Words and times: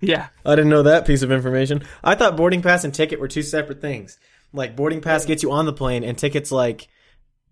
Yeah. 0.00 0.28
I 0.44 0.56
didn't 0.56 0.70
know 0.70 0.82
that 0.84 1.06
piece 1.06 1.22
of 1.22 1.30
information. 1.30 1.82
I 2.02 2.14
thought 2.14 2.36
boarding 2.36 2.62
pass 2.62 2.84
and 2.84 2.94
ticket 2.94 3.20
were 3.20 3.28
two 3.28 3.42
separate 3.42 3.80
things. 3.80 4.18
Like 4.52 4.74
boarding 4.74 5.00
pass 5.00 5.26
gets 5.26 5.42
you 5.42 5.52
on 5.52 5.66
the 5.66 5.72
plane, 5.72 6.02
and 6.02 6.18
tickets 6.18 6.50
like 6.50 6.88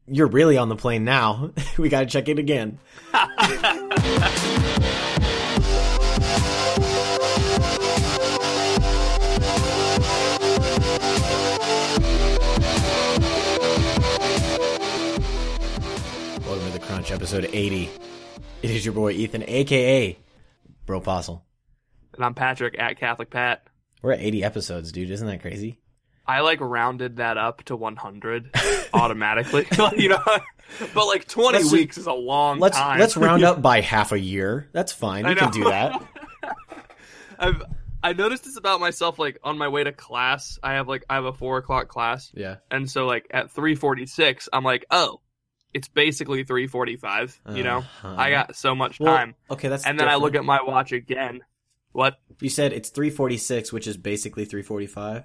you're 0.06 0.26
really 0.26 0.56
on 0.56 0.68
the 0.68 0.76
plane 0.76 1.04
now. 1.04 1.52
we 1.78 1.88
got 1.88 2.00
to 2.00 2.06
check 2.06 2.28
it 2.28 2.38
again. 2.38 2.78
Welcome 16.42 16.66
to 16.66 16.72
the 16.72 16.80
Crunch, 16.80 17.12
episode 17.12 17.48
80. 17.52 17.90
It 18.62 18.70
is 18.70 18.84
your 18.84 18.94
boy 18.94 19.12
Ethan, 19.12 19.44
aka 19.46 20.18
Bropostle. 20.86 21.44
And 22.18 22.24
I'm 22.24 22.34
Patrick 22.34 22.74
at 22.80 22.98
Catholic 22.98 23.30
Pat. 23.30 23.62
We're 24.02 24.10
at 24.12 24.20
80 24.20 24.42
episodes, 24.42 24.90
dude. 24.90 25.08
Isn't 25.08 25.28
that 25.28 25.40
crazy? 25.40 25.78
I 26.26 26.40
like 26.40 26.58
rounded 26.60 27.18
that 27.18 27.38
up 27.38 27.62
to 27.66 27.76
100 27.76 28.50
automatically. 28.92 29.68
you 29.96 30.08
know, 30.08 30.18
but 30.94 31.06
like 31.06 31.28
20 31.28 31.58
Let's- 31.58 31.70
weeks 31.72 31.96
is 31.96 32.06
a 32.06 32.12
long 32.12 32.58
Let's 32.58 32.76
time. 32.76 32.98
let's 32.98 33.16
round 33.16 33.44
up 33.44 33.62
by 33.62 33.82
half 33.82 34.10
a 34.10 34.18
year. 34.18 34.68
That's 34.72 34.90
fine. 34.92 35.26
We 35.28 35.36
can 35.36 35.52
do 35.52 35.62
that. 35.64 36.02
I've 37.38 37.62
I 38.02 38.14
noticed 38.14 38.44
this 38.44 38.56
about 38.56 38.80
myself. 38.80 39.20
Like 39.20 39.38
on 39.44 39.56
my 39.56 39.68
way 39.68 39.84
to 39.84 39.92
class, 39.92 40.58
I 40.60 40.72
have 40.74 40.88
like 40.88 41.04
I 41.08 41.14
have 41.14 41.24
a 41.24 41.32
four 41.32 41.58
o'clock 41.58 41.86
class, 41.86 42.32
Yeah. 42.34 42.56
and 42.68 42.90
so 42.90 43.06
like 43.06 43.28
at 43.30 43.54
3:46, 43.54 44.48
I'm 44.52 44.64
like, 44.64 44.86
oh, 44.90 45.20
it's 45.72 45.86
basically 45.86 46.44
3:45. 46.44 47.38
You 47.56 47.62
know, 47.62 47.78
Uh-huh. 47.78 48.14
I 48.18 48.30
got 48.30 48.56
so 48.56 48.74
much 48.74 48.98
Well, 48.98 49.14
time, 49.16 49.36
Okay, 49.50 49.68
that's 49.68 49.86
and 49.86 49.98
then 50.00 50.08
I 50.08 50.16
look 50.16 50.34
at 50.34 50.44
my 50.44 50.62
watch 50.62 50.90
again. 50.90 51.42
What? 51.92 52.18
You 52.40 52.48
said 52.50 52.72
it's 52.72 52.90
346, 52.90 53.72
which 53.72 53.86
is 53.86 53.96
basically 53.96 54.44
345. 54.44 55.24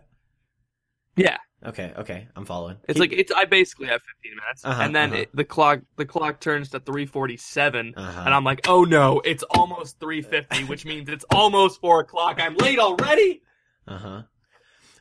Yeah, 1.16 1.38
Okay, 1.66 1.94
okay, 1.98 2.28
I'm 2.36 2.44
following. 2.46 2.78
it's 2.90 3.00
Keep- 3.00 3.12
like 3.12 3.20
it's 3.20 3.32
I 3.32 3.46
basically 3.46 3.88
have 3.88 4.02
15 4.02 4.36
minutes, 4.36 4.66
Uh-huh, 4.66 4.82
and 4.82 4.96
then 4.96 5.12
uh-huh. 5.14 5.22
it, 5.22 5.30
the 5.36 5.44
clock 5.46 5.80
the 5.96 6.06
clock 6.06 6.40
turns 6.42 6.70
to 6.72 6.80
3:47. 6.80 7.94
uh-huh. 7.96 8.22
And 8.26 8.34
I'm 8.34 8.44
like, 8.44 8.68
oh 8.68 8.84
no, 8.84 9.22
it's 9.24 9.44
almost 9.44 10.00
3.50, 10.00 10.68
which 10.68 10.86
means 10.86 11.08
it's 11.10 11.24
almost 11.32 11.80
4 11.80 12.02
o'clock. 12.02 12.40
I'm 12.42 12.56
late 12.56 12.80
already. 12.80 13.44
Uh-huh. 13.88 14.24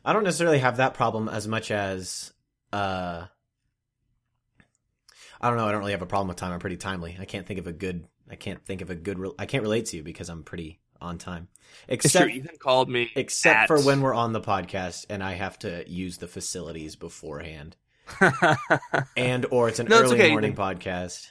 I 0.05 0.13
don't 0.13 0.23
necessarily 0.23 0.59
have 0.59 0.77
that 0.77 0.93
problem 0.93 1.27
as 1.27 1.47
much 1.47 1.71
as 1.71 2.31
uh 2.71 3.25
I 5.41 5.47
don't 5.49 5.57
know, 5.57 5.67
I 5.67 5.71
don't 5.71 5.79
really 5.81 5.91
have 5.91 6.01
a 6.01 6.05
problem 6.05 6.29
with 6.29 6.37
time. 6.37 6.53
I'm 6.53 6.59
pretty 6.59 6.77
timely. 6.77 7.17
I 7.19 7.25
can't 7.25 7.45
think 7.45 7.59
of 7.59 7.67
a 7.67 7.73
good 7.73 8.07
I 8.29 8.35
can't 8.35 8.63
think 8.65 8.81
of 8.81 8.89
a 8.89 8.95
good 8.95 9.19
re- 9.19 9.31
I 9.39 9.45
can't 9.45 9.63
relate 9.63 9.87
to 9.87 9.97
you 9.97 10.03
because 10.03 10.29
I'm 10.29 10.43
pretty 10.43 10.79
on 11.03 11.17
time. 11.19 11.47
Except. 11.87 12.29
Ethan 12.31 12.57
called 12.59 12.89
me. 12.89 13.11
except 13.15 13.59
at- 13.61 13.67
for 13.67 13.79
when 13.81 14.01
we're 14.01 14.13
on 14.13 14.33
the 14.33 14.41
podcast 14.41 15.05
and 15.09 15.21
I 15.23 15.33
have 15.33 15.59
to 15.59 15.83
use 15.89 16.17
the 16.17 16.27
facilities 16.27 16.95
beforehand. 16.95 17.75
and 19.17 19.45
or 19.51 19.69
it's 19.69 19.79
an 19.79 19.87
No, 19.87 19.99
it's 20.01 20.11
early 20.11 20.19
okay, 20.21 20.31
morning 20.31 20.51
Ethan. 20.53 20.63
podcast 20.63 21.27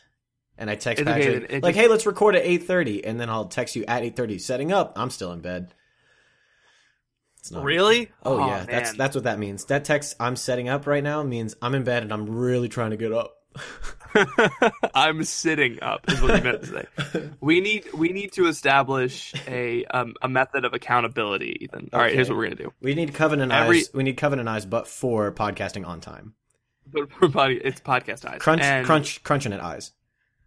and 0.58 0.70
I 0.70 0.74
text 0.74 1.00
It's 1.02 1.10
Patrick. 1.10 1.50
It 1.50 1.62
like, 1.62 1.74
just- 1.74 1.82
"Hey, 1.82 1.88
let's 1.88 2.06
record 2.06 2.34
at 2.36 2.44
8:30." 2.44 3.02
And 3.04 3.20
then 3.20 3.28
I'll 3.30 3.46
text 3.46 3.76
you 3.76 3.84
at 3.86 4.02
8:30 4.02 4.38
setting 4.40 4.72
up. 4.72 4.92
I'm 4.96 5.10
still 5.10 5.32
in 5.32 5.40
bed. 5.40 5.74
It's 7.40 7.50
not 7.50 7.64
really? 7.64 8.08
Oh, 8.24 8.38
yeah, 8.46 8.64
that's 8.64 8.92
that's 8.94 9.14
what 9.16 9.24
that 9.24 9.38
means. 9.38 9.64
That 9.64 9.84
text 9.84 10.14
I'm 10.20 10.36
setting 10.36 10.68
up 10.68 10.86
right 10.86 11.02
now 11.02 11.22
means 11.24 11.56
I'm 11.60 11.74
in 11.74 11.82
bed 11.82 12.04
and 12.04 12.12
I'm 12.12 12.28
really 12.28 12.68
trying 12.68 12.90
to 12.92 12.96
get 12.96 13.12
up. 13.12 13.34
I'm 14.94 15.24
sitting 15.24 15.82
up. 15.82 16.05
Is 16.10 16.20
what 16.20 16.36
you 16.36 16.42
meant 16.42 16.62
to 16.62 16.66
say. 17.12 17.30
We 17.41 17.60
need 17.60 17.92
we 17.92 18.10
need 18.12 18.32
to 18.32 18.46
establish 18.46 19.32
a 19.46 19.84
um, 19.86 20.14
a 20.22 20.28
method 20.28 20.64
of 20.64 20.74
accountability, 20.74 21.58
Ethan. 21.64 21.91
All 21.92 21.98
right, 22.00 22.06
Okay. 22.08 22.14
here's 22.16 22.28
what 22.28 22.36
we're 22.38 22.44
gonna 22.44 22.56
do. 22.56 22.72
We 22.80 22.94
need 22.94 23.14
covenant 23.14 23.52
Every- 23.52 23.78
eyes. 23.78 23.90
We 23.94 24.02
need 24.02 24.16
covenant 24.16 24.48
eyes, 24.48 24.66
but 24.66 24.86
for 24.88 25.33
podcasting 25.33 25.86
on 25.86 26.00
time. 26.00 26.34
But 26.92 27.10
for 27.12 27.28
body, 27.28 27.60
it's 27.62 27.80
podcast 27.80 28.24
eyes. 28.28 28.40
Crunch, 28.40 28.62
And 28.62 28.84
crunch, 28.86 29.23
crunching 29.23 29.52
it 29.52 29.61
eyes. 29.61 29.92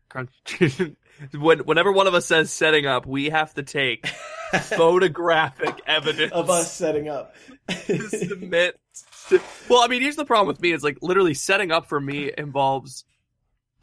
crunch. 0.09 0.30
when, 1.34 1.59
whenever 1.59 1.92
one 1.92 2.08
of 2.08 2.14
us 2.14 2.26
says 2.26 2.52
setting 2.52 2.86
up, 2.86 3.06
we 3.06 3.30
have 3.30 3.53
to 3.56 3.64
take 3.64 4.06
photographic 4.86 5.82
evidence 5.88 6.32
Of 6.32 6.50
us 6.50 6.72
setting 6.72 7.09
up. 7.09 7.34
to 7.70 8.00
submit. 8.09 8.80
to- 9.30 9.42
well, 9.70 9.82
I 9.82 9.88
mean, 9.88 10.02
here's 10.02 10.16
the 10.18 10.26
problem 10.26 10.47
with 10.47 10.62
me: 10.62 10.72
is 10.72 10.84
like 10.84 10.97
literally 11.02 11.34
setting 11.34 11.72
up 11.72 11.88
for 11.88 12.00
me 12.00 12.32
involves 12.38 13.06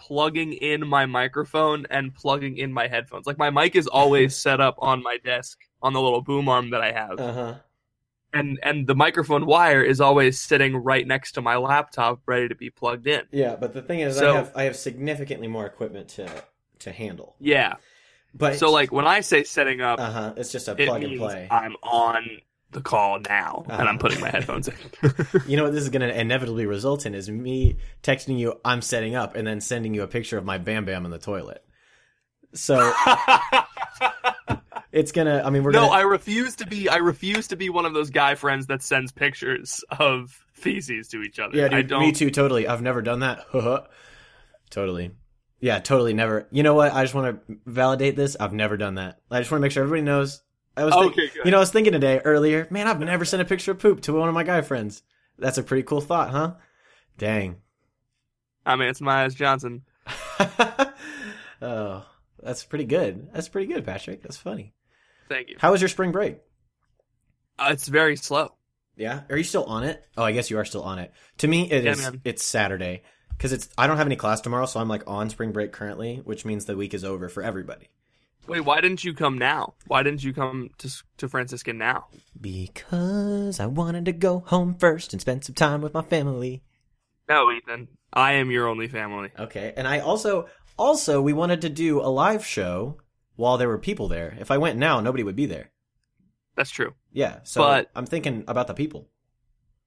plugging 0.06 0.52
in 0.52 0.86
my 0.86 1.06
microphone 1.06 1.86
and 1.90 2.14
plugging 2.14 2.56
in 2.56 2.72
my 2.72 2.88
headphones. 2.88 3.26
Like 3.26 3.38
my 3.38 3.50
mic 3.50 3.76
is 3.76 3.86
always 3.86 4.36
set 4.46 4.60
up 4.60 4.74
on 4.78 5.02
my 5.02 5.18
desk 5.24 5.58
on 5.80 5.92
the 5.92 6.00
little 6.00 6.22
boom 6.22 6.48
arm 6.48 6.70
that 6.70 6.80
I 6.80 6.92
have, 6.92 7.20
uh 7.20 7.32
huh. 7.32 7.54
and 8.32 8.58
and 8.62 8.86
the 8.86 8.94
microphone 8.94 9.46
wire 9.46 9.82
is 9.82 10.00
always 10.00 10.40
sitting 10.40 10.76
right 10.76 11.06
next 11.06 11.32
to 11.32 11.42
my 11.42 11.56
laptop, 11.56 12.20
ready 12.26 12.48
to 12.48 12.54
be 12.54 12.70
plugged 12.70 13.06
in. 13.06 13.22
Yeah, 13.30 13.56
but 13.56 13.72
the 13.72 13.82
thing 13.82 14.00
is, 14.00 14.16
So- 14.16 14.32
I 14.32 14.36
have 14.36 14.52
I 14.56 14.62
have 14.64 14.76
significantly 14.76 15.48
more 15.48 15.66
equipment 15.66 16.08
to 16.10 16.28
to 16.80 16.92
handle. 16.92 17.36
Yeah. 17.38 17.74
But 18.34 18.56
So 18.58 18.72
like 18.72 18.90
when 18.90 19.06
I 19.06 19.20
say 19.20 19.44
setting 19.44 19.80
up, 19.82 20.00
uh 20.00 20.10
huh, 20.10 20.34
it's 20.36 20.50
just 20.50 20.66
a 20.66 20.74
plug 20.74 21.02
and 21.04 21.18
play. 21.18 21.48
I'm 21.50 21.76
on 21.82 22.40
the 22.72 22.80
call 22.80 23.20
now, 23.20 23.62
and 23.64 23.72
Uh-huh. 23.72 23.84
I'm 23.84 23.98
putting 23.98 24.20
my 24.20 24.30
headphones 24.30 24.68
in. 24.68 24.74
You 25.46 25.56
know 25.56 25.64
what 25.64 25.72
this 25.72 25.82
is 25.82 25.90
going 25.90 26.02
to 26.08 26.20
inevitably 26.20 26.66
result 26.66 27.06
in 27.06 27.14
is 27.14 27.28
me 27.30 27.76
texting 28.02 28.38
you 28.38 28.60
I'm 28.64 28.82
setting 28.82 29.14
up 29.14 29.34
and 29.36 29.46
then 29.46 29.60
sending 29.60 29.94
you 29.94 30.02
a 30.02 30.06
picture 30.08 30.38
of 30.38 30.44
my 30.44 30.58
Bam 30.58 30.84
Bam 30.84 31.04
in 31.04 31.10
the 31.10 31.18
toilet. 31.18 31.64
So 32.54 32.92
it's 34.92 35.12
gonna. 35.12 35.42
I 35.44 35.50
mean, 35.50 35.62
we're 35.62 35.70
no, 35.72 35.80
gonna. 35.86 35.92
I 35.92 36.00
refuse 36.02 36.56
to 36.56 36.66
be. 36.66 36.88
I 36.88 36.96
refuse 36.96 37.48
to 37.48 37.56
be 37.56 37.70
one 37.70 37.86
of 37.86 37.94
those 37.94 38.10
guy 38.10 38.34
friends 38.34 38.66
that 38.66 38.82
sends 38.82 39.10
pictures 39.12 39.82
of 39.90 40.38
feces 40.52 41.08
to 41.08 41.22
each 41.22 41.38
other. 41.38 41.56
yeah, 41.56 41.66
I 41.66 41.80
dude. 41.80 41.88
don't. 41.88 42.00
Me 42.00 42.12
too. 42.12 42.30
Totally. 42.30 42.66
I've 42.68 42.82
never 42.82 43.00
done 43.02 43.20
that. 43.20 43.46
totally. 44.70 45.12
Yeah, 45.60 45.78
totally. 45.78 46.12
Never. 46.12 46.46
You 46.50 46.62
know 46.62 46.74
what? 46.74 46.92
I 46.92 47.02
just 47.04 47.14
want 47.14 47.46
to 47.48 47.56
validate 47.66 48.16
this. 48.16 48.36
I've 48.38 48.52
never 48.52 48.76
done 48.76 48.96
that. 48.96 49.20
I 49.30 49.38
just 49.40 49.50
want 49.50 49.60
to 49.60 49.62
make 49.62 49.72
sure 49.72 49.82
everybody 49.84 50.02
knows. 50.02 50.42
I 50.76 50.84
was. 50.84 50.94
Okay, 50.94 51.28
good. 51.28 51.44
You 51.44 51.50
know, 51.50 51.58
I 51.58 51.60
was 51.60 51.70
thinking 51.70 51.92
today 51.92 52.20
earlier. 52.24 52.66
Man, 52.70 52.86
I've 52.86 53.00
never 53.00 53.24
sent 53.24 53.42
a 53.42 53.44
picture 53.44 53.72
of 53.72 53.78
poop 53.78 54.00
to 54.02 54.12
one 54.12 54.28
of 54.28 54.34
my 54.34 54.42
guy 54.44 54.60
friends. 54.62 55.02
That's 55.38 55.58
a 55.58 55.62
pretty 55.62 55.82
cool 55.82 56.00
thought, 56.00 56.30
huh? 56.30 56.54
Dang. 57.18 57.56
I 58.64 58.76
mean, 58.76 58.88
it's 58.88 59.00
Myers 59.00 59.34
Johnson. 59.34 59.82
oh, 61.62 62.04
that's 62.42 62.64
pretty 62.64 62.84
good. 62.84 63.32
That's 63.32 63.48
pretty 63.48 63.72
good, 63.72 63.84
Patrick. 63.84 64.22
That's 64.22 64.36
funny. 64.36 64.72
Thank 65.28 65.50
you. 65.50 65.56
How 65.58 65.72
was 65.72 65.80
your 65.80 65.88
spring 65.88 66.12
break? 66.12 66.38
Uh, 67.58 67.68
it's 67.72 67.88
very 67.88 68.16
slow. 68.16 68.54
Yeah, 68.96 69.22
are 69.30 69.36
you 69.36 69.44
still 69.44 69.64
on 69.64 69.84
it? 69.84 70.04
Oh, 70.16 70.22
I 70.22 70.32
guess 70.32 70.50
you 70.50 70.58
are 70.58 70.64
still 70.64 70.82
on 70.82 70.98
it. 70.98 71.12
To 71.38 71.48
me, 71.48 71.70
it 71.70 71.84
Yeah, 71.84 71.92
is. 71.92 72.10
It's 72.24 72.44
Saturday 72.44 73.02
because 73.30 73.52
it's. 73.52 73.68
I 73.78 73.86
don't 73.86 73.96
have 73.96 74.06
any 74.06 74.16
class 74.16 74.40
tomorrow, 74.40 74.66
so 74.66 74.80
I'm 74.80 74.88
like 74.88 75.02
on 75.06 75.30
spring 75.30 75.52
break 75.52 75.72
currently, 75.72 76.16
which 76.24 76.44
means 76.44 76.64
the 76.66 76.76
week 76.76 76.92
is 76.94 77.04
over 77.04 77.28
for 77.28 77.42
everybody. 77.42 77.88
Wait, 78.48 78.60
why 78.60 78.80
didn't 78.80 79.04
you 79.04 79.14
come 79.14 79.38
now? 79.38 79.74
Why 79.86 80.02
didn't 80.02 80.24
you 80.24 80.32
come 80.32 80.70
to 80.78 80.90
to 81.18 81.28
Franciscan 81.28 81.78
now? 81.78 82.06
Because 82.40 83.60
I 83.60 83.66
wanted 83.66 84.04
to 84.06 84.12
go 84.12 84.40
home 84.46 84.74
first 84.74 85.12
and 85.12 85.20
spend 85.20 85.44
some 85.44 85.54
time 85.54 85.80
with 85.80 85.94
my 85.94 86.02
family. 86.02 86.62
No, 87.28 87.50
Ethan. 87.50 87.88
I 88.12 88.32
am 88.34 88.50
your 88.50 88.66
only 88.68 88.88
family. 88.88 89.30
Okay, 89.38 89.72
and 89.76 89.86
I 89.86 90.00
also 90.00 90.48
also 90.76 91.22
we 91.22 91.32
wanted 91.32 91.60
to 91.62 91.68
do 91.68 92.00
a 92.00 92.10
live 92.10 92.44
show 92.44 92.98
while 93.36 93.58
there 93.58 93.68
were 93.68 93.78
people 93.78 94.08
there. 94.08 94.36
If 94.40 94.50
I 94.50 94.58
went 94.58 94.78
now, 94.78 95.00
nobody 95.00 95.22
would 95.22 95.36
be 95.36 95.46
there. 95.46 95.70
That's 96.56 96.70
true. 96.70 96.94
Yeah, 97.12 97.40
so 97.44 97.62
But- 97.62 97.90
I'm 97.94 98.06
thinking 98.06 98.44
about 98.48 98.66
the 98.66 98.74
people. 98.74 99.08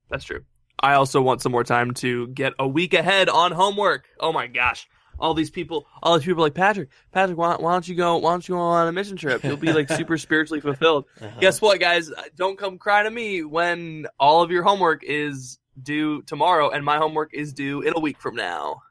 That's 0.10 0.24
true. 0.26 0.46
I 0.80 0.94
also 0.94 1.22
want 1.22 1.42
some 1.42 1.52
more 1.52 1.64
time 1.64 1.94
to 1.96 2.28
get 2.28 2.54
a 2.60 2.68
week 2.68 2.94
ahead 2.94 3.30
on 3.30 3.52
homework. 3.52 4.06
Oh 4.20 4.32
my 4.34 4.48
gosh. 4.48 4.88
All 5.20 5.34
these 5.34 5.50
people, 5.50 5.88
all 6.04 6.18
these 6.18 6.26
people 6.26 6.44
are 6.44 6.48
like, 6.48 6.54
Patrick, 6.54 6.90
Patrick, 7.12 7.38
why, 7.38 7.56
why 7.56 7.74
don't 7.74 7.88
you 7.88 7.96
go, 7.96 8.18
why 8.18 8.32
don't 8.32 8.48
you 8.48 8.56
go 8.56 8.60
on 8.62 8.88
a 8.88 8.92
mission 8.92 9.18
trip? 9.18 9.44
You'll 9.44 9.58
be 9.58 9.72
like 9.74 9.90
super 9.90 10.18
spiritually 10.18 10.62
fulfilled. 10.62 11.06
Uh-huh. 11.22 11.40
Guess 11.40 11.62
what, 11.62 11.80
guys? 11.80 12.12
Don't 12.36 12.58
come 12.58 12.78
cry 12.78 13.04
to 13.04 13.10
me 13.10 13.44
when 13.44 14.06
all 14.20 14.42
of 14.42 14.52
your 14.52 14.64
homework 14.64 15.04
is 15.04 15.58
due 15.82 16.22
tomorrow 16.24 16.70
and 16.70 16.84
my 16.84 16.98
homework 16.98 17.34
is 17.34 17.54
due 17.54 17.82
in 17.82 17.94
a 17.96 18.00
week 18.00 18.20
from 18.20 18.36
now. 18.36 18.82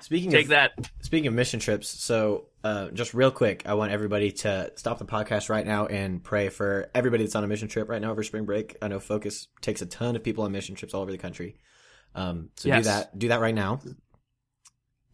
Speaking 0.00 0.30
Take 0.30 0.46
of 0.46 0.50
that. 0.50 0.90
Speaking 1.02 1.28
of 1.28 1.34
mission 1.34 1.60
trips, 1.60 1.88
so 1.88 2.46
uh, 2.64 2.88
just 2.88 3.14
real 3.14 3.30
quick, 3.30 3.62
I 3.66 3.74
want 3.74 3.92
everybody 3.92 4.32
to 4.32 4.72
stop 4.76 4.98
the 4.98 5.04
podcast 5.04 5.48
right 5.48 5.66
now 5.66 5.86
and 5.86 6.22
pray 6.22 6.48
for 6.48 6.90
everybody 6.94 7.24
that's 7.24 7.34
on 7.36 7.44
a 7.44 7.46
mission 7.46 7.68
trip 7.68 7.88
right 7.88 8.00
now 8.00 8.10
over 8.10 8.22
spring 8.22 8.44
break. 8.44 8.76
I 8.82 8.88
know 8.88 8.98
Focus 9.00 9.48
takes 9.60 9.82
a 9.82 9.86
ton 9.86 10.16
of 10.16 10.24
people 10.24 10.44
on 10.44 10.52
mission 10.52 10.74
trips 10.74 10.94
all 10.94 11.02
over 11.02 11.12
the 11.12 11.18
country. 11.18 11.56
Um, 12.14 12.50
so 12.56 12.68
Yes. 12.68 12.78
do 12.78 12.84
that. 12.84 13.18
Do 13.18 13.28
that 13.28 13.40
right 13.40 13.54
now. 13.54 13.80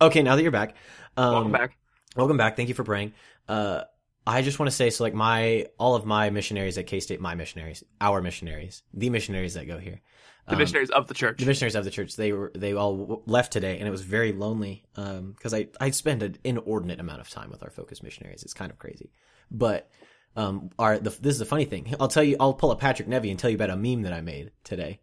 Okay, 0.00 0.22
now 0.22 0.36
that 0.36 0.42
you're 0.42 0.50
back, 0.52 0.76
um, 1.16 1.32
Welcome 1.32 1.52
back. 1.52 1.78
Welcome 2.16 2.36
back. 2.36 2.56
Thank 2.56 2.68
you 2.68 2.74
for 2.74 2.84
praying. 2.84 3.12
Uh, 3.48 3.82
I 4.26 4.42
just 4.42 4.58
want 4.58 4.68
to 4.70 4.76
say, 4.76 4.90
so 4.90 5.04
like 5.04 5.14
my 5.14 5.66
all 5.78 5.94
of 5.94 6.04
my 6.04 6.30
missionaries 6.30 6.76
at 6.78 6.86
K 6.86 7.00
State, 7.00 7.20
my 7.20 7.34
missionaries, 7.34 7.84
our 8.00 8.20
missionaries, 8.20 8.82
the 8.92 9.10
missionaries 9.10 9.54
that 9.54 9.66
go 9.66 9.78
here, 9.78 10.00
The 10.46 10.52
um, 10.54 10.58
missionaries 10.58 10.90
of 10.90 11.06
the 11.06 11.14
church. 11.14 11.38
the 11.38 11.46
missionaries 11.46 11.74
of 11.76 11.84
the 11.84 11.90
church 11.90 12.16
they 12.16 12.32
were 12.32 12.50
they 12.54 12.72
all 12.72 12.96
w- 12.96 13.22
left 13.26 13.52
today 13.52 13.78
and 13.78 13.86
it 13.86 13.90
was 13.90 14.02
very 14.02 14.32
lonely 14.32 14.84
um 14.96 15.32
because 15.32 15.52
i 15.54 15.68
i 15.80 15.90
spend 15.90 16.22
an 16.22 16.36
inordinate 16.44 17.00
amount 17.00 17.20
of 17.20 17.28
time 17.30 17.50
with 17.50 17.62
our 17.62 17.70
focus 17.70 18.02
missionaries 18.02 18.42
it's 18.42 18.54
kind 18.54 18.70
of 18.72 18.78
crazy 18.78 19.10
but 19.50 19.90
Um, 20.36 20.70
are 20.78 20.98
the 20.98 21.10
this 21.10 21.32
is 21.34 21.38
the 21.38 21.46
funny 21.54 21.64
thing. 21.64 21.94
I'll 22.00 22.08
tell 22.16 22.22
you. 22.22 22.36
I'll 22.38 22.52
pull 22.54 22.70
up 22.70 22.78
Patrick 22.80 23.08
Nevy 23.08 23.30
and 23.30 23.38
tell 23.38 23.48
you 23.50 23.56
about 23.56 23.70
a 23.70 23.76
meme 23.76 24.02
that 24.02 24.12
I 24.12 24.20
made 24.20 24.50
today. 24.64 25.00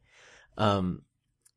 Um, 0.58 1.02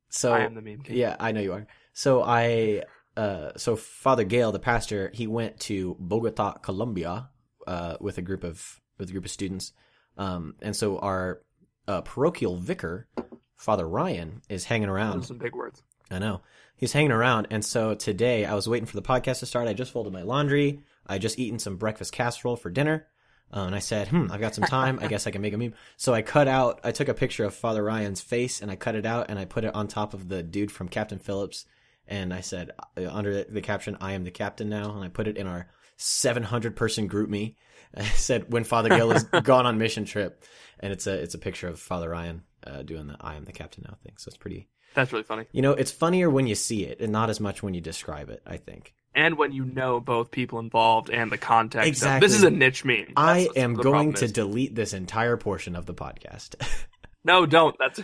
so 0.08 0.32
I 0.32 0.40
am 0.46 0.54
the 0.54 0.62
meme 0.62 0.80
king. 0.82 0.96
yeah, 0.96 1.14
I 1.20 1.32
know 1.32 1.42
you 1.42 1.52
are. 1.52 1.66
So 1.92 2.22
I, 2.22 2.84
uh, 3.16 3.52
so 3.56 3.76
Father 3.76 4.24
Gale, 4.24 4.52
the 4.52 4.58
pastor, 4.58 5.10
he 5.14 5.26
went 5.26 5.60
to 5.60 5.96
Bogota, 5.98 6.54
Colombia, 6.54 7.30
uh, 7.66 7.96
with 8.00 8.18
a 8.18 8.22
group 8.22 8.44
of 8.44 8.80
with 8.98 9.08
a 9.08 9.12
group 9.12 9.24
of 9.24 9.30
students. 9.30 9.72
Um, 10.16 10.54
and 10.62 10.74
so 10.74 10.98
our 10.98 11.42
uh, 11.86 12.00
parochial 12.02 12.56
vicar, 12.56 13.08
Father 13.56 13.86
Ryan, 13.86 14.42
is 14.48 14.64
hanging 14.64 14.88
around. 14.88 15.20
Those 15.20 15.28
some 15.28 15.38
big 15.38 15.54
words. 15.54 15.82
I 16.10 16.18
know. 16.18 16.42
He's 16.76 16.92
hanging 16.92 17.10
around. 17.10 17.48
And 17.50 17.64
so 17.64 17.94
today 17.94 18.44
I 18.44 18.54
was 18.54 18.68
waiting 18.68 18.86
for 18.86 18.96
the 18.96 19.02
podcast 19.02 19.40
to 19.40 19.46
start. 19.46 19.68
I 19.68 19.72
just 19.72 19.92
folded 19.92 20.12
my 20.12 20.22
laundry. 20.22 20.80
I 21.06 21.18
just 21.18 21.38
eaten 21.38 21.58
some 21.58 21.76
breakfast 21.76 22.12
casserole 22.12 22.56
for 22.56 22.70
dinner. 22.70 23.06
Uh, 23.52 23.60
and 23.60 23.74
I 23.74 23.78
said, 23.78 24.08
hmm, 24.08 24.26
I've 24.30 24.40
got 24.40 24.54
some 24.54 24.64
time. 24.64 24.98
I 25.00 25.06
guess 25.06 25.26
I 25.26 25.30
can 25.30 25.40
make 25.40 25.54
a 25.54 25.58
meme. 25.58 25.74
So 25.96 26.12
I 26.12 26.22
cut 26.22 26.48
out, 26.48 26.80
I 26.84 26.92
took 26.92 27.08
a 27.08 27.14
picture 27.14 27.44
of 27.44 27.54
Father 27.54 27.82
Ryan's 27.82 28.20
face 28.20 28.60
and 28.60 28.70
I 28.70 28.76
cut 28.76 28.96
it 28.96 29.06
out 29.06 29.26
and 29.30 29.38
I 29.38 29.44
put 29.44 29.64
it 29.64 29.74
on 29.74 29.88
top 29.88 30.14
of 30.14 30.28
the 30.28 30.42
dude 30.42 30.72
from 30.72 30.88
Captain 30.88 31.18
Phillips. 31.18 31.64
And 32.08 32.32
I 32.32 32.40
said, 32.40 32.70
uh, 32.96 33.08
under 33.10 33.44
the 33.44 33.60
caption, 33.60 33.96
I 34.00 34.12
am 34.12 34.24
the 34.24 34.30
captain 34.30 34.68
now. 34.68 34.94
And 34.94 35.04
I 35.04 35.08
put 35.08 35.26
it 35.28 35.36
in 35.36 35.46
our 35.46 35.68
700 35.96 36.76
person 36.76 37.08
GroupMe. 37.08 37.56
I 37.96 38.02
said, 38.04 38.52
when 38.52 38.64
Father 38.64 38.90
Gill 38.90 39.12
is 39.12 39.24
gone 39.42 39.66
on 39.66 39.78
mission 39.78 40.04
trip. 40.04 40.44
And 40.80 40.92
it's 40.92 41.06
a, 41.06 41.12
it's 41.14 41.34
a 41.34 41.38
picture 41.38 41.68
of 41.68 41.80
Father 41.80 42.10
Ryan, 42.10 42.42
uh, 42.66 42.82
doing 42.82 43.06
the 43.06 43.16
I 43.20 43.34
am 43.36 43.44
the 43.44 43.52
captain 43.52 43.84
now 43.88 43.96
thing. 44.02 44.12
So 44.18 44.28
it's 44.28 44.36
pretty, 44.36 44.68
That's 44.94 45.12
really 45.12 45.24
funny. 45.24 45.46
you 45.52 45.62
know, 45.62 45.72
it's 45.72 45.90
funnier 45.90 46.28
when 46.28 46.46
you 46.46 46.54
see 46.54 46.84
it 46.84 47.00
and 47.00 47.10
not 47.12 47.30
as 47.30 47.40
much 47.40 47.62
when 47.62 47.72
you 47.74 47.80
describe 47.80 48.28
it, 48.28 48.42
I 48.46 48.58
think. 48.58 48.92
And 49.14 49.38
when 49.38 49.50
you 49.52 49.64
know 49.64 49.98
both 49.98 50.30
people 50.30 50.58
involved 50.58 51.08
and 51.08 51.32
the 51.32 51.38
context. 51.38 51.86
of- 51.86 51.88
Exactly. 51.88 52.28
this 52.28 52.36
is 52.36 52.42
a 52.42 52.50
niche 52.50 52.84
meme. 52.84 53.14
I 53.16 53.44
That's 53.44 53.48
what 53.48 53.58
am 53.58 53.74
going 53.74 54.12
to 54.14 54.28
delete 54.28 54.74
this 54.74 54.92
entire 54.92 55.38
portion 55.38 55.74
of 55.74 55.86
the 55.86 55.94
podcast. 55.94 56.54
No, 57.24 57.44
don't. 57.44 57.74
That's 57.80 58.00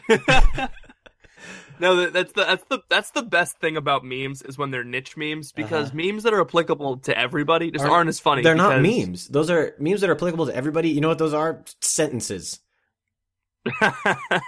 no. 1.78 2.08
That's 2.10 2.32
the 2.32 2.44
that's 2.44 2.64
the 2.66 2.78
that's 2.88 3.10
the 3.10 3.22
best 3.22 3.58
thing 3.58 3.76
about 3.76 4.04
memes 4.04 4.42
is 4.42 4.56
when 4.58 4.70
they're 4.70 4.84
niche 4.84 5.16
memes 5.16 5.52
because 5.52 5.88
Uh-huh. 5.88 5.96
memes 5.96 6.22
that 6.24 6.32
are 6.34 6.40
applicable 6.40 6.98
to 6.98 7.16
everybody 7.19 7.70
just 7.70 7.82
Aren't- 7.82 7.92
aren't, 7.94 8.08
as 8.08 8.20
funny. 8.20 8.42
They're 8.42 8.54
not 8.54 8.80
memes. 8.80 9.28
Those 9.28 9.50
are 9.50 9.74
memes 9.78 10.00
that 10.02 10.10
are 10.10 10.14
applicable 10.14 10.46
to 10.46 10.54
everybody. 10.56 10.90
You 10.90 11.00
know 11.00 11.08
what 11.08 11.19
those 11.19 11.34
are? 11.34 11.64
Sentences. 11.80 12.60
I 13.80 14.40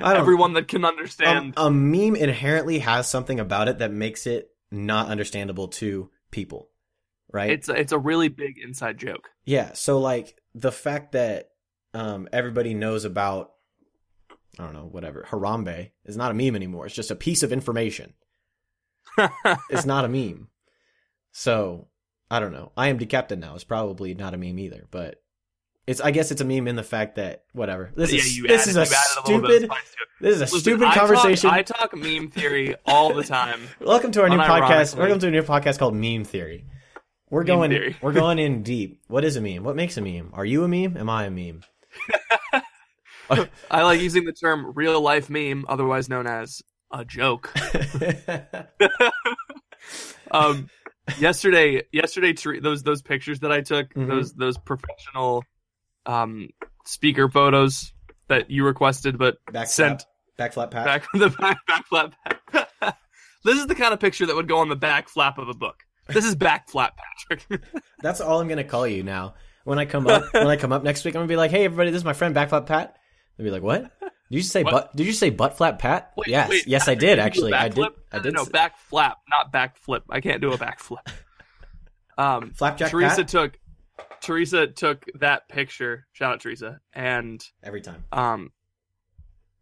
don't, 0.00 0.16
Everyone 0.16 0.54
that 0.54 0.66
can 0.68 0.84
um, 0.84 0.90
understand. 0.96 1.54
a 1.56 1.70
meme 1.70 2.16
inherently 2.16 2.80
has 2.80 3.08
something 3.08 3.38
about 3.38 3.68
it 3.68 3.78
that 3.78 3.92
makes 3.92 4.26
it 4.26 4.48
not 4.70 5.08
understandable 5.08 5.68
to 5.68 6.10
people, 6.32 6.70
right? 7.32 7.50
it's 7.50 7.68
a, 7.68 7.74
it's 7.74 7.92
a 7.92 7.98
really 7.98 8.28
big 8.28 8.58
inside 8.58 8.98
joke. 8.98 9.28
Yeah, 9.44 9.72
so 9.74 10.00
like 10.00 10.36
the 10.54 10.72
fact 10.72 11.12
that 11.12 11.50
um, 11.94 12.28
everybody 12.32 12.74
knows 12.74 13.04
about 13.04 13.52
I 14.58 14.64
don't 14.64 14.72
know, 14.72 14.88
whatever, 14.90 15.26
Harambe 15.28 15.90
is 16.04 16.16
not 16.16 16.30
a 16.30 16.34
meme 16.34 16.56
anymore. 16.56 16.86
It's 16.86 16.94
just 16.94 17.10
a 17.10 17.16
piece 17.16 17.42
of 17.42 17.52
information. 17.52 18.14
It's 19.70 19.86
not 19.86 20.04
a 20.04 20.08
meme. 20.08 20.48
So, 21.32 21.88
I 22.30 22.40
don't 22.40 22.52
know. 22.52 22.72
I 22.76 22.88
am 22.88 22.98
decapitated 22.98 23.40
now 23.40 23.54
is 23.54 23.64
probably 23.64 24.14
not 24.14 24.34
a 24.34 24.36
meme 24.38 24.58
either, 24.58 24.86
but 24.90 25.22
it's 25.86 26.00
I 26.00 26.10
guess 26.10 26.30
it's 26.30 26.40
a 26.40 26.44
meme 26.44 26.66
in 26.68 26.76
the 26.76 26.82
fact 26.82 27.16
that 27.16 27.44
whatever. 27.52 27.92
This 27.94 28.12
yeah, 28.12 28.18
is 28.18 28.42
this 28.42 28.60
added, 28.62 28.70
is 28.70 28.76
a 28.76 28.80
you 28.80 28.96
added 28.96 29.28
little 29.28 29.40
bit 29.48 29.62
of 29.62 29.70
stupid 29.70 29.72
it. 29.72 30.08
this 30.20 30.34
is 30.34 30.40
a 30.40 30.44
Listen, 30.44 30.58
stupid 30.60 30.82
I 30.88 30.94
talk- 30.94 31.08
conversation. 31.08 31.50
I 31.50 31.62
talk 31.62 31.94
meme 31.96 32.28
theory 32.30 32.74
all 32.84 33.14
the 33.14 33.22
time. 33.24 33.60
Welcome 33.80 34.10
to 34.12 34.22
our 34.22 34.28
new 34.28 34.38
podcast. 34.38 34.96
Welcome 34.96 35.18
to 35.20 35.28
a 35.28 35.30
new 35.30 35.42
podcast 35.42 35.78
called 35.78 35.94
Meme 35.94 36.24
Theory. 36.24 36.64
We're 37.30 37.40
Meme 37.42 37.46
going 37.46 37.70
theory. 37.70 37.96
we're 38.02 38.12
going 38.12 38.38
in 38.46 38.62
deep. 38.62 39.00
What 39.08 39.24
is 39.24 39.36
a 39.36 39.40
meme? 39.40 39.62
What 39.64 39.76
makes 39.76 39.96
a 39.96 40.00
meme? 40.00 40.30
Are 40.32 40.44
you 40.44 40.64
a 40.64 40.68
meme? 40.68 40.96
Am 40.96 41.08
I 41.10 41.24
a 41.26 41.30
meme? 41.30 41.62
I 43.70 43.82
like 43.82 44.00
using 44.00 44.24
the 44.24 44.32
term 44.32 44.72
real 44.74 45.00
life 45.00 45.28
meme, 45.30 45.64
otherwise 45.68 46.08
known 46.08 46.26
as 46.26 46.62
a 46.92 47.04
joke. 47.04 47.52
Um, 50.30 50.68
yesterday, 51.20 51.82
yesterday, 51.92 52.32
those 52.60 52.82
those 52.82 53.00
pictures 53.00 53.40
that 53.40 53.52
I 53.52 53.60
took, 53.60 53.94
Mhm. 53.94 54.08
those 54.08 54.34
those 54.34 54.58
professional 54.58 55.44
um 56.04 56.48
speaker 56.84 57.28
photos 57.28 57.92
that 58.28 58.50
you 58.50 58.64
requested, 58.64 59.16
but 59.16 59.36
back 59.52 59.68
Sent. 59.68 60.00
flap, 60.02 60.08
back 60.36 60.52
flap 60.52 60.70
pat. 60.72 60.84
back 60.84 61.06
the 61.14 61.30
back 61.30 61.58
back 61.68 61.86
flap. 61.86 62.14
this 63.44 63.56
is 63.58 63.68
the 63.68 63.74
kind 63.76 63.94
of 63.94 64.00
picture 64.00 64.26
that 64.26 64.34
would 64.34 64.48
go 64.48 64.58
on 64.58 64.68
the 64.68 64.76
back 64.76 65.08
flap 65.08 65.38
of 65.38 65.48
a 65.48 65.54
book. 65.54 65.76
This 66.08 66.24
is 66.24 66.34
back 66.34 66.68
flap, 66.68 66.98
Patrick. 67.28 67.62
That's 68.02 68.20
all 68.20 68.40
I'm 68.40 68.48
gonna 68.48 68.64
call 68.64 68.86
you 68.86 69.04
now. 69.04 69.34
When 69.64 69.78
I 69.78 69.84
come 69.84 70.08
up, 70.08 70.24
when 70.34 70.48
I 70.48 70.56
come 70.56 70.72
up 70.72 70.82
next 70.82 71.04
week, 71.04 71.14
I'm 71.14 71.20
gonna 71.20 71.28
be 71.28 71.36
like, 71.36 71.52
"Hey, 71.52 71.64
everybody, 71.64 71.90
this 71.90 71.98
is 72.00 72.04
my 72.04 72.12
friend 72.14 72.34
Back 72.34 72.48
Flap 72.48 72.66
Pat." 72.66 72.96
They'll 73.36 73.44
be 73.44 73.50
like, 73.50 73.62
"What? 73.62 73.92
Did 74.00 74.10
you 74.38 74.42
say 74.42 74.62
What? 74.62 74.72
butt? 74.72 74.96
Did 74.96 75.06
you 75.06 75.12
say 75.12 75.30
butt 75.30 75.56
flap 75.56 75.78
Pat?" 75.78 76.12
Wait, 76.16 76.28
yes, 76.28 76.48
wait, 76.50 76.66
yes, 76.66 76.88
I 76.88 76.94
did 76.94 77.10
you 77.10 77.14
do 77.16 77.20
a 77.20 77.24
actually. 77.24 77.52
I 77.54 77.68
did. 77.68 77.86
I 78.12 78.16
No, 78.16 78.22
did. 78.22 78.34
No, 78.34 78.42
s- 78.42 78.48
back 78.48 78.78
flap, 78.78 79.18
not 79.28 79.52
back 79.52 79.76
flip. 79.76 80.04
I 80.10 80.20
can't 80.20 80.40
do 80.40 80.52
a 80.52 80.58
back 80.58 80.80
flip. 80.80 81.00
Um, 82.18 82.52
Flapjack 82.54 82.90
Teresa 82.90 83.16
Pat 83.16 83.28
took 83.28 83.58
Teresa 84.22 84.66
took 84.68 85.04
that 85.20 85.48
picture. 85.50 86.06
Shout 86.12 86.32
out 86.32 86.40
Teresa, 86.40 86.80
and 86.94 87.44
every 87.62 87.82
time. 87.82 88.04
um, 88.10 88.52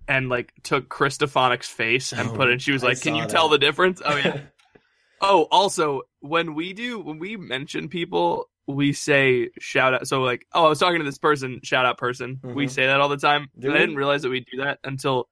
and 0.06 0.28
like 0.28 0.52
took 0.62 0.88
Christophonic's 0.88 1.68
face 1.68 2.12
and 2.12 2.30
Oh, 2.30 2.34
put 2.36 2.50
it. 2.50 2.62
She 2.62 2.70
was 2.70 2.84
like, 2.84 3.00
"Can 3.00 3.16
you 3.16 3.26
tell 3.26 3.48
the 3.48 3.58
difference?" 3.58 4.00
Oh 4.04 4.16
yeah. 4.16 4.38
oh, 5.20 5.48
also 5.50 6.02
when 6.20 6.54
we 6.54 6.72
do 6.72 7.00
when 7.00 7.18
we 7.18 7.36
mention 7.36 7.88
people, 7.88 8.48
we 8.66 8.92
say 8.92 9.50
shout 9.58 9.94
out. 9.94 10.06
So 10.08 10.22
like, 10.22 10.46
oh, 10.52 10.66
I 10.66 10.68
was 10.68 10.78
talking 10.78 10.98
to 11.00 11.04
this 11.04 11.18
person. 11.18 11.60
Shout 11.62 11.84
out 11.86 11.98
person. 11.98 12.40
We 12.42 12.66
Mhm. 12.66 12.70
say 12.70 12.86
that 12.86 13.00
all 13.00 13.08
the 13.08 13.16
time. 13.16 13.48
I 13.58 13.60
didn't 13.60 13.96
realize 13.96 14.22
that 14.22 14.30
we 14.30 14.40
do 14.40 14.58
that 14.62 14.78
until 14.84 15.28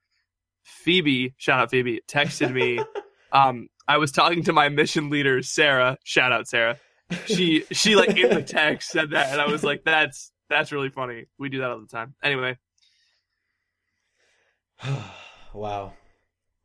Phoebe. 0.62 1.34
Shout 1.38 1.58
out 1.60 1.70
Phoebe 1.70 2.00
texted 2.08 2.52
me. 2.52 2.78
um, 3.32 3.68
I 3.88 3.96
was 3.98 4.12
talking 4.12 4.44
to 4.44 4.52
my 4.52 4.68
mission 4.68 5.10
leader 5.10 5.42
Sarah. 5.42 5.98
Shout 6.04 6.32
out 6.32 6.46
Sarah. 6.46 6.78
She 7.26 7.64
she 7.72 7.96
like 7.96 8.16
in 8.16 8.30
the 8.34 8.42
text 8.46 8.90
said 8.90 9.10
that, 9.10 9.32
and 9.32 9.40
I 9.40 9.46
was 9.46 9.62
like, 9.64 9.82
that's 9.84 10.30
that's 10.48 10.70
really 10.72 10.90
funny. 10.90 11.26
We 11.38 11.48
do 11.48 11.58
that 11.60 11.70
all 11.70 11.80
the 11.80 11.86
time. 11.86 12.14
Anyway. 12.22 12.58
wow. 15.54 15.94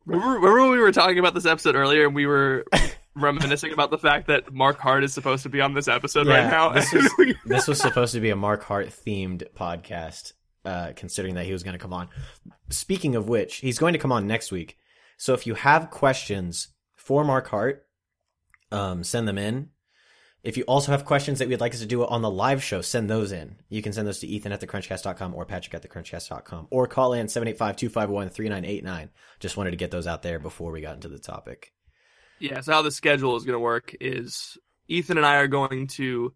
Remember, 0.06 0.34
remember 0.34 0.62
when 0.62 0.70
we 0.70 0.78
were 0.78 0.92
talking 0.92 1.18
about 1.18 1.34
this 1.34 1.46
episode 1.46 1.74
earlier 1.74 2.06
and 2.06 2.14
we 2.14 2.26
were 2.26 2.64
reminiscing 3.20 3.72
about 3.72 3.90
the 3.90 3.98
fact 3.98 4.26
that 4.28 4.52
Mark 4.52 4.78
Hart 4.78 5.04
is 5.04 5.12
supposed 5.12 5.42
to 5.44 5.48
be 5.48 5.60
on 5.60 5.74
this 5.74 5.88
episode 5.88 6.26
Yeah, 6.26 6.42
right 6.42 6.50
now? 6.50 6.68
this 6.70 6.92
was- 6.92 7.12
This 7.44 7.66
was 7.68 7.80
supposed 7.80 8.12
to 8.14 8.20
be 8.20 8.30
a 8.30 8.36
Mark 8.36 8.62
Hart 8.64 8.88
themed 8.88 9.44
podcast, 9.56 10.32
uh, 10.64 10.92
considering 10.96 11.34
that 11.34 11.44
he 11.46 11.52
was 11.52 11.62
going 11.62 11.74
to 11.74 11.78
come 11.82 11.92
on. 11.92 12.08
Speaking 12.70 13.16
of 13.16 13.28
which, 13.28 13.56
he's 13.56 13.78
going 13.78 13.92
to 13.92 13.98
come 13.98 14.12
on 14.12 14.26
next 14.26 14.50
week. 14.52 14.76
So 15.16 15.34
if 15.34 15.46
you 15.46 15.54
have 15.54 15.90
questions 15.90 16.68
for 16.96 17.24
Mark 17.24 17.48
Hart, 17.48 17.86
um, 18.70 19.02
send 19.04 19.26
them 19.26 19.38
in. 19.38 19.70
If 20.44 20.56
you 20.56 20.62
also 20.64 20.92
have 20.92 21.04
questions 21.04 21.40
that 21.40 21.48
we'd 21.48 21.60
like 21.60 21.74
us 21.74 21.80
to 21.80 21.86
do 21.86 22.06
on 22.06 22.22
the 22.22 22.30
live 22.30 22.62
show, 22.62 22.80
send 22.80 23.10
those 23.10 23.32
in. 23.32 23.56
You 23.68 23.82
can 23.82 23.92
send 23.92 24.06
those 24.06 24.20
to 24.20 24.26
Ethan 24.28 24.52
at 24.52 24.60
thecrunchcast.com 24.60 25.34
or 25.34 25.44
Patrick 25.44 25.74
at 25.74 25.82
thecrunchcast.com 25.82 26.68
or 26.70 26.86
call 26.86 27.12
in 27.12 27.26
785-251-3989. 27.26 29.08
Just 29.40 29.56
wanted 29.56 29.72
to 29.72 29.76
get 29.76 29.90
those 29.90 30.06
out 30.06 30.22
there 30.22 30.38
before 30.38 30.70
we 30.70 30.80
got 30.80 30.94
into 30.94 31.08
the 31.08 31.18
topic. 31.18 31.72
Yeah, 32.40 32.60
so 32.60 32.72
how 32.72 32.82
the 32.82 32.90
schedule 32.90 33.36
is 33.36 33.44
going 33.44 33.54
to 33.54 33.60
work 33.60 33.94
is 34.00 34.56
Ethan 34.88 35.16
and 35.16 35.26
I 35.26 35.36
are 35.36 35.46
going 35.48 35.86
to 35.88 36.34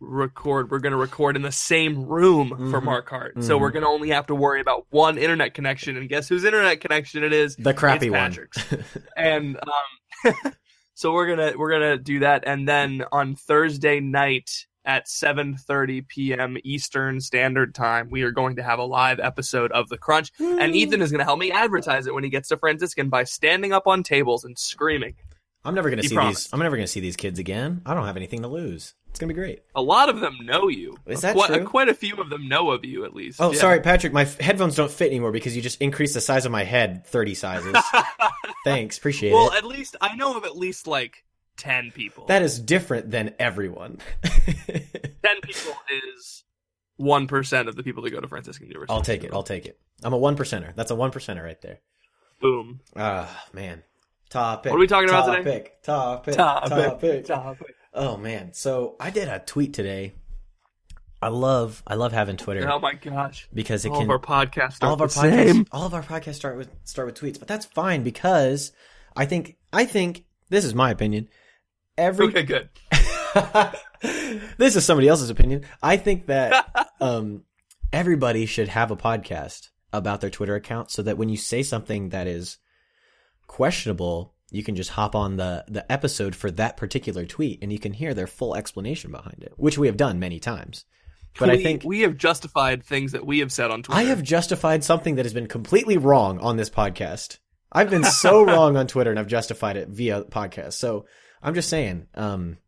record. 0.00 0.70
We're 0.70 0.78
going 0.78 0.92
to 0.92 0.98
record 0.98 1.36
in 1.36 1.42
the 1.42 1.52
same 1.52 2.06
room 2.06 2.48
for 2.70 2.80
Mhm. 2.80 2.84
Mark 2.84 3.10
Hart. 3.10 3.42
So 3.44 3.56
Mhm. 3.56 3.60
we're 3.60 3.70
going 3.70 3.82
to 3.82 3.88
only 3.88 4.08
have 4.10 4.26
to 4.28 4.34
worry 4.34 4.60
about 4.60 4.86
one 4.90 5.18
internet 5.18 5.52
connection. 5.54 5.96
And 5.96 6.08
guess 6.08 6.28
whose 6.28 6.44
internet 6.44 6.80
connection 6.80 7.22
it 7.22 7.32
is? 7.34 7.56
The 7.56 7.74
crappy 7.74 8.06
It's 8.06 8.12
one. 8.12 8.30
Patrick's. 8.30 8.64
and 9.16 9.58
um, 10.24 10.34
so 10.94 11.12
we're 11.12 11.26
gonna 11.34 11.52
we're 11.56 11.70
gonna 11.70 11.98
do 11.98 12.20
that, 12.20 12.44
and 12.46 12.66
then 12.68 13.04
on 13.12 13.34
Thursday 13.34 14.00
night 14.00 14.50
at 14.86 15.06
7:30 15.06 16.08
p.m. 16.08 16.56
Eastern 16.64 17.20
Standard 17.20 17.74
Time, 17.74 18.08
we 18.10 18.22
are 18.22 18.30
going 18.30 18.56
to 18.56 18.62
have 18.62 18.78
a 18.78 18.84
live 18.84 19.20
episode 19.20 19.70
of 19.72 19.88
The 19.90 19.98
Crunch, 19.98 20.30
and 20.38 20.74
Ethan 20.74 21.02
is 21.02 21.10
going 21.10 21.18
to 21.18 21.24
help 21.24 21.38
me 21.38 21.52
advertise 21.52 22.06
it 22.06 22.14
when 22.14 22.24
he 22.24 22.30
gets 22.30 22.48
to 22.48 22.56
Franciscan 22.56 23.10
by 23.10 23.24
standing 23.24 23.72
up 23.74 23.86
on 23.86 24.02
tables 24.02 24.44
and 24.44 24.58
screaming. 24.58 25.16
I'm 25.64 25.74
never 25.74 25.90
gonna 25.90 26.02
see 26.02 26.14
promised. 26.14 26.44
these. 26.46 26.52
I'm 26.54 26.60
never 26.60 26.76
gonna 26.76 26.86
see 26.86 27.00
these 27.00 27.16
kids 27.16 27.38
again. 27.38 27.82
I 27.84 27.94
don't 27.94 28.06
have 28.06 28.16
anything 28.16 28.42
to 28.42 28.48
lose. 28.48 28.94
It's 29.10 29.18
gonna 29.18 29.28
be 29.28 29.34
great. 29.34 29.62
A 29.74 29.82
lot 29.82 30.08
of 30.08 30.20
them 30.20 30.38
know 30.42 30.68
you. 30.68 30.96
Is 31.06 31.20
that 31.22 31.34
quite, 31.34 31.48
true? 31.48 31.64
Quite 31.66 31.88
a 31.88 31.94
few 31.94 32.16
of 32.16 32.30
them 32.30 32.48
know 32.48 32.70
of 32.70 32.84
you, 32.84 33.04
at 33.04 33.14
least. 33.14 33.40
Oh, 33.40 33.52
Yeah. 33.52 33.58
sorry, 33.58 33.80
Patrick. 33.80 34.12
My 34.12 34.22
f- 34.22 34.38
headphones 34.38 34.74
don't 34.76 34.90
fit 34.90 35.08
anymore 35.08 35.32
because 35.32 35.54
you 35.54 35.60
just 35.62 35.80
increased 35.82 36.14
the 36.14 36.20
size 36.20 36.46
of 36.46 36.52
my 36.52 36.64
head 36.64 37.06
thirty 37.06 37.34
sizes. 37.34 37.76
Thanks, 38.64 38.96
appreciate 38.98 39.32
well, 39.32 39.46
it. 39.48 39.50
Well, 39.50 39.58
at 39.58 39.64
least 39.64 39.96
I 40.00 40.14
know 40.16 40.36
of 40.36 40.44
at 40.44 40.56
least 40.56 40.86
like 40.86 41.24
ten 41.56 41.90
people. 41.90 42.26
That 42.26 42.42
is 42.42 42.58
different 42.58 43.10
than 43.10 43.34
everyone. 43.38 43.98
ten 44.22 45.40
people 45.42 45.74
is 46.14 46.44
one 46.96 47.26
percent 47.26 47.68
of 47.68 47.76
the 47.76 47.82
people 47.82 48.02
that 48.04 48.10
go 48.10 48.20
to 48.20 48.28
Franciscan 48.28 48.66
University. 48.68 48.94
I'll 48.94 49.02
take 49.02 49.24
it. 49.24 49.30
I'll 49.32 49.42
take 49.42 49.66
it. 49.66 49.78
I'm 50.02 50.12
a 50.12 50.18
one 50.18 50.36
percenter. 50.36 50.74
That's 50.74 50.90
a 50.90 50.94
one 50.94 51.10
percenter 51.10 51.44
right 51.44 51.60
there. 51.60 51.80
Boom. 52.40 52.80
Ah, 52.96 53.44
man. 53.52 53.82
Topic. 54.30 54.70
What 54.70 54.76
are 54.76 54.80
we 54.80 54.86
talking 54.86 55.08
about 55.08 55.26
today? 55.26 55.38
today? 55.58 55.70
Topic. 55.82 56.34
Topic. 56.36 56.70
Topic. 56.70 57.24
Topic. 57.26 57.74
Oh 57.92 58.16
man. 58.16 58.52
So 58.54 58.96
I 59.00 59.10
did 59.10 59.28
a 59.28 59.40
tweet 59.40 59.74
today 59.74 60.14
I 61.22 61.28
love 61.28 61.82
I 61.86 61.94
love 61.96 62.12
having 62.12 62.36
Twitter 62.36 62.70
Oh 62.70 62.78
my 62.78 62.94
gosh. 62.94 63.46
because 63.52 63.84
it 63.84 63.90
All 63.90 63.96
can 63.98 64.04
of 64.04 64.10
our 64.10 64.18
podcasts 64.18 64.78
all 64.82 64.94
of 64.94 65.00
our 65.02 65.08
podcasts 65.08 65.52
same. 65.52 65.66
all 65.72 65.84
of 65.84 65.92
our 65.94 66.02
podcasts 66.02 66.36
start 66.36 66.56
with 66.56 66.70
start 66.84 67.06
with 67.06 67.16
tweets, 67.20 67.38
but 67.38 67.46
that's 67.48 67.66
fine 67.66 68.02
because 68.02 68.72
I 69.16 69.26
think 69.26 69.56
I 69.72 69.84
think 69.84 70.24
this 70.48 70.64
is 70.64 70.74
my 70.74 70.90
opinion. 70.90 71.28
Every 71.98 72.26
Okay, 72.28 72.42
good. 72.44 72.70
this 74.56 74.76
is 74.76 74.84
somebody 74.84 75.08
else's 75.08 75.28
opinion. 75.30 75.64
I 75.82 75.96
think 75.98 76.26
that 76.26 76.88
um, 77.00 77.44
everybody 77.92 78.46
should 78.46 78.68
have 78.68 78.90
a 78.90 78.96
podcast 78.96 79.68
about 79.92 80.20
their 80.22 80.30
Twitter 80.30 80.54
account 80.54 80.90
so 80.90 81.02
that 81.02 81.18
when 81.18 81.28
you 81.28 81.36
say 81.36 81.62
something 81.62 82.10
that 82.10 82.26
is 82.26 82.56
questionable, 83.50 84.32
you 84.52 84.62
can 84.62 84.76
just 84.76 84.90
hop 84.90 85.16
on 85.16 85.36
the 85.36 85.64
the 85.66 85.90
episode 85.90 86.36
for 86.36 86.52
that 86.52 86.76
particular 86.76 87.26
tweet 87.26 87.58
and 87.60 87.72
you 87.72 87.80
can 87.80 87.92
hear 87.92 88.14
their 88.14 88.28
full 88.28 88.54
explanation 88.54 89.10
behind 89.10 89.42
it, 89.42 89.52
which 89.56 89.76
we 89.76 89.88
have 89.88 89.96
done 89.96 90.20
many 90.20 90.38
times. 90.38 90.84
But 91.36 91.48
we, 91.48 91.54
I 91.54 91.62
think 91.62 91.82
we 91.84 92.00
have 92.02 92.16
justified 92.16 92.84
things 92.84 93.10
that 93.10 93.26
we 93.26 93.40
have 93.40 93.50
said 93.50 93.72
on 93.72 93.82
Twitter. 93.82 94.00
I 94.00 94.04
have 94.04 94.22
justified 94.22 94.84
something 94.84 95.16
that 95.16 95.24
has 95.24 95.34
been 95.34 95.48
completely 95.48 95.96
wrong 95.96 96.38
on 96.38 96.56
this 96.58 96.70
podcast. 96.70 97.38
I've 97.72 97.90
been 97.90 98.04
so 98.04 98.42
wrong 98.46 98.76
on 98.76 98.86
Twitter 98.86 99.10
and 99.10 99.18
I've 99.18 99.26
justified 99.26 99.76
it 99.76 99.88
via 99.88 100.22
podcast. 100.22 100.74
So 100.74 101.06
I'm 101.42 101.54
just 101.54 101.68
saying, 101.68 102.06
um, 102.14 102.58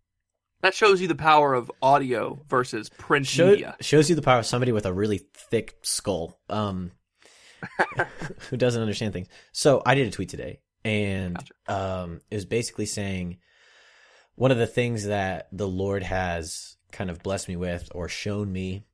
that 0.62 0.74
shows 0.74 1.00
you 1.00 1.06
the 1.06 1.14
power 1.14 1.54
of 1.54 1.70
audio 1.80 2.42
versus 2.48 2.88
print 2.88 3.26
show, 3.26 3.50
media. 3.50 3.76
shows 3.80 4.10
you 4.10 4.16
the 4.16 4.22
power 4.22 4.40
of 4.40 4.46
somebody 4.46 4.72
with 4.72 4.86
a 4.86 4.92
really 4.92 5.20
thick 5.50 5.76
skull, 5.82 6.40
um, 6.48 6.90
who 8.50 8.56
doesn't 8.56 8.80
understand 8.80 9.12
things. 9.12 9.28
So 9.52 9.82
I 9.86 9.94
did 9.94 10.08
a 10.08 10.10
tweet 10.10 10.28
today, 10.28 10.60
and 10.84 11.36
um, 11.68 12.20
it 12.30 12.34
was 12.34 12.44
basically 12.44 12.86
saying 12.86 13.38
one 14.34 14.50
of 14.50 14.58
the 14.58 14.66
things 14.66 15.06
that 15.06 15.48
the 15.52 15.68
Lord 15.68 16.02
has 16.02 16.76
kind 16.90 17.10
of 17.10 17.22
blessed 17.22 17.48
me 17.48 17.56
with 17.56 17.88
or 17.94 18.08
shown 18.08 18.52
me 18.52 18.84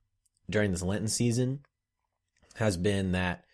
during 0.51 0.71
this 0.71 0.83
Lenten 0.83 1.09
season 1.09 1.61
has 2.57 2.77
been 2.77 3.13
that 3.13 3.45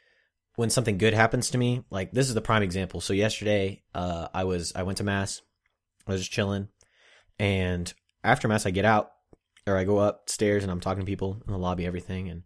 when 0.56 0.70
something 0.70 0.98
good 0.98 1.14
happens 1.14 1.50
to 1.50 1.58
me, 1.58 1.84
like 1.90 2.12
this 2.12 2.28
is 2.28 2.34
the 2.34 2.40
prime 2.40 2.62
example. 2.62 3.00
So 3.00 3.12
yesterday, 3.12 3.82
uh, 3.94 4.28
I 4.32 4.44
was 4.44 4.72
I 4.74 4.84
went 4.84 4.98
to 4.98 5.04
mass, 5.04 5.42
I 6.06 6.12
was 6.12 6.20
just 6.20 6.32
chilling, 6.32 6.68
and 7.38 7.92
after 8.22 8.48
mass, 8.48 8.66
I 8.66 8.70
get 8.70 8.84
out 8.84 9.10
or 9.66 9.76
I 9.76 9.84
go 9.84 9.98
upstairs 9.98 10.62
and 10.62 10.70
I'm 10.70 10.80
talking 10.80 11.00
to 11.00 11.06
people 11.06 11.42
in 11.46 11.52
the 11.52 11.58
lobby, 11.58 11.86
everything, 11.86 12.28
and 12.28 12.42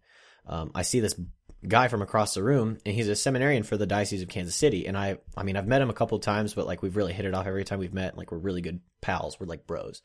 um, 0.46 0.70
I 0.74 0.82
see 0.82 1.00
this 1.00 1.20
guy 1.66 1.88
from 1.88 2.02
across 2.02 2.34
the 2.34 2.42
room, 2.42 2.78
and 2.86 2.94
he's 2.94 3.08
a 3.08 3.16
seminarian 3.16 3.62
for 3.62 3.76
the 3.76 3.86
Diocese 3.86 4.22
of 4.22 4.28
Kansas 4.28 4.54
City. 4.54 4.86
And 4.86 4.96
I, 4.96 5.18
I 5.36 5.42
mean, 5.42 5.56
I've 5.56 5.66
met 5.66 5.82
him 5.82 5.90
a 5.90 5.94
couple 5.94 6.16
of 6.16 6.22
times, 6.22 6.54
but 6.54 6.66
like 6.66 6.82
we've 6.82 6.96
really 6.96 7.12
hit 7.12 7.24
it 7.24 7.34
off 7.34 7.46
every 7.46 7.64
time 7.64 7.78
we've 7.78 7.94
met. 7.94 8.16
Like 8.16 8.30
we're 8.30 8.38
really 8.38 8.60
good 8.60 8.80
pals. 9.00 9.40
We're 9.40 9.46
like 9.46 9.66
bros. 9.66 10.02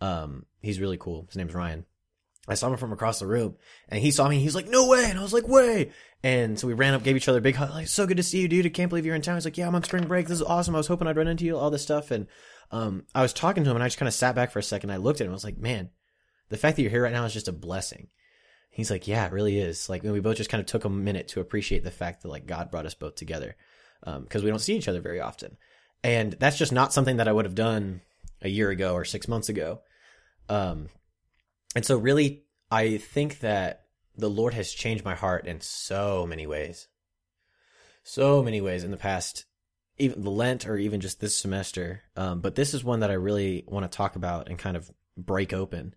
Um, 0.00 0.46
he's 0.60 0.80
really 0.80 0.98
cool. 0.98 1.26
His 1.28 1.36
name's 1.36 1.54
Ryan. 1.54 1.86
I 2.48 2.54
saw 2.54 2.68
him 2.68 2.76
from 2.76 2.92
across 2.92 3.20
the 3.20 3.26
room, 3.26 3.56
and 3.88 4.00
he 4.00 4.10
saw 4.10 4.28
me. 4.28 4.40
He's 4.40 4.54
like, 4.54 4.68
"No 4.68 4.88
way!" 4.88 5.04
And 5.08 5.16
I 5.16 5.22
was 5.22 5.32
like, 5.32 5.46
"Way!" 5.46 5.92
And 6.24 6.58
so 6.58 6.66
we 6.66 6.74
ran 6.74 6.92
up, 6.92 7.04
gave 7.04 7.14
each 7.14 7.28
other 7.28 7.38
a 7.38 7.42
big 7.42 7.54
hug. 7.54 7.70
Like, 7.70 7.86
so 7.86 8.04
good 8.04 8.16
to 8.16 8.24
see 8.24 8.40
you, 8.40 8.48
dude. 8.48 8.66
I 8.66 8.70
can't 8.70 8.88
believe 8.88 9.06
you're 9.06 9.14
in 9.14 9.22
town. 9.22 9.36
He's 9.36 9.44
like, 9.44 9.56
"Yeah, 9.56 9.68
I'm 9.68 9.76
on 9.76 9.84
spring 9.84 10.08
break. 10.08 10.26
This 10.26 10.40
is 10.40 10.42
awesome. 10.42 10.74
I 10.74 10.78
was 10.78 10.88
hoping 10.88 11.06
I'd 11.06 11.16
run 11.16 11.28
into 11.28 11.44
you. 11.44 11.56
All 11.56 11.70
this 11.70 11.82
stuff." 11.82 12.10
And 12.10 12.26
um, 12.72 13.04
I 13.14 13.22
was 13.22 13.32
talking 13.32 13.62
to 13.62 13.70
him, 13.70 13.76
and 13.76 13.82
I 13.82 13.86
just 13.86 13.98
kind 13.98 14.08
of 14.08 14.14
sat 14.14 14.34
back 14.34 14.50
for 14.50 14.58
a 14.58 14.62
second. 14.62 14.90
I 14.90 14.96
looked 14.96 15.20
at 15.20 15.26
him. 15.26 15.32
I 15.32 15.34
was 15.34 15.44
like, 15.44 15.58
"Man, 15.58 15.90
the 16.48 16.56
fact 16.56 16.76
that 16.76 16.82
you're 16.82 16.90
here 16.90 17.04
right 17.04 17.12
now 17.12 17.24
is 17.24 17.32
just 17.32 17.48
a 17.48 17.52
blessing." 17.52 18.08
He's 18.72 18.90
like, 18.90 19.06
"Yeah, 19.06 19.26
it 19.26 19.32
really 19.32 19.58
is." 19.58 19.88
Like, 19.88 20.02
we 20.02 20.20
both 20.20 20.38
just 20.38 20.50
kind 20.50 20.60
of 20.60 20.66
took 20.66 20.84
a 20.84 20.90
minute 20.90 21.28
to 21.28 21.40
appreciate 21.40 21.84
the 21.84 21.90
fact 21.90 22.22
that 22.22 22.28
like 22.28 22.46
God 22.46 22.70
brought 22.70 22.86
us 22.86 22.94
both 22.94 23.14
together 23.14 23.54
because 24.04 24.42
we 24.42 24.50
don't 24.50 24.58
see 24.58 24.76
each 24.76 24.88
other 24.88 25.00
very 25.00 25.20
often, 25.20 25.56
and 26.02 26.32
that's 26.32 26.58
just 26.58 26.72
not 26.72 26.92
something 26.92 27.18
that 27.18 27.28
I 27.28 27.32
would 27.32 27.44
have 27.44 27.54
done 27.54 28.00
a 28.40 28.48
year 28.48 28.70
ago 28.70 28.94
or 28.94 29.04
six 29.04 29.28
months 29.28 29.48
ago. 29.48 29.80
Um, 30.48 30.88
and 31.76 31.84
so 31.84 31.96
really, 31.96 32.44
I 32.70 32.98
think 32.98 33.40
that 33.40 33.82
the 34.16 34.30
Lord 34.30 34.54
has 34.54 34.72
changed 34.72 35.04
my 35.04 35.14
heart 35.14 35.46
in 35.46 35.60
so 35.60 36.26
many 36.26 36.46
ways, 36.46 36.88
so 38.02 38.42
many 38.42 38.60
ways 38.60 38.84
in 38.84 38.90
the 38.90 38.96
past, 38.96 39.44
even 39.98 40.22
the 40.22 40.30
Lent 40.30 40.66
or 40.66 40.76
even 40.76 41.00
just 41.00 41.20
this 41.20 41.36
semester. 41.36 42.02
Um, 42.16 42.40
but 42.40 42.54
this 42.54 42.74
is 42.74 42.82
one 42.82 43.00
that 43.00 43.10
I 43.10 43.14
really 43.14 43.64
want 43.66 43.90
to 43.90 43.96
talk 43.96 44.16
about 44.16 44.48
and 44.48 44.58
kind 44.58 44.76
of 44.76 44.90
break 45.16 45.52
open. 45.52 45.94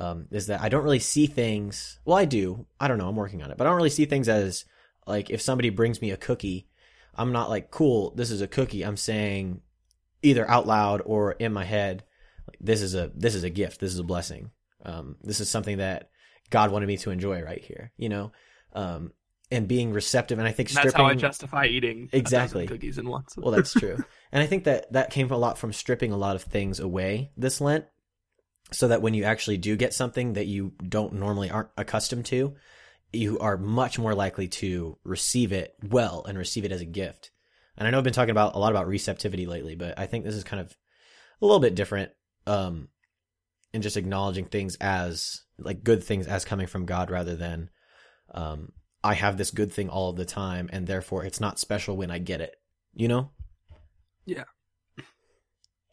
Um, 0.00 0.26
is 0.30 0.46
that 0.46 0.60
I 0.60 0.68
don't 0.68 0.84
really 0.84 1.00
see 1.00 1.26
things. 1.26 1.98
Well, 2.04 2.16
I 2.16 2.24
do. 2.24 2.66
I 2.78 2.86
don't 2.86 2.98
know. 2.98 3.08
I'm 3.08 3.16
working 3.16 3.42
on 3.42 3.50
it, 3.50 3.58
but 3.58 3.66
I 3.66 3.70
don't 3.70 3.76
really 3.76 3.90
see 3.90 4.04
things 4.04 4.28
as 4.28 4.64
like 5.08 5.28
if 5.28 5.42
somebody 5.42 5.70
brings 5.70 6.00
me 6.00 6.12
a 6.12 6.16
cookie, 6.16 6.68
I'm 7.16 7.32
not 7.32 7.50
like 7.50 7.72
cool. 7.72 8.12
This 8.14 8.30
is 8.30 8.40
a 8.40 8.46
cookie. 8.46 8.84
I'm 8.84 8.96
saying 8.96 9.60
either 10.22 10.48
out 10.48 10.68
loud 10.68 11.02
or 11.04 11.32
in 11.32 11.52
my 11.52 11.64
head, 11.64 12.04
like, 12.46 12.58
this 12.60 12.80
is 12.80 12.94
a 12.94 13.10
this 13.14 13.34
is 13.34 13.42
a 13.42 13.50
gift. 13.50 13.80
This 13.80 13.92
is 13.92 13.98
a 13.98 14.04
blessing. 14.04 14.52
Um, 14.84 15.16
this 15.22 15.40
is 15.40 15.50
something 15.50 15.78
that 15.78 16.10
God 16.50 16.70
wanted 16.70 16.86
me 16.86 16.96
to 16.98 17.10
enjoy 17.10 17.42
right 17.42 17.62
here. 17.62 17.90
You 17.96 18.08
know, 18.08 18.32
um, 18.74 19.10
and 19.50 19.66
being 19.66 19.92
receptive. 19.92 20.38
And 20.38 20.46
I 20.46 20.52
think 20.52 20.68
And 20.70 20.76
that's 20.76 20.94
how 20.94 21.06
I 21.06 21.14
justify 21.14 21.66
eating 21.66 22.08
Exactly. 22.12 22.66
cookies 22.66 22.98
in 22.98 23.08
once. 23.08 23.34
Well, 23.36 23.50
that's 23.50 23.72
true. 23.72 23.96
and 24.32 24.42
I 24.42 24.46
think 24.46 24.64
that 24.64 24.92
that 24.92 25.10
came 25.10 25.30
a 25.30 25.36
lot 25.36 25.58
from 25.58 25.72
stripping 25.72 26.12
a 26.12 26.16
lot 26.16 26.36
of 26.36 26.42
things 26.42 26.78
away 26.78 27.32
this 27.36 27.60
Lent 27.60 27.86
so 28.70 28.88
that 28.88 29.02
when 29.02 29.14
you 29.14 29.24
actually 29.24 29.56
do 29.56 29.76
get 29.76 29.94
something 29.94 30.34
that 30.34 30.46
you 30.46 30.72
don't 30.86 31.14
normally 31.14 31.50
aren't 31.50 31.70
accustomed 31.76 32.26
to, 32.26 32.54
you 33.12 33.38
are 33.38 33.56
much 33.56 33.98
more 33.98 34.14
likely 34.14 34.48
to 34.48 34.98
receive 35.04 35.52
it 35.52 35.74
well 35.82 36.24
and 36.28 36.36
receive 36.36 36.64
it 36.64 36.72
as 36.72 36.80
a 36.80 36.86
gift. 36.86 37.30
And 37.76 37.86
I 37.86 37.90
know 37.90 37.98
I've 37.98 38.04
been 38.04 38.12
talking 38.12 38.30
about 38.30 38.54
a 38.54 38.58
lot 38.58 38.72
about 38.72 38.88
receptivity 38.88 39.46
lately, 39.46 39.74
but 39.74 39.98
I 39.98 40.06
think 40.06 40.24
this 40.24 40.34
is 40.34 40.44
kind 40.44 40.60
of 40.60 40.76
a 41.40 41.46
little 41.46 41.60
bit 41.60 41.74
different 41.74 42.12
um 42.46 42.88
in 43.72 43.82
just 43.82 43.96
acknowledging 43.96 44.46
things 44.46 44.76
as 44.80 45.42
like 45.58 45.84
good 45.84 46.02
things 46.02 46.26
as 46.26 46.44
coming 46.44 46.66
from 46.66 46.86
God 46.86 47.10
rather 47.10 47.36
than 47.36 47.70
um 48.34 48.72
I 49.04 49.14
have 49.14 49.38
this 49.38 49.50
good 49.50 49.72
thing 49.72 49.88
all 49.88 50.12
the 50.12 50.24
time 50.24 50.68
and 50.72 50.86
therefore 50.86 51.24
it's 51.24 51.40
not 51.40 51.58
special 51.58 51.96
when 51.96 52.10
I 52.10 52.18
get 52.18 52.40
it. 52.40 52.56
You 52.94 53.08
know? 53.08 53.30
Yeah. 54.26 54.44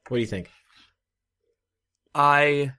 What 0.07 0.17
do 0.17 0.21
you 0.21 0.27
think? 0.27 0.49
I 2.15 2.71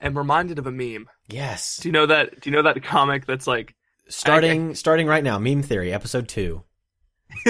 am 0.00 0.16
reminded 0.16 0.58
of 0.58 0.66
a 0.66 0.72
meme. 0.72 1.08
Yes. 1.28 1.78
Do 1.78 1.88
you 1.88 1.92
know 1.92 2.06
that? 2.06 2.40
Do 2.40 2.48
you 2.48 2.56
know 2.56 2.62
that 2.62 2.82
comic 2.82 3.26
that's 3.26 3.46
like 3.46 3.74
Starting 4.08 4.74
starting 4.76 5.08
right 5.08 5.24
now, 5.24 5.36
meme 5.40 5.62
theory, 5.62 5.92
episode 5.92 6.28
2. 6.28 6.62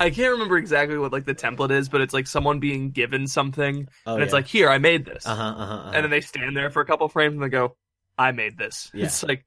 I 0.00 0.10
can't 0.10 0.32
remember 0.32 0.56
exactly 0.58 0.98
what 0.98 1.12
like 1.12 1.26
the 1.26 1.34
template 1.34 1.70
is, 1.70 1.88
but 1.88 2.00
it's 2.00 2.12
like 2.12 2.26
someone 2.26 2.58
being 2.58 2.90
given 2.90 3.28
something, 3.28 3.88
Oh, 4.04 4.14
and 4.14 4.22
it's 4.24 4.30
yeah. 4.32 4.34
like, 4.36 4.46
"Here, 4.48 4.68
I 4.68 4.78
made 4.78 5.04
this," 5.04 5.24
uh-huh, 5.24 5.40
uh-huh, 5.40 5.62
uh-huh. 5.74 5.90
and 5.94 6.02
then 6.02 6.10
they 6.10 6.20
stand 6.22 6.56
there 6.56 6.70
for 6.70 6.82
a 6.82 6.84
couple 6.84 7.08
frames 7.08 7.34
and 7.34 7.42
they 7.42 7.48
go, 7.48 7.76
"I 8.18 8.32
made 8.32 8.58
this." 8.58 8.90
Yeah. 8.94 9.04
It's 9.04 9.22
like 9.22 9.44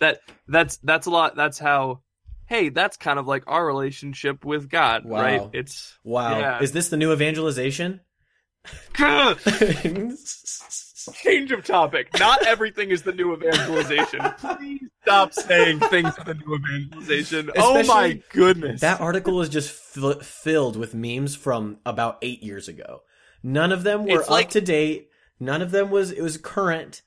that. 0.00 0.18
That's 0.48 0.78
that's 0.78 1.06
a 1.06 1.10
lot. 1.10 1.36
That's 1.36 1.58
how. 1.60 2.02
Hey, 2.48 2.68
that's 2.68 2.96
kind 2.96 3.18
of 3.20 3.28
like 3.28 3.44
our 3.46 3.64
relationship 3.64 4.44
with 4.44 4.68
God, 4.68 5.04
Wow. 5.04 5.20
right? 5.22 5.50
It's 5.52 5.96
wow. 6.02 6.38
yeah. 6.40 6.62
Is 6.62 6.72
this 6.72 6.88
the 6.88 6.96
new 6.96 7.12
evangelization? 7.12 8.00
change 11.14 11.52
of 11.52 11.64
topic. 11.64 12.08
Not 12.18 12.44
everything 12.46 12.90
is 12.90 13.02
the 13.02 13.12
new 13.12 13.34
evangelization. 13.34 14.20
Please 14.38 14.82
stop 15.02 15.32
saying 15.32 15.80
things 15.80 16.12
are 16.18 16.24
the 16.24 16.34
new 16.34 16.54
evangelization. 16.56 17.50
oh 17.56 17.84
my 17.84 18.20
goodness. 18.32 18.80
That 18.80 19.00
article 19.00 19.40
is 19.40 19.48
just 19.48 19.96
f- 19.96 20.24
filled 20.26 20.76
with 20.76 20.94
memes 20.94 21.36
from 21.36 21.78
about 21.86 22.18
eight 22.22 22.42
years 22.42 22.68
ago. 22.68 23.02
None 23.42 23.72
of 23.72 23.82
them 23.84 24.04
were 24.04 24.20
It's 24.20 24.30
like- 24.30 24.46
up 24.46 24.50
to 24.52 24.60
date. 24.60 25.08
None 25.38 25.62
of 25.62 25.70
them 25.70 25.90
was 25.90 26.10
it 26.10 26.22
was 26.22 26.38
current. 26.38 27.02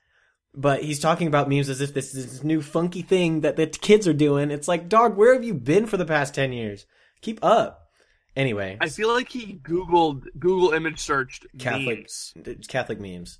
But 0.56 0.84
he's 0.84 1.00
talking 1.00 1.28
about 1.28 1.48
memes 1.50 1.70
as 1.70 1.80
if 1.80 1.94
this 1.94 2.16
is 2.16 2.32
this 2.32 2.44
new 2.44 2.62
funky 2.62 3.02
thing 3.04 3.42
that 3.42 3.56
the 3.56 3.68
kids 3.68 4.08
are 4.08 4.14
doing. 4.14 4.50
It's 4.50 4.68
like, 4.68 4.90
dog, 4.90 5.16
where 5.16 5.34
have 5.34 5.44
you 5.44 5.54
been 5.54 5.86
for 5.86 5.98
the 5.98 6.06
past 6.06 6.34
ten 6.34 6.52
years? 6.52 6.86
Keep 7.22 7.40
up. 7.44 7.89
Anyway, 8.36 8.78
I 8.80 8.90
feel 8.90 9.12
like 9.14 9.30
he 9.30 9.56
Googled 9.62 10.24
Google 10.38 10.72
image 10.72 11.00
searched 11.00 11.46
Catholic 11.58 12.00
memes, 12.00 12.34
Catholic 12.68 13.00
memes. 13.00 13.40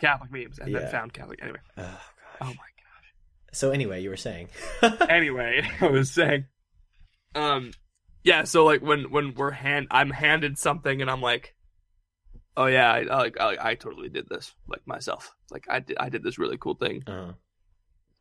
Catholic 0.00 0.30
memes, 0.30 0.58
and 0.58 0.70
Yeah. 0.70 0.80
then 0.80 0.90
found 0.90 1.12
Catholic. 1.12 1.40
Anyway, 1.42 1.58
Oh, 1.78 1.82
oh 2.42 2.46
gosh. 2.46 2.56
my 2.56 2.62
So 3.52 3.70
anyway, 3.70 4.02
you 4.02 4.10
were 4.10 4.16
saying. 4.16 4.48
Anyway, 5.08 5.62
I 5.80 5.86
was 5.86 6.10
saying, 6.10 6.44
um, 7.34 7.70
yeah. 8.24 8.44
So 8.44 8.64
like 8.64 8.82
when 8.82 9.10
when 9.10 9.34
we're 9.34 9.50
hand, 9.52 9.88
I'm 9.90 10.10
handed 10.10 10.58
something, 10.58 11.00
and 11.00 11.10
I'm 11.10 11.22
like, 11.22 11.54
oh 12.56 12.66
yeah, 12.66 12.92
I 12.92 12.98
I, 13.00 13.16
like 13.16 13.40
I, 13.40 13.56
I 13.70 13.74
totally 13.74 14.10
did 14.10 14.28
this 14.28 14.54
like 14.68 14.86
myself. 14.86 15.34
Like 15.50 15.64
I 15.68 15.80
did 15.80 15.96
I 15.98 16.08
did 16.10 16.22
this 16.22 16.38
really 16.38 16.58
cool 16.58 16.74
thing. 16.74 17.02
uh, 17.06 17.32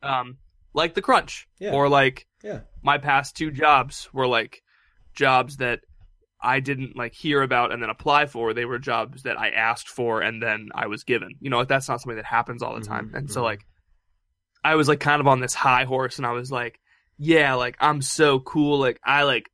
Um, 0.02 0.38
like 0.74 0.94
the 0.94 1.02
crunch, 1.02 1.48
Yeah. 1.60 1.74
or 1.74 1.90
like 1.90 2.28
yeah. 2.44 2.62
my 2.82 2.98
past 2.98 3.36
two 3.36 3.52
jobs 3.52 4.10
were 4.14 4.28
like 4.28 4.62
jobs 5.14 5.58
that 5.58 5.82
I 6.46 6.60
didn't 6.60 6.96
like 6.96 7.14
hear 7.14 7.42
about 7.42 7.72
and 7.72 7.82
then 7.82 7.90
apply 7.90 8.28
for. 8.28 8.54
They 8.54 8.66
were 8.66 8.80
jobs 8.80 9.24
that 9.24 9.40
I 9.40 9.50
asked 9.50 9.90
for 9.90 10.22
and 10.22 10.42
then 10.42 10.70
I 10.76 10.88
was 10.88 11.04
given. 11.04 11.32
You 11.40 11.50
know, 11.50 11.58
like 11.58 11.68
that's 11.68 11.90
not 11.90 12.02
something 12.02 12.18
that 12.18 12.26
happens 12.26 12.62
all 12.62 12.76
the 12.76 12.86
time. 12.86 13.10
Mhm, 13.10 13.18
and 13.18 13.32
so 13.32 13.42
mhm. 13.42 13.46
like 13.46 13.66
I 14.64 14.76
was 14.76 14.88
like 14.88 15.00
kind 15.00 15.20
of 15.20 15.28
on 15.28 15.40
this 15.40 15.54
high 15.54 15.86
horse 15.86 16.18
and 16.18 16.26
I 16.26 16.32
was 16.32 16.52
like, 16.52 16.80
yeah, 17.18 17.56
like 17.56 17.78
I'm 17.80 18.02
so 18.02 18.40
cool. 18.40 18.80
Like 18.80 19.00
I 19.04 19.24
like 19.24 19.50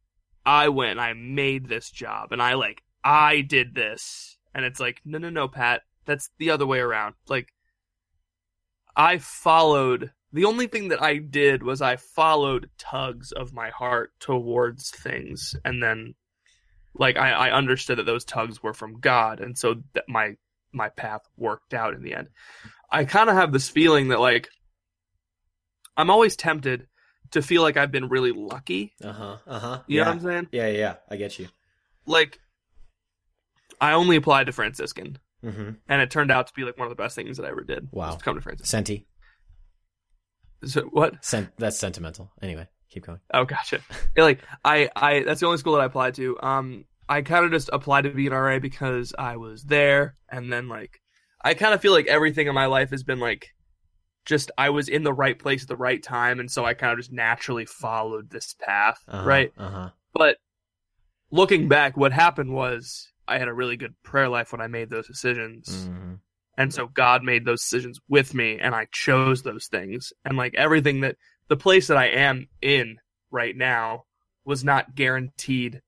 I 0.46 0.70
went 0.70 0.92
and 0.92 1.02
I 1.02 1.14
made 1.14 1.68
this 1.68 1.90
job 1.90 2.32
and 2.32 2.42
I 2.42 2.56
like 2.56 2.84
I 3.04 3.42
did 3.42 3.74
this. 3.74 4.38
And 4.54 4.66
it's 4.66 4.80
like, 4.80 5.02
no 5.06 5.18
no 5.18 5.30
no, 5.30 5.48
Pat, 5.48 5.82
that's 6.06 6.30
the 6.38 6.52
other 6.52 6.66
way 6.68 6.80
around. 6.80 7.16
Like 7.28 7.54
I 8.96 9.18
followed 9.18 10.12
the 10.34 10.46
only 10.46 10.68
thing 10.68 10.90
that 10.90 11.02
I 11.02 11.18
did 11.18 11.64
was 11.64 11.82
I 11.82 11.98
followed 11.98 12.70
tugs 12.78 13.32
of 13.32 13.54
my 13.54 13.70
heart 13.70 14.12
towards 14.20 14.92
things 14.92 15.56
and 15.66 15.82
then 15.84 16.16
like 16.94 17.18
I, 17.18 17.32
I 17.32 17.52
understood 17.52 17.98
that 18.00 18.06
those 18.06 18.26
tugs 18.26 18.62
were 18.62 18.74
from 18.74 19.00
God 19.00 19.40
and 19.40 19.58
so 19.58 19.76
that 19.94 20.06
my 20.08 20.36
my 20.74 20.90
path 20.90 21.22
worked 21.38 21.74
out 21.74 21.94
in 21.94 22.04
the 22.04 22.14
end. 22.14 22.30
I 22.90 23.06
kind 23.06 23.30
of 23.30 23.36
have 23.36 23.52
this 23.52 23.70
feeling 23.70 24.10
that 24.10 24.20
like 24.20 24.50
I'm 25.98 26.10
always 26.10 26.36
tempted 26.36 26.88
to 27.32 27.42
feel 27.42 27.62
like 27.62 27.78
I've 27.78 27.92
been 27.92 28.10
really 28.10 28.32
lucky. 28.32 28.94
Uh 29.04 29.12
huh. 29.14 29.38
Uh 29.48 29.60
huh. 29.60 29.82
You 29.88 29.98
yeah. 29.98 30.04
know 30.04 30.10
what 30.10 30.16
I'm 30.18 30.24
saying? 30.24 30.48
Yeah, 30.52 30.68
yeah, 30.68 30.78
yeah. 30.78 30.96
I 31.10 31.16
get 31.16 31.40
you. 31.40 31.48
Like 32.06 32.40
I 33.80 33.94
only 33.94 34.16
applied 34.16 34.46
to 34.48 34.52
Franciscan 34.52 35.18
Mm-hmm. 35.44 35.70
and 35.90 36.02
it 36.04 36.12
turned 36.12 36.30
out 36.30 36.46
to 36.46 36.54
be 36.54 36.62
like 36.64 36.78
one 36.78 36.86
of 36.86 36.96
the 36.96 37.02
best 37.02 37.16
things 37.16 37.38
that 37.38 37.48
I 37.48 37.50
ever 37.50 37.64
did. 37.64 37.88
Wow. 37.92 38.12
to 38.12 38.24
come 38.24 38.36
to 38.36 38.42
Franciscan. 38.42 38.68
Senti. 38.68 39.08
So, 40.66 40.82
what? 40.92 41.26
Sen- 41.26 41.50
that's 41.58 41.80
sentimental. 41.80 42.32
Anyway, 42.44 42.68
keep 42.92 43.06
going. 43.06 43.20
Oh, 43.34 43.46
gotcha. 43.46 43.82
Yeah, 44.16 44.24
like 44.24 44.40
I, 44.64 44.90
I 44.96 45.24
that's 45.24 45.40
the 45.40 45.46
only 45.48 45.58
school 45.58 45.74
that 45.74 45.82
I 45.82 45.86
applied 45.86 46.16
to. 46.16 46.38
Um, 46.42 46.86
I 47.10 47.22
kind 47.22 47.46
of 47.46 47.52
just 47.52 47.70
applied 47.74 48.04
to 48.04 48.12
be 48.12 48.28
an 48.28 48.34
RA 48.34 48.60
because 48.60 49.14
I 49.18 49.38
was 49.38 49.64
there, 49.64 50.16
and 50.30 50.52
then 50.52 50.68
like 50.68 51.02
I 51.44 51.54
kind 51.54 51.74
of 51.74 51.82
feel 51.82 51.94
like 51.94 52.08
everything 52.08 52.48
in 52.48 52.54
my 52.54 52.68
life 52.68 52.92
has 52.92 53.04
been 53.04 53.20
like 53.20 53.48
just 54.26 54.52
I 54.58 54.70
was 54.70 54.88
in 54.88 55.04
the 55.04 55.14
right 55.14 55.38
place 55.38 55.64
at 55.64 55.68
the 55.68 55.76
right 55.76 56.02
time, 56.02 56.40
and 56.40 56.52
so 56.52 56.66
I 56.66 56.74
kind 56.74 56.94
of 56.94 57.00
just 57.00 57.12
naturally 57.12 57.66
followed 57.66 58.30
this 58.30 58.56
path, 58.60 59.00
Uh-huh, 59.08 59.28
right? 59.28 59.52
Uh 59.58 59.70
huh. 59.70 59.90
But 60.14 60.38
looking 61.32 61.68
back, 61.68 61.98
what 61.98 62.12
happened 62.12 62.54
was 62.54 63.08
I 63.28 63.40
had 63.40 63.48
a 63.48 63.54
really 63.54 63.78
good 63.78 63.96
prayer 64.04 64.30
life 64.30 64.52
when 64.52 64.62
I 64.62 64.68
made 64.68 64.90
those 64.90 65.08
decisions. 65.08 65.70
Mm-hmm. 65.70 66.14
And 66.58 66.74
so 66.74 66.88
God 66.88 67.24
made 67.24 67.46
those 67.46 67.62
decisions 67.62 68.00
with 68.10 68.34
me 68.34 68.60
and 68.60 68.76
I 68.76 68.88
chose 68.92 69.42
those 69.42 69.68
things. 69.68 70.12
And 70.26 70.38
like 70.38 70.54
everything 70.56 71.00
that 71.02 71.16
the 71.52 71.58
place 71.58 71.88
that 71.88 71.98
I 71.98 72.06
am 72.06 72.48
in 72.62 72.98
right 73.30 73.54
now 73.54 74.06
was 74.46 74.64
not 74.64 74.96
guaranteed. 74.96 75.82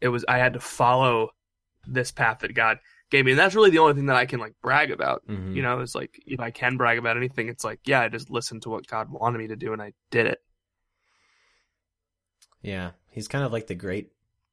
It 0.00 0.08
was, 0.08 0.24
I 0.26 0.38
had 0.38 0.54
to 0.54 0.60
follow 0.60 1.30
this 1.86 2.10
path 2.10 2.40
that 2.40 2.56
God 2.56 2.78
gave 3.08 3.24
me. 3.24 3.30
And 3.30 3.38
that's 3.38 3.54
really 3.54 3.70
the 3.70 3.78
only 3.78 3.94
thing 3.94 4.06
that 4.06 4.16
I 4.16 4.26
can 4.26 4.40
like 4.40 4.54
brag 4.60 4.90
about. 4.90 5.22
Mm-hmm. 5.28 5.54
You 5.54 5.62
know, 5.62 5.78
it's 5.78 5.94
like 5.94 6.20
if 6.26 6.40
I 6.40 6.50
can 6.50 6.76
brag 6.76 6.98
about 6.98 7.16
anything, 7.16 7.48
it's 7.48 7.62
like, 7.62 7.78
yeah, 7.84 8.00
I 8.00 8.08
just 8.08 8.30
listened 8.30 8.62
to 8.62 8.68
what 8.68 8.88
God 8.88 9.12
wanted 9.12 9.38
me 9.38 9.46
to 9.46 9.54
do 9.54 9.72
and 9.72 9.80
I 9.80 9.92
did 10.10 10.26
it. 10.26 10.40
Yeah, 12.60 12.90
he's 13.10 13.28
kind 13.28 13.44
of 13.44 13.52
like 13.52 13.68
the 13.68 13.76
great 13.76 14.10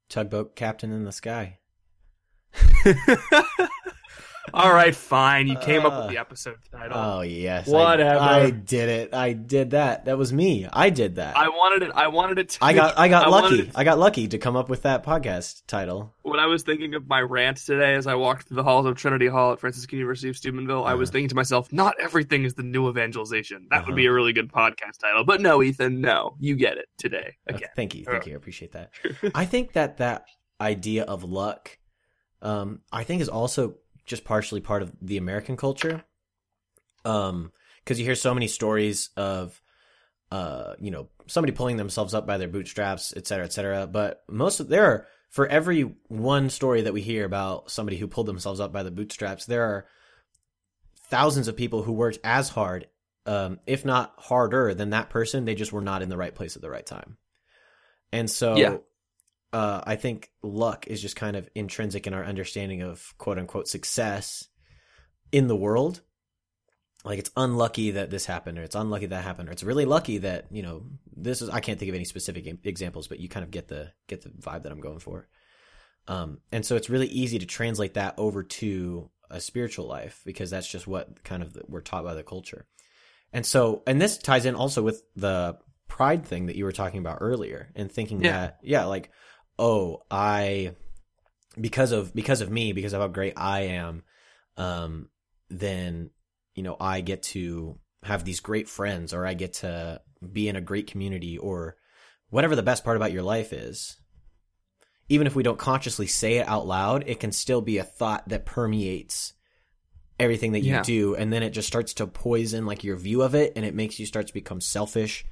tugboat 0.08 0.56
captain 0.56 0.92
in 0.92 1.04
the 1.04 1.12
sky. 1.12 1.58
All 4.54 4.74
right, 4.74 4.96
fine. 4.96 5.48
You 5.48 5.58
came 5.58 5.86
up 5.86 5.94
Uh, 5.94 6.02
with 6.04 6.10
the 6.12 6.18
episode 6.18 6.58
title. 6.72 6.98
Oh 6.98 7.22
yes, 7.22 7.68
Whatever. 7.68 8.20
I, 8.20 8.50
did 8.50 8.90
it. 8.90 9.14
I 9.14 9.34
did 9.34 9.72
that. 9.72 10.06
That 10.06 10.18
was 10.18 10.32
me. 10.32 10.68
I 10.72 10.90
did 10.90 11.16
that. 11.16 11.36
I 11.38 11.50
wanted 11.50 11.84
it. 11.84 11.92
I 11.94 12.08
wanted 12.08 12.40
it 12.40 12.50
to. 12.50 12.64
I 12.64 12.74
got. 12.74 12.98
I 12.98 13.08
got 13.10 13.28
I 13.28 13.30
lucky. 13.30 13.60
it- 13.60 13.72
I 13.76 13.84
got 13.84 14.00
lucky 14.00 14.28
to 14.30 14.38
come 14.38 14.56
up 14.56 14.70
with 14.70 14.84
that 14.84 15.04
podcast 15.04 15.64
title. 15.68 16.14
when 16.24 16.40
I 16.40 16.46
was 16.48 16.64
thinking 16.64 16.94
of 16.96 17.08
my 17.08 17.22
rant 17.22 17.58
today 17.58 17.96
as 17.96 18.06
I 18.08 18.16
walked 18.16 18.48
through 18.48 18.56
the 18.58 18.64
halls 18.64 18.86
of 18.86 18.96
Trinity 18.96 19.28
Hall 19.28 19.54
at 19.54 19.60
Franciscan 19.60 19.98
University 19.98 20.30
of 20.30 20.36
Steubenville, 20.38 20.84
I 20.86 20.94
was 20.94 21.10
Uh-huh. 21.10 21.14
thinking 21.14 21.30
to 21.30 21.36
myself, 21.36 21.72
not 21.72 21.96
everything 22.02 22.44
is 22.44 22.54
the 22.56 22.64
new 22.64 22.90
evangelization. 22.90 23.68
That 23.70 23.78
Uh-huh. 23.78 23.86
would 23.88 23.96
be 23.96 24.06
a 24.08 24.12
really 24.12 24.34
good 24.34 24.52
podcast 24.52 25.00
title. 25.00 25.24
But 25.24 25.42
no, 25.42 25.62
Ethan, 25.64 26.02
no. 26.02 26.36
You 26.40 26.56
get 26.56 26.78
it 26.78 26.88
today. 26.98 27.36
Okay, 27.50 27.58
Again. 27.58 27.70
thank 27.76 27.96
you. 27.96 28.04
Thank 28.06 28.24
Uh. 28.24 28.28
you. 28.28 28.34
I 28.34 28.38
appreciate 28.38 28.72
that. 28.74 28.92
I 29.36 29.46
think 29.46 29.74
that 29.74 29.98
that 29.98 30.26
idea 30.60 31.04
of 31.04 31.24
luck, 31.24 31.78
um, 32.42 32.82
I 32.92 33.04
think 33.06 33.22
is 33.22 33.30
also 33.30 33.76
just 34.08 34.24
partially 34.24 34.62
part 34.62 34.82
of 34.82 34.92
the 35.02 35.18
American 35.18 35.56
culture. 35.56 36.04
Um, 37.06 37.52
because 37.84 38.00
you 38.00 38.06
hear 38.06 38.16
so 38.16 38.34
many 38.34 38.48
stories 38.48 39.12
of, 39.16 39.62
uh, 40.30 40.74
you 40.80 40.92
know, 40.92 41.08
somebody 41.28 41.54
pulling 41.54 41.78
themselves 41.78 42.14
up 42.14 42.28
by 42.28 42.38
their 42.38 42.50
bootstraps, 42.50 43.14
et 43.16 43.28
cetera, 43.28 43.46
et 43.46 43.54
cetera. 43.54 43.88
But 43.88 44.24
most 44.28 44.60
of 44.60 44.68
there 44.68 44.86
are 44.86 45.08
for 45.30 45.48
every 45.48 45.96
one 46.08 46.50
story 46.50 46.82
that 46.82 46.94
we 46.94 47.02
hear 47.02 47.24
about 47.24 47.72
somebody 47.72 47.98
who 47.98 48.08
pulled 48.08 48.28
themselves 48.28 48.60
up 48.60 48.74
by 48.74 48.84
the 48.84 48.92
bootstraps, 48.92 49.46
there 49.46 49.64
are 49.64 49.86
thousands 51.10 51.48
of 51.48 51.56
people 51.56 51.84
who 51.84 51.94
worked 51.94 52.20
as 52.24 52.50
hard, 52.50 52.88
um, 53.26 53.60
if 53.66 53.86
not 53.86 54.14
harder 54.18 54.74
than 54.74 54.90
that 54.90 55.10
person. 55.10 55.46
They 55.46 55.56
just 55.56 55.72
were 55.72 55.82
not 55.82 56.02
in 56.02 56.10
the 56.10 56.18
right 56.18 56.36
place 56.36 56.56
at 56.56 56.62
the 56.62 56.70
right 56.70 56.86
time. 56.86 57.18
And 58.12 58.30
so, 58.30 58.56
Yeah. 58.58 58.78
Uh, 59.54 59.82
I 59.86 59.96
think 59.96 60.32
luck 60.44 60.88
is 60.88 61.02
just 61.02 61.16
kind 61.16 61.36
of 61.36 61.50
intrinsic 61.56 62.08
in 62.08 62.14
our 62.14 62.24
understanding 62.24 62.82
of 62.82 63.14
quote 63.18 63.38
unquote 63.40 63.68
success 63.68 64.48
in 65.32 65.48
the 65.48 65.56
world. 65.56 66.02
Like 67.06 67.20
it's 67.20 67.32
unlucky 67.38 67.92
that 67.92 68.10
this 68.10 68.26
happened, 68.26 68.58
or 68.58 68.64
it's 68.64 68.76
unlucky 68.76 69.06
that 69.08 69.24
happened, 69.24 69.50
or 69.50 69.52
it's 69.52 69.64
really 69.64 69.86
lucky 69.86 70.18
that 70.20 70.48
you 70.52 70.64
know 70.64 70.84
this 71.16 71.42
is. 71.42 71.50
I 71.50 71.60
can't 71.62 71.80
think 71.80 71.90
of 71.90 71.96
any 71.96 72.06
specific 72.06 72.46
examples, 72.64 73.08
but 73.08 73.20
you 73.20 73.30
kind 73.30 73.44
of 73.44 73.52
get 73.52 73.68
the 73.68 73.94
get 74.08 74.24
the 74.24 74.30
vibe 74.30 74.64
that 74.64 74.72
I'm 74.72 74.82
going 74.82 75.00
for. 75.00 75.28
Um, 76.08 76.40
and 76.52 76.66
so 76.66 76.76
it's 76.76 76.90
really 76.90 77.08
easy 77.08 77.40
to 77.40 77.46
translate 77.46 77.94
that 77.96 78.16
over 78.18 78.44
to 78.44 79.10
a 79.30 79.42
spiritual 79.42 79.88
life 79.88 80.22
because 80.26 80.50
that's 80.50 80.68
just 80.70 80.88
what 80.88 81.24
kind 81.24 81.44
of 81.44 81.54
the, 81.54 81.64
we're 81.68 81.82
taught 81.82 82.06
by 82.06 82.14
the 82.14 82.24
culture. 82.24 82.66
And 83.34 83.46
so, 83.46 83.84
and 83.86 84.02
this 84.02 84.18
ties 84.18 84.46
in 84.46 84.56
also 84.56 84.82
with 84.82 85.04
the 85.16 85.58
pride 85.90 86.26
thing 86.26 86.46
that 86.46 86.56
you 86.56 86.64
were 86.64 86.72
talking 86.72 87.00
about 87.00 87.18
earlier 87.20 87.72
and 87.76 87.92
thinking 87.92 88.22
Yeah. 88.22 88.32
that, 88.32 88.60
yeah, 88.64 88.86
like, 88.86 89.12
oh, 89.60 90.04
I, 90.12 90.76
because 91.60 91.92
of, 91.92 92.14
because 92.14 92.42
of 92.42 92.52
me, 92.52 92.74
because 92.74 92.94
of 92.94 93.02
how 93.02 93.08
great 93.08 93.34
I 93.36 93.62
am, 93.62 94.04
um, 94.58 95.10
then, 95.50 96.12
you 96.56 96.64
know, 96.64 96.78
I 96.80 97.02
get 97.02 97.24
to 97.24 97.80
have 98.04 98.24
these 98.24 98.40
great 98.40 98.70
friends 98.70 99.14
or 99.14 99.26
I 99.26 99.34
get 99.34 99.54
to 99.54 100.02
be 100.32 100.48
in 100.48 100.56
a 100.56 100.62
great 100.62 100.88
community 100.88 101.38
or 101.38 101.76
whatever 102.30 102.56
the 102.56 102.64
best 102.64 102.84
part 102.84 102.98
about 102.98 103.12
your 103.12 103.24
life 103.24 103.54
is. 103.54 103.98
Even 105.10 105.26
if 105.28 105.36
we 105.36 105.44
don't 105.44 105.58
consciously 105.60 106.08
say 106.08 106.38
it 106.38 106.48
out 106.48 106.68
loud, 106.68 107.04
it 107.08 107.20
can 107.20 107.32
still 107.32 107.62
be 107.62 107.78
a 107.78 107.84
thought 107.84 108.28
that 108.30 108.46
permeates 108.46 109.34
everything 110.20 110.52
that 110.54 110.62
you 110.62 110.74
Yeah. 110.74 110.82
do 110.82 111.16
and 111.16 111.32
then 111.32 111.44
it 111.44 111.52
just 111.52 111.68
starts 111.68 111.94
to 111.94 112.08
poison 112.08 112.66
like 112.66 112.84
your 112.84 112.96
view 112.96 113.22
of 113.22 113.36
it 113.36 113.54
and 113.56 113.64
it 113.64 113.76
makes 113.76 114.00
you 114.00 114.06
start 114.08 114.26
to 114.28 114.34
become 114.34 114.60
selfish 114.60 115.24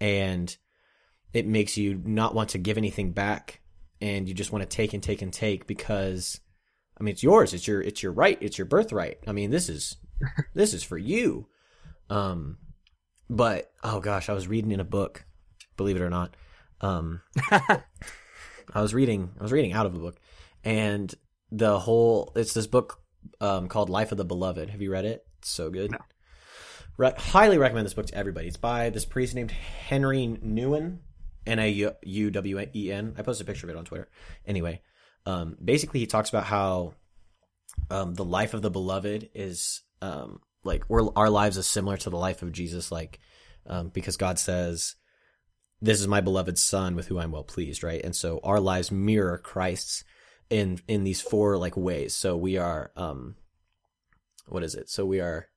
and 0.00 0.56
it 1.32 1.44
makes 1.44 1.76
you 1.76 2.00
not 2.04 2.34
want 2.36 2.50
to 2.50 2.58
give 2.58 2.78
anything 2.78 3.10
back 3.10 3.60
and 4.00 4.28
you 4.28 4.34
just 4.34 4.52
want 4.52 4.62
to 4.62 4.68
take 4.68 4.92
and 4.94 5.02
take 5.02 5.22
and 5.22 5.32
take 5.32 5.66
because 5.66 6.40
I 6.98 7.02
mean 7.02 7.12
it's 7.12 7.22
yours 7.22 7.54
it's 7.54 7.66
your 7.66 7.80
it's 7.80 8.02
your 8.02 8.12
right 8.12 8.38
it's 8.40 8.58
your 8.58 8.66
birthright. 8.66 9.18
I 9.26 9.32
mean 9.32 9.50
this 9.50 9.68
is 9.68 9.96
this 10.54 10.74
is 10.74 10.82
for 10.82 10.98
you. 10.98 11.48
Um 12.10 12.58
but 13.28 13.70
oh 13.82 14.00
gosh 14.00 14.28
I 14.28 14.34
was 14.34 14.48
reading 14.48 14.72
in 14.72 14.80
a 14.80 14.84
book 14.84 15.24
believe 15.76 15.96
it 15.96 16.02
or 16.02 16.10
not. 16.10 16.36
Um 16.80 17.20
I 17.50 18.82
was 18.82 18.94
reading 18.94 19.30
I 19.38 19.42
was 19.42 19.52
reading 19.52 19.72
out 19.72 19.86
of 19.86 19.94
a 19.94 19.98
book 19.98 20.18
and 20.64 21.12
the 21.50 21.78
whole 21.78 22.32
it's 22.36 22.54
this 22.54 22.66
book 22.66 23.00
um 23.40 23.68
called 23.68 23.90
Life 23.90 24.12
of 24.12 24.18
the 24.18 24.24
Beloved. 24.24 24.70
Have 24.70 24.82
you 24.82 24.92
read 24.92 25.04
it? 25.04 25.24
It's 25.38 25.50
so 25.50 25.70
good. 25.70 25.92
No. 25.92 25.98
Re- 26.96 27.14
highly 27.16 27.58
recommend 27.58 27.86
this 27.86 27.94
book 27.94 28.06
to 28.06 28.14
everybody. 28.14 28.48
It's 28.48 28.56
by 28.56 28.90
this 28.90 29.04
priest 29.04 29.34
named 29.34 29.52
Henri 29.88 30.36
Nouwen, 30.44 30.98
N 31.48 31.58
A 31.58 31.92
U 32.02 32.30
W 32.30 32.66
E 32.74 32.92
N. 32.92 33.14
I 33.18 33.22
posted 33.22 33.46
a 33.46 33.50
picture 33.50 33.66
of 33.66 33.70
it 33.70 33.76
on 33.76 33.84
Twitter. 33.84 34.08
Anyway, 34.46 34.82
um, 35.26 35.56
basically, 35.62 36.00
he 36.00 36.06
talks 36.06 36.28
about 36.28 36.44
how 36.44 36.94
um, 37.90 38.14
the 38.14 38.24
life 38.24 38.54
of 38.54 38.62
the 38.62 38.70
beloved 38.70 39.30
is 39.34 39.82
um, 40.02 40.40
like 40.64 40.84
our 40.90 41.30
lives 41.30 41.56
is 41.56 41.66
similar 41.66 41.96
to 41.98 42.10
the 42.10 42.16
life 42.16 42.42
of 42.42 42.52
Jesus, 42.52 42.92
like 42.92 43.18
um, 43.66 43.88
because 43.88 44.16
God 44.16 44.38
says, 44.38 44.96
"This 45.80 46.00
is 46.00 46.06
my 46.06 46.20
beloved 46.20 46.58
Son, 46.58 46.94
with 46.94 47.08
whom 47.08 47.18
I'm 47.18 47.32
well 47.32 47.44
pleased." 47.44 47.82
Right, 47.82 48.04
and 48.04 48.14
so 48.14 48.40
our 48.44 48.60
lives 48.60 48.92
mirror 48.92 49.38
Christ's 49.38 50.04
in 50.50 50.80
in 50.86 51.04
these 51.04 51.20
four 51.20 51.56
like 51.56 51.76
ways. 51.76 52.14
So 52.14 52.36
we 52.36 52.56
are, 52.56 52.92
um, 52.96 53.36
what 54.46 54.62
is 54.62 54.74
it? 54.74 54.88
So 54.88 55.04
we 55.04 55.20
are 55.20 55.48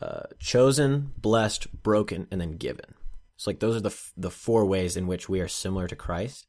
uh, 0.00 0.24
chosen, 0.38 1.12
blessed, 1.16 1.82
broken, 1.82 2.26
and 2.30 2.40
then 2.40 2.56
given. 2.56 2.94
So 3.42 3.50
like 3.50 3.58
those 3.58 3.76
are 3.76 3.80
the 3.80 3.96
the 4.16 4.30
four 4.30 4.64
ways 4.64 4.96
in 4.96 5.06
which 5.08 5.28
we 5.28 5.40
are 5.40 5.48
similar 5.48 5.88
to 5.88 5.96
Christ, 5.96 6.46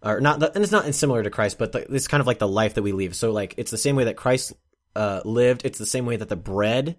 or 0.00 0.20
not. 0.20 0.38
The, 0.38 0.52
and 0.54 0.62
it's 0.62 0.72
not 0.72 0.92
similar 0.94 1.24
to 1.24 1.30
Christ, 1.30 1.58
but 1.58 1.72
the, 1.72 1.92
it's 1.92 2.06
kind 2.06 2.20
of 2.20 2.26
like 2.26 2.38
the 2.38 2.48
life 2.48 2.74
that 2.74 2.82
we 2.82 2.92
live. 2.92 3.16
So 3.16 3.32
like 3.32 3.54
it's 3.56 3.72
the 3.72 3.78
same 3.78 3.96
way 3.96 4.04
that 4.04 4.16
Christ 4.16 4.52
uh, 4.94 5.22
lived. 5.24 5.64
It's 5.64 5.78
the 5.78 5.86
same 5.86 6.06
way 6.06 6.16
that 6.16 6.28
the 6.28 6.36
bread 6.36 6.96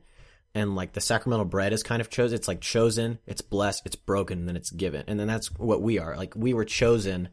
and 0.53 0.75
like 0.75 0.91
the 0.91 1.01
sacramental 1.01 1.45
bread 1.45 1.71
is 1.71 1.81
kind 1.81 2.01
of 2.01 2.09
chosen. 2.09 2.35
It's 2.35 2.47
like 2.47 2.59
chosen, 2.59 3.19
it's 3.25 3.41
blessed, 3.41 3.85
it's 3.85 3.95
broken, 3.95 4.39
and 4.39 4.49
then 4.49 4.57
it's 4.57 4.71
given. 4.71 5.05
And 5.07 5.17
then 5.19 5.27
that's 5.27 5.47
what 5.51 5.81
we 5.81 5.97
are. 5.97 6.17
Like 6.17 6.35
we 6.35 6.53
were 6.53 6.65
chosen 6.65 7.29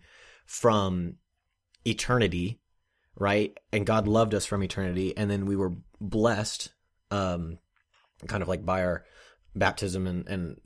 from 0.46 1.16
eternity, 1.84 2.60
right? 3.16 3.56
And 3.72 3.86
God 3.86 4.06
loved 4.06 4.34
us 4.34 4.46
from 4.46 4.62
eternity, 4.62 5.16
and 5.16 5.28
then 5.28 5.46
we 5.46 5.56
were 5.56 5.72
blessed, 6.00 6.72
um, 7.10 7.58
kind 8.28 8.42
of 8.42 8.48
like 8.48 8.64
by 8.64 8.84
our 8.84 9.04
baptism 9.54 10.06
and, 10.06 10.26
and 10.28 10.60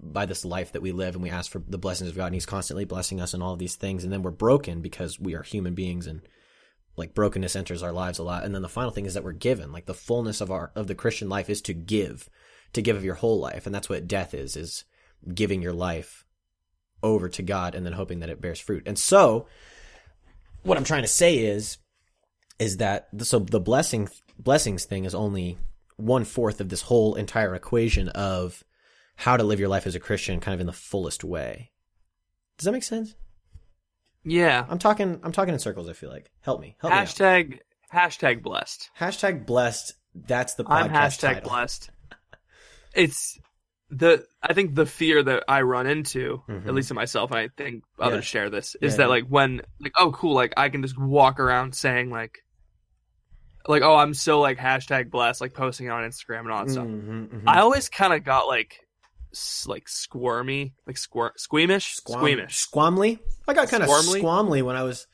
by 0.00 0.26
this 0.26 0.44
life 0.44 0.72
that 0.72 0.82
we 0.82 0.92
live 0.92 1.14
and 1.14 1.22
we 1.22 1.30
ask 1.30 1.50
for 1.50 1.62
the 1.68 1.78
blessings 1.78 2.10
of 2.10 2.16
God 2.16 2.26
and 2.26 2.34
he's 2.34 2.46
constantly 2.46 2.84
blessing 2.84 3.20
us 3.20 3.34
and 3.34 3.42
all 3.42 3.52
of 3.52 3.58
these 3.58 3.76
things 3.76 4.02
and 4.02 4.12
then 4.12 4.22
we're 4.22 4.32
broken 4.32 4.80
because 4.80 5.20
we 5.20 5.34
are 5.34 5.42
human 5.42 5.74
beings 5.74 6.06
and 6.06 6.22
like 6.96 7.14
brokenness 7.14 7.54
enters 7.54 7.82
our 7.82 7.92
lives 7.92 8.18
a 8.18 8.24
lot 8.24 8.44
and 8.44 8.54
then 8.54 8.62
the 8.62 8.68
final 8.68 8.90
thing 8.90 9.06
is 9.06 9.14
that 9.14 9.22
we're 9.22 9.32
given 9.32 9.70
like 9.70 9.86
the 9.86 9.94
fullness 9.94 10.40
of 10.40 10.50
our 10.50 10.72
of 10.74 10.88
the 10.88 10.94
Christian 10.94 11.28
life 11.28 11.48
is 11.48 11.62
to 11.62 11.72
give 11.72 12.28
to 12.76 12.82
give 12.82 12.96
of 12.96 13.04
your 13.04 13.14
whole 13.14 13.40
life, 13.40 13.66
and 13.66 13.74
that's 13.74 13.88
what 13.88 14.06
death 14.06 14.34
is: 14.34 14.56
is 14.56 14.84
giving 15.34 15.62
your 15.62 15.72
life 15.72 16.24
over 17.02 17.28
to 17.28 17.42
God 17.42 17.74
and 17.74 17.84
then 17.84 17.92
hoping 17.92 18.20
that 18.20 18.30
it 18.30 18.40
bears 18.40 18.60
fruit. 18.60 18.84
And 18.86 18.98
so, 18.98 19.46
what 20.62 20.76
I'm 20.76 20.84
trying 20.84 21.02
to 21.02 21.08
say 21.08 21.38
is, 21.38 21.78
is 22.58 22.78
that 22.78 23.08
so 23.22 23.38
the 23.38 23.60
blessing 23.60 24.08
blessings 24.38 24.84
thing 24.84 25.04
is 25.04 25.14
only 25.14 25.58
one 25.96 26.24
fourth 26.24 26.60
of 26.60 26.68
this 26.68 26.82
whole 26.82 27.14
entire 27.14 27.54
equation 27.54 28.08
of 28.10 28.62
how 29.16 29.36
to 29.36 29.42
live 29.44 29.58
your 29.60 29.68
life 29.68 29.86
as 29.86 29.94
a 29.94 30.00
Christian, 30.00 30.40
kind 30.40 30.54
of 30.54 30.60
in 30.60 30.66
the 30.66 30.72
fullest 30.72 31.24
way. 31.24 31.70
Does 32.58 32.64
that 32.66 32.72
make 32.72 32.82
sense? 32.82 33.14
Yeah. 34.24 34.66
I'm 34.68 34.78
talking. 34.78 35.20
I'm 35.22 35.32
talking 35.32 35.54
in 35.54 35.60
circles. 35.60 35.88
I 35.88 35.92
feel 35.92 36.10
like. 36.10 36.30
Help 36.42 36.60
me. 36.60 36.76
Help 36.80 36.92
me. 36.92 36.98
Hashtag 36.98 37.58
hashtag 37.92 38.42
blessed. 38.42 38.90
Hashtag 38.98 39.46
blessed. 39.46 39.94
That's 40.14 40.54
the 40.54 40.64
podcast 40.64 40.80
I'm 40.82 40.90
hashtag 40.90 41.34
title. 41.34 41.50
blessed. 41.50 41.90
It's 42.94 43.38
the 43.90 44.26
I 44.42 44.52
think 44.52 44.74
the 44.74 44.86
fear 44.86 45.22
that 45.22 45.44
I 45.48 45.62
run 45.62 45.86
into, 45.86 46.42
Mhm. 46.48 46.66
at 46.66 46.74
least 46.74 46.90
in 46.90 46.94
myself, 46.96 47.30
and 47.30 47.38
I 47.38 47.48
think 47.56 47.84
others 47.98 48.16
Yeah. 48.24 48.40
share 48.40 48.50
this, 48.50 48.74
is 48.80 48.94
Yeah, 48.94 48.96
that 48.98 49.02
yeah. 49.04 49.08
like 49.08 49.24
when 49.28 49.62
like 49.80 49.92
oh 49.96 50.10
cool, 50.12 50.34
like 50.34 50.54
I 50.56 50.68
can 50.70 50.82
just 50.82 50.98
walk 50.98 51.38
around 51.38 51.74
saying 51.74 52.10
like 52.10 52.38
like 53.68 53.82
oh 53.82 53.96
I'm 53.96 54.14
so 54.14 54.40
like 54.40 54.58
hashtag 54.58 55.10
blessed, 55.10 55.40
like 55.40 55.54
posting 55.54 55.86
it 55.86 55.90
on 55.90 56.02
Instagram 56.04 56.40
and 56.40 56.52
all 56.52 56.64
that 56.64 56.70
stuff. 56.72 56.86
Mhm, 56.86 57.28
mhm. 57.28 57.42
I 57.46 57.60
always 57.60 57.88
kind 57.88 58.12
of 58.12 58.24
got 58.24 58.46
like 58.46 58.78
s- 59.32 59.66
like 59.68 59.88
squirmy, 59.88 60.74
like 60.86 60.96
squir- 60.96 61.32
squeamish, 61.36 61.94
Squam- 61.94 62.20
squeamish. 62.20 62.66
Squamly. 62.68 63.18
I 63.48 63.54
got 63.54 63.68
kind 63.68 63.82
of 63.82 63.88
squamly 63.88 64.62
when 64.62 64.76
I 64.76 64.82
was 64.84 65.06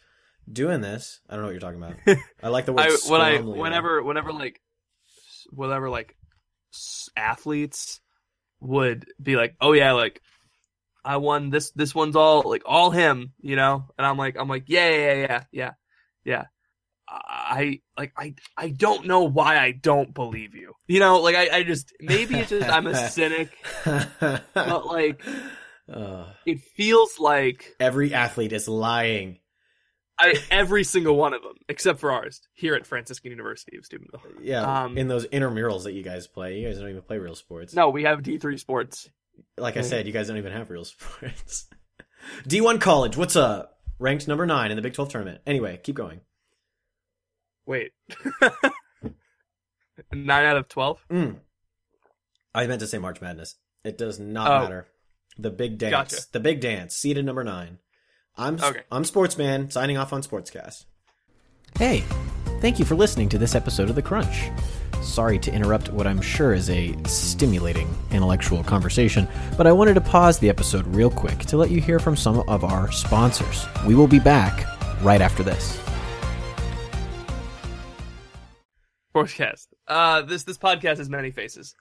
doing 0.50 0.80
this. 0.80 1.20
I 1.28 1.34
don't 1.34 1.42
know 1.42 1.48
what 1.48 1.52
you're 1.52 1.60
talking 1.60 1.82
about. 1.82 2.18
I 2.42 2.48
like 2.48 2.66
the 2.66 2.72
word. 2.72 2.86
I 2.86 2.96
when 3.10 3.20
I 3.20 3.38
though. 3.38 3.44
whenever 3.52 4.02
whenever 4.02 4.32
like 4.32 4.60
whatever 5.50 5.88
like 5.90 6.16
athletes 7.16 8.00
would 8.60 9.06
be 9.22 9.36
like, 9.36 9.54
oh 9.60 9.72
yeah, 9.72 9.92
like 9.92 10.20
I 11.04 11.16
won 11.16 11.50
this 11.50 11.70
this 11.72 11.94
one's 11.94 12.16
all 12.16 12.42
like 12.48 12.62
all 12.66 12.90
him, 12.90 13.32
you 13.40 13.56
know, 13.56 13.86
and 13.98 14.06
I'm 14.06 14.16
like 14.18 14.36
I'm 14.38 14.48
like 14.48 14.64
yeah 14.68 14.88
yeah 14.90 15.14
yeah 15.14 15.44
yeah 15.52 15.70
yeah. 16.24 16.44
I 17.14 17.80
like 17.98 18.12
I 18.16 18.34
I 18.56 18.68
don't 18.70 19.06
know 19.06 19.24
why 19.24 19.58
I 19.58 19.72
don't 19.72 20.14
believe 20.14 20.54
you. 20.54 20.72
You 20.86 21.00
know, 21.00 21.20
like 21.20 21.36
I, 21.36 21.58
I 21.58 21.62
just 21.62 21.92
maybe 22.00 22.36
it's 22.38 22.50
just 22.50 22.68
I'm 22.68 22.86
a 22.86 22.94
cynic, 23.10 23.50
but 23.84 24.86
like 24.86 25.22
Uh, 25.92 26.26
it 26.46 26.60
feels 26.60 27.18
like 27.18 27.74
every 27.80 28.14
athlete 28.14 28.52
is 28.52 28.68
lying. 28.68 29.38
I 30.18 30.34
every 30.50 30.84
single 30.84 31.16
one 31.16 31.34
of 31.34 31.42
them 31.42 31.56
except 31.68 31.98
for 31.98 32.12
ours 32.12 32.40
here 32.54 32.74
at 32.74 32.86
Franciscan 32.86 33.30
University 33.30 33.76
of 33.76 33.84
Steubenville. 33.84 34.22
Yeah, 34.40 34.84
Um, 34.84 34.96
in 34.96 35.08
those 35.08 35.26
intramurals 35.26 35.84
that 35.84 35.92
you 35.92 36.02
guys 36.02 36.26
play, 36.26 36.58
you 36.60 36.68
guys 36.68 36.78
don't 36.78 36.88
even 36.88 37.02
play 37.02 37.18
real 37.18 37.34
sports. 37.34 37.74
No, 37.74 37.90
we 37.90 38.04
have 38.04 38.20
D3 38.22 38.58
sports. 38.58 39.08
like 39.58 39.76
I 39.76 39.80
said, 39.82 40.06
you 40.06 40.12
guys 40.12 40.28
don't 40.28 40.36
even 40.38 40.52
have 40.52 40.70
real 40.70 40.84
sports. 40.86 41.66
D1 42.46 42.80
college, 42.80 43.16
what's 43.16 43.36
up? 43.36 43.80
Ranked 43.98 44.28
number 44.28 44.46
nine 44.46 44.70
in 44.70 44.76
the 44.76 44.82
Big 44.82 44.94
12 44.94 45.10
tournament. 45.10 45.40
Anyway, 45.46 45.80
keep 45.82 45.96
going. 45.96 46.20
Wait. 47.66 47.92
Nine 50.12 50.44
out 50.44 50.56
of 50.56 50.68
twelve. 50.68 51.04
Mm. 51.10 51.36
I 52.54 52.66
meant 52.66 52.80
to 52.80 52.86
say 52.86 52.98
March 52.98 53.20
Madness. 53.20 53.56
It 53.84 53.96
does 53.98 54.18
not 54.18 54.50
Oh. 54.50 54.62
matter. 54.64 54.86
The 55.38 55.50
big 55.50 55.78
dance. 55.78 55.90
Gotcha. 55.92 56.16
The 56.32 56.40
big 56.40 56.60
dance. 56.60 56.94
Seeded 56.94 57.24
number 57.24 57.44
nine. 57.44 57.78
I'm 58.36 58.54
Okay. 58.62 58.82
I'm 58.90 59.04
Sportsman 59.04 59.70
signing 59.70 59.96
off 59.96 60.12
on 60.12 60.22
Sportscast. 60.22 60.84
Hey, 61.78 62.04
thank 62.60 62.78
you 62.78 62.84
for 62.84 62.94
listening 62.94 63.28
to 63.30 63.38
this 63.38 63.54
episode 63.54 63.88
of 63.88 63.94
The 63.96 64.02
Crunch. 64.02 64.50
Sorry 65.02 65.38
to 65.38 65.52
interrupt 65.52 65.90
what 65.90 66.06
I'm 66.06 66.20
sure 66.20 66.52
is 66.52 66.68
a 66.70 66.94
stimulating 67.06 67.88
intellectual 68.10 68.62
conversation, 68.62 69.26
but 69.56 69.66
I 69.66 69.72
wanted 69.72 69.94
to 69.94 70.00
pause 70.02 70.38
the 70.38 70.48
episode 70.50 70.86
real 70.94 71.10
quick 71.10 71.38
to 71.46 71.56
let 71.56 71.70
you 71.70 71.80
hear 71.80 71.98
from 71.98 72.16
some 72.16 72.40
of 72.48 72.62
our 72.62 72.92
sponsors. 72.92 73.66
We 73.86 73.94
will 73.94 74.06
be 74.06 74.20
back 74.20 74.64
right 75.02 75.20
after 75.20 75.42
this. 75.42 75.81
Sportscast. 79.14 79.66
Uh, 79.86 80.22
this 80.22 80.44
this 80.44 80.58
podcast 80.58 80.98
has 80.98 81.08
many 81.08 81.30
faces. 81.30 81.74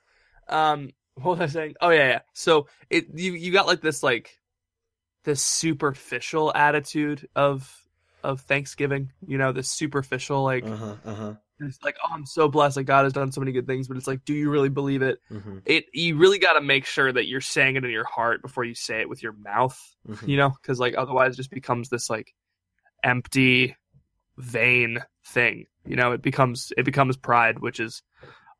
Um, 0.48 0.90
what 1.14 1.38
was 1.38 1.50
I 1.50 1.52
saying? 1.52 1.74
Oh 1.80 1.90
yeah, 1.90 2.08
yeah. 2.08 2.20
So 2.34 2.68
it 2.90 3.06
you 3.14 3.32
you 3.32 3.52
got 3.52 3.66
like 3.66 3.80
this 3.80 4.02
like 4.02 4.38
this 5.24 5.42
superficial 5.42 6.52
attitude 6.54 7.28
of 7.34 7.70
of 8.22 8.40
Thanksgiving. 8.42 9.12
You 9.26 9.38
know, 9.38 9.52
this 9.52 9.68
superficial 9.68 10.42
like 10.42 10.64
Uh 10.64 10.76
huh. 10.76 10.94
Uh 11.04 11.14
huh. 11.14 11.34
it's 11.60 11.82
like 11.82 11.96
oh 12.04 12.12
I'm 12.12 12.26
so 12.26 12.48
blessed 12.48 12.76
like 12.76 12.86
God 12.86 13.04
has 13.04 13.12
done 13.12 13.32
so 13.32 13.40
many 13.40 13.52
good 13.52 13.66
things, 13.66 13.88
but 13.88 13.96
it's 13.96 14.06
like 14.06 14.24
do 14.24 14.34
you 14.34 14.50
really 14.50 14.68
believe 14.68 15.02
it? 15.02 15.20
Mm-hmm. 15.30 15.58
It 15.66 15.86
you 15.92 16.16
really 16.16 16.38
got 16.38 16.54
to 16.54 16.60
make 16.60 16.86
sure 16.86 17.12
that 17.12 17.26
you're 17.28 17.40
saying 17.40 17.76
it 17.76 17.84
in 17.84 17.90
your 17.90 18.04
heart 18.04 18.42
before 18.42 18.64
you 18.64 18.74
say 18.74 19.00
it 19.00 19.08
with 19.08 19.22
your 19.22 19.32
mouth. 19.32 19.78
mm-hmm. 20.08 20.28
you 20.28 20.36
know 20.36 20.50
because 20.50 20.78
like 20.80 20.94
otherwise 20.96 21.34
it 21.34 21.36
just 21.36 21.50
becomes 21.50 21.88
this 21.88 22.08
like 22.10 22.34
empty 23.02 23.76
vain 24.38 24.98
thing 25.26 25.66
you 25.86 25.96
know 25.96 26.12
it 26.12 26.22
becomes 26.22 26.72
it 26.76 26.84
becomes 26.84 27.16
pride 27.16 27.58
which 27.58 27.80
is 27.80 28.02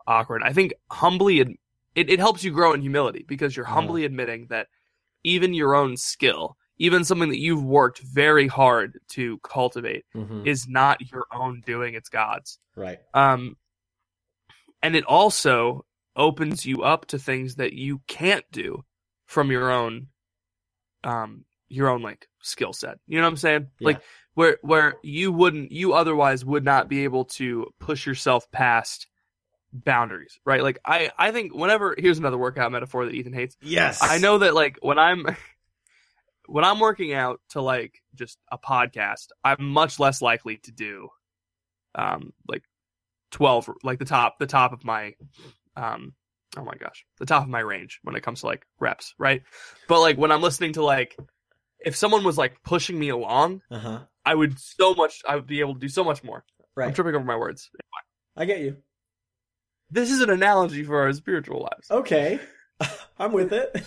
awkward 0.06 0.42
i 0.44 0.52
think 0.52 0.72
humbly 0.90 1.40
it, 1.40 1.48
it 1.94 2.18
helps 2.18 2.42
you 2.42 2.50
grow 2.50 2.72
in 2.72 2.80
humility 2.80 3.24
because 3.28 3.56
you're 3.56 3.66
Uh-huh. 3.66 3.74
humbly 3.76 4.04
admitting 4.04 4.46
that 4.48 4.68
even 5.24 5.54
your 5.54 5.74
own 5.74 5.96
skill 5.96 6.56
even 6.78 7.04
something 7.04 7.28
that 7.28 7.38
you've 7.38 7.64
worked 7.64 8.00
very 8.00 8.48
hard 8.48 8.98
to 9.08 9.38
cultivate 9.38 10.04
Mm-hmm. 10.16 10.46
is 10.46 10.66
not 10.68 11.00
your 11.12 11.26
own 11.32 11.62
doing 11.64 11.94
it's 11.94 12.08
god's 12.08 12.58
Right. 12.74 12.98
um 13.14 13.56
and 14.82 14.96
it 14.96 15.04
also 15.04 15.84
opens 16.16 16.66
you 16.66 16.82
up 16.82 17.06
to 17.06 17.18
things 17.18 17.54
that 17.56 17.72
you 17.72 18.00
can't 18.06 18.44
do 18.50 18.84
from 19.26 19.50
your 19.50 19.70
own 19.70 20.08
um 21.04 21.44
your 21.68 21.88
own 21.88 22.02
like 22.02 22.28
skill 22.42 22.72
set 22.72 22.98
you 23.06 23.16
know 23.18 23.22
what 23.24 23.30
i'm 23.30 23.36
saying 23.36 23.66
Yeah. 23.80 23.86
like 23.88 24.00
where 24.34 24.58
where 24.62 24.94
you 25.02 25.30
wouldn't 25.32 25.72
you 25.72 25.92
otherwise 25.92 26.44
would 26.44 26.64
not 26.64 26.88
be 26.88 27.04
able 27.04 27.24
to 27.24 27.66
push 27.78 28.06
yourself 28.06 28.50
past 28.50 29.06
boundaries 29.72 30.38
right 30.44 30.62
like 30.62 30.78
i 30.84 31.10
i 31.18 31.30
think 31.30 31.54
whenever 31.54 31.94
here's 31.96 32.18
another 32.18 32.36
workout 32.36 32.70
metaphor 32.70 33.06
that 33.06 33.14
ethan 33.14 33.32
hates 33.32 33.56
Yes. 33.62 33.98
I 34.02 34.18
know 34.18 34.38
that 34.38 34.54
like 34.54 34.78
when 34.82 34.98
I'm 34.98 35.24
when 36.46 36.64
I'm 36.64 36.80
working 36.80 37.14
out 37.14 37.40
to 37.50 37.62
like 37.62 38.02
just 38.14 38.36
a 38.50 38.58
podcast, 38.58 39.28
I'm 39.44 39.64
much 39.64 39.98
less 39.98 40.20
likely 40.20 40.58
to 40.58 40.72
do 40.72 41.08
um 41.94 42.32
like 42.48 42.64
12 43.30 43.70
like 43.82 43.98
the 43.98 44.04
top 44.04 44.38
the 44.38 44.46
top 44.46 44.72
of 44.72 44.84
my 44.84 45.14
um 45.76 46.14
oh 46.56 46.64
my 46.64 46.74
gosh, 46.74 47.06
the 47.18 47.26
top 47.26 47.42
of 47.42 47.48
my 47.48 47.60
range 47.60 47.98
when 48.02 48.14
it 48.14 48.22
comes 48.22 48.40
to 48.40 48.46
like 48.46 48.66
reps, 48.78 49.14
right? 49.18 49.42
But 49.88 50.00
like 50.00 50.18
when 50.18 50.30
I'm 50.32 50.42
listening 50.42 50.74
to 50.74 50.84
like 50.84 51.16
if 51.78 51.96
someone 51.96 52.24
was 52.24 52.36
like 52.36 52.62
pushing 52.62 52.98
me 52.98 53.08
along, 53.08 53.62
Uh 53.70 53.78
huh. 53.78 53.98
I 54.24 54.34
would 54.34 54.58
so 54.58 54.94
much 54.94 55.20
I 55.26 55.36
would 55.36 55.46
be 55.46 55.60
able 55.60 55.74
to 55.74 55.80
do 55.80 55.88
so 55.88 56.04
much 56.04 56.22
more. 56.22 56.44
I'm 56.78 56.94
tripping 56.94 57.14
over 57.14 57.24
my 57.24 57.36
words. 57.36 57.70
I 58.36 58.44
get 58.44 58.60
you. 58.60 58.76
This 59.90 60.10
is 60.10 60.20
an 60.22 60.30
analogy 60.30 60.84
for 60.84 61.00
our 61.02 61.12
spiritual 61.12 61.62
lives. 61.62 61.90
Okay. 61.90 62.40
I'm 63.18 63.32
with 63.32 63.52
it. 63.52 63.82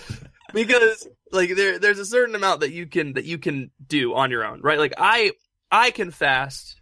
because 0.54 1.08
like 1.32 1.56
there 1.56 1.80
there's 1.80 2.00
a 2.00 2.06
certain 2.06 2.36
amount 2.36 2.60
that 2.62 2.71
you 2.71 2.86
can 2.86 3.13
that 3.13 3.26
you 3.26 3.38
can 3.38 3.71
do 3.86 4.13
on 4.13 4.30
your 4.32 4.45
own, 4.45 4.62
right? 4.62 4.78
Like 4.78 4.93
I 4.98 5.32
I 5.71 5.91
can 5.91 6.12
fast 6.12 6.80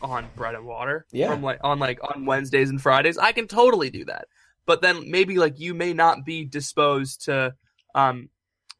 on 0.00 0.26
bread 0.34 0.54
and 0.54 0.66
water 0.66 1.06
Yeah. 1.12 1.28
from 1.28 1.42
like 1.42 1.60
on 1.62 1.78
like 1.78 2.00
on 2.02 2.24
Wednesdays 2.24 2.70
and 2.70 2.80
Fridays. 2.80 3.18
I 3.18 3.32
can 3.32 3.46
totally 3.46 3.90
do 3.90 4.04
that. 4.06 4.26
But 4.64 4.80
then 4.80 5.10
maybe 5.10 5.36
like 5.38 5.58
you 5.60 5.74
may 5.74 5.92
not 5.92 6.24
be 6.24 6.44
disposed 6.44 7.24
to 7.26 7.54
um 7.94 8.30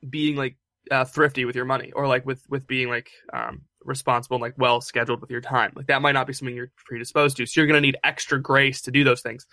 being 0.09 0.37
like 0.37 0.57
uh, 0.91 1.05
thrifty 1.05 1.45
with 1.45 1.55
your 1.55 1.65
money 1.65 1.93
or 1.93 2.09
like 2.09 2.25
with 2.27 2.43
with 2.49 2.67
being 2.67 2.89
like 2.89 3.11
um 3.33 3.63
responsible 3.85 4.37
and 4.37 4.43
like 4.43 4.55
well 4.57 4.81
scheduled 4.81 5.21
with 5.21 5.31
your 5.31 5.41
time. 5.41 5.73
Like 5.75 5.87
that 5.87 6.03
might 6.03 6.13
not 6.13 6.27
be 6.27 6.33
something 6.33 6.55
you're 6.55 6.71
predisposed 6.87 7.37
to. 7.39 7.47
So 7.47 7.61
you're 7.61 7.67
going 7.67 7.81
to 7.81 7.87
need 7.87 7.97
extra 8.05 8.41
grace 8.41 8.83
to 8.83 8.91
do 8.91 9.05
those 9.05 9.23
things. 9.23 9.47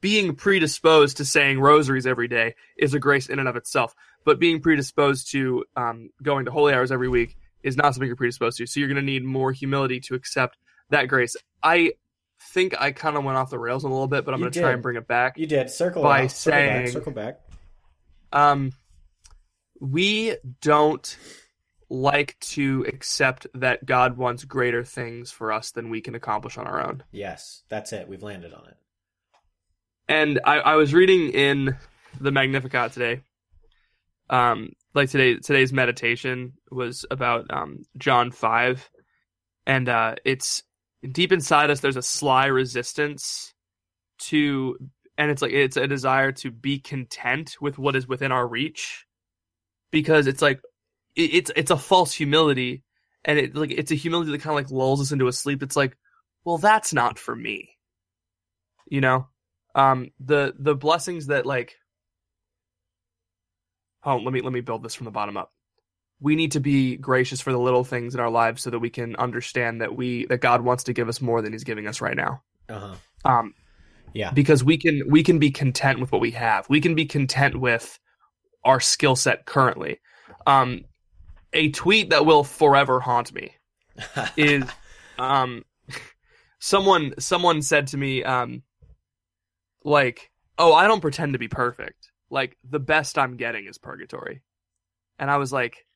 Being 0.00 0.34
predisposed 0.34 1.16
to 1.18 1.24
saying 1.24 1.60
rosaries 1.60 2.06
every 2.06 2.28
day 2.28 2.54
is 2.76 2.92
a 2.94 2.98
grace 2.98 3.28
in 3.28 3.38
and 3.38 3.48
of 3.48 3.56
itself. 3.56 3.94
But 4.24 4.38
being 4.38 4.60
predisposed 4.60 5.30
to 5.32 5.64
um, 5.76 6.10
going 6.22 6.44
to 6.44 6.50
holy 6.50 6.74
hours 6.74 6.92
every 6.92 7.08
week 7.08 7.36
is 7.62 7.76
not 7.76 7.94
something 7.94 8.06
you're 8.06 8.16
predisposed 8.16 8.58
to. 8.58 8.66
So 8.66 8.80
you're 8.80 8.88
going 8.88 8.96
to 8.96 9.02
need 9.02 9.24
more 9.24 9.52
humility 9.52 10.00
to 10.00 10.14
accept 10.14 10.58
that 10.90 11.06
grace. 11.08 11.36
I 11.62 11.92
think 12.52 12.78
I 12.78 12.92
kind 12.92 13.16
of 13.16 13.24
went 13.24 13.38
off 13.38 13.48
the 13.50 13.58
rails 13.58 13.84
a 13.84 13.88
little 13.88 14.06
bit, 14.06 14.24
but 14.26 14.34
I'm 14.34 14.40
going 14.40 14.52
to 14.52 14.60
try 14.60 14.72
and 14.72 14.82
bring 14.82 14.96
it 14.96 15.06
back. 15.06 15.38
You 15.38 15.46
did. 15.46 15.70
Circle 15.70 16.02
By 16.02 16.24
out. 16.24 16.30
Circle 16.30 16.60
back. 16.60 16.76
saying- 16.84 16.92
Circle 16.92 17.12
back. 17.12 17.40
Um, 18.32 18.72
we 19.80 20.36
don't 20.60 21.16
like 21.88 22.38
to 22.40 22.84
accept 22.88 23.46
that 23.54 23.84
God 23.84 24.16
wants 24.16 24.44
greater 24.44 24.84
things 24.84 25.30
for 25.30 25.52
us 25.52 25.70
than 25.70 25.90
we 25.90 26.00
can 26.00 26.14
accomplish 26.14 26.58
on 26.58 26.66
our 26.66 26.86
own. 26.86 27.02
Yes. 27.12 27.62
That's 27.68 27.92
it. 27.92 28.08
We've 28.08 28.22
landed 28.22 28.52
on 28.52 28.66
it. 28.66 28.76
And 30.08 30.40
I, 30.44 30.58
I 30.58 30.74
was 30.76 30.92
reading 30.92 31.30
in 31.30 31.76
the 32.20 32.30
Magnificat 32.30 32.92
today. 32.92 33.22
Um, 34.30 34.72
like 34.94 35.10
today, 35.10 35.36
today's 35.36 35.72
meditation 35.72 36.54
was 36.70 37.04
about 37.10 37.46
um, 37.50 37.84
John 37.98 38.30
five, 38.30 38.88
and 39.66 39.88
uh, 39.88 40.14
it's 40.24 40.62
deep 41.10 41.32
inside 41.32 41.70
us. 41.70 41.80
There's 41.80 41.96
a 41.96 42.02
sly 42.02 42.46
resistance 42.46 43.54
to 44.18 44.78
and 45.16 45.30
it's 45.30 45.42
like 45.42 45.52
it's 45.52 45.76
a 45.76 45.86
desire 45.86 46.32
to 46.32 46.50
be 46.50 46.78
content 46.78 47.56
with 47.60 47.78
what 47.78 47.96
is 47.96 48.08
within 48.08 48.32
our 48.32 48.46
reach 48.46 49.06
because 49.90 50.26
it's 50.26 50.42
like 50.42 50.60
it's 51.16 51.50
it's 51.54 51.70
a 51.70 51.76
false 51.76 52.12
humility. 52.12 52.82
And 53.24 53.38
it 53.38 53.54
like 53.56 53.70
it's 53.70 53.90
a 53.90 53.94
humility 53.94 54.32
that 54.32 54.40
kind 54.42 54.58
of 54.58 54.62
like 54.64 54.70
lulls 54.70 55.00
us 55.00 55.12
into 55.12 55.28
a 55.28 55.32
sleep 55.32 55.62
it's 55.62 55.76
like 55.76 55.96
well 56.44 56.58
that's 56.58 56.92
not 56.92 57.18
for 57.18 57.34
me. 57.34 57.70
You 58.86 59.00
know? 59.00 59.28
Um 59.74 60.10
the 60.20 60.54
the 60.58 60.74
blessings 60.74 61.26
that 61.28 61.46
like 61.46 61.76
oh 64.04 64.16
let 64.16 64.32
me 64.32 64.40
let 64.42 64.52
me 64.52 64.60
build 64.60 64.82
this 64.82 64.94
from 64.94 65.06
the 65.06 65.10
bottom 65.10 65.36
up. 65.36 65.52
We 66.20 66.36
need 66.36 66.52
to 66.52 66.60
be 66.60 66.96
gracious 66.96 67.40
for 67.40 67.52
the 67.52 67.58
little 67.58 67.84
things 67.84 68.14
in 68.14 68.20
our 68.20 68.30
lives 68.30 68.62
so 68.62 68.70
that 68.70 68.78
we 68.78 68.90
can 68.90 69.16
understand 69.16 69.80
that 69.80 69.96
we 69.96 70.26
that 70.26 70.38
God 70.40 70.62
wants 70.62 70.84
to 70.84 70.92
give 70.92 71.08
us 71.08 71.20
more 71.20 71.42
than 71.42 71.52
he's 71.52 71.64
giving 71.64 71.86
us 71.86 72.00
right 72.00 72.16
now. 72.16 72.42
Uh-huh. 72.68 72.94
um 73.24 73.54
Yeah. 74.12 74.30
because 74.32 74.62
we 74.62 74.76
can 74.78 75.02
we 75.08 75.22
can 75.22 75.38
be 75.38 75.50
content 75.50 75.98
with 76.00 76.12
what 76.12 76.20
we 76.20 76.32
have. 76.32 76.68
We 76.68 76.80
can 76.80 76.94
be 76.94 77.06
content 77.06 77.56
with 77.58 77.98
our 78.64 78.80
skill 78.80 79.16
set 79.16 79.44
currently. 79.46 80.00
Um 80.46 80.84
a 81.54 81.70
tweet 81.70 82.10
that 82.10 82.26
will 82.26 82.44
forever 82.44 83.00
haunt 83.00 83.32
me 83.32 83.54
is 84.36 84.64
um 85.18 85.64
someone 86.58 87.14
someone 87.18 87.62
said 87.62 87.86
to 87.86 87.96
me 87.96 88.22
um 88.24 88.62
like 89.84 90.30
oh 90.58 90.74
i 90.74 90.86
don't 90.86 91.00
pretend 91.00 91.32
to 91.32 91.38
be 91.38 91.48
perfect 91.48 92.10
like 92.30 92.56
the 92.68 92.80
best 92.80 93.16
i'm 93.18 93.36
getting 93.36 93.66
is 93.66 93.78
purgatory 93.78 94.42
and 95.18 95.30
i 95.30 95.36
was 95.36 95.52
like 95.52 95.86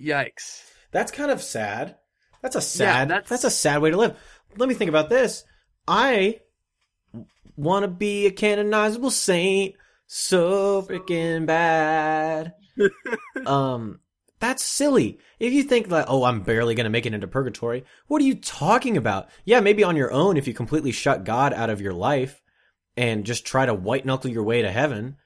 yikes 0.00 0.62
That's 0.90 1.10
kind 1.10 1.30
of 1.30 1.42
sad. 1.42 1.96
That's 2.40 2.56
a 2.56 2.60
sad. 2.60 3.08
that's- 3.08 3.28
that's... 3.28 3.44
a 3.44 3.50
sad 3.50 3.80
way 3.82 3.90
to 3.90 3.96
live. 3.96 4.16
Let 4.56 4.68
me 4.68 4.74
think 4.74 4.88
about 4.88 5.08
this. 5.08 5.44
I 5.88 6.40
want 7.56 7.82
to 7.82 7.88
be 7.88 8.26
a 8.26 8.30
canonizable 8.30 9.10
saint 9.10 9.74
so 10.06 10.82
freaking 10.82 11.46
bad. 11.46 12.52
um, 13.46 14.00
that's 14.40 14.64
silly. 14.64 15.18
If 15.38 15.52
you 15.52 15.62
think 15.62 15.88
that, 15.88 16.06
oh, 16.08 16.24
I'm 16.24 16.40
barely 16.42 16.74
gonna 16.74 16.90
make 16.90 17.06
it 17.06 17.14
into 17.14 17.26
purgatory, 17.26 17.84
what 18.08 18.20
are 18.20 18.24
you 18.26 18.34
talking 18.34 18.96
about? 18.96 19.28
Yeah, 19.44 19.60
maybe 19.60 19.84
on 19.84 19.96
your 19.96 20.12
own 20.12 20.36
if 20.36 20.46
you 20.46 20.54
completely 20.54 20.92
shut 20.92 21.24
God 21.24 21.52
out 21.52 21.70
of 21.70 21.80
your 21.80 21.94
life 21.94 22.42
and 22.96 23.24
just 23.24 23.46
try 23.46 23.66
to 23.66 23.74
white 23.74 24.04
knuckle 24.04 24.30
your 24.30 24.42
way 24.44 24.62
to 24.62 24.70
heaven. 24.70 25.16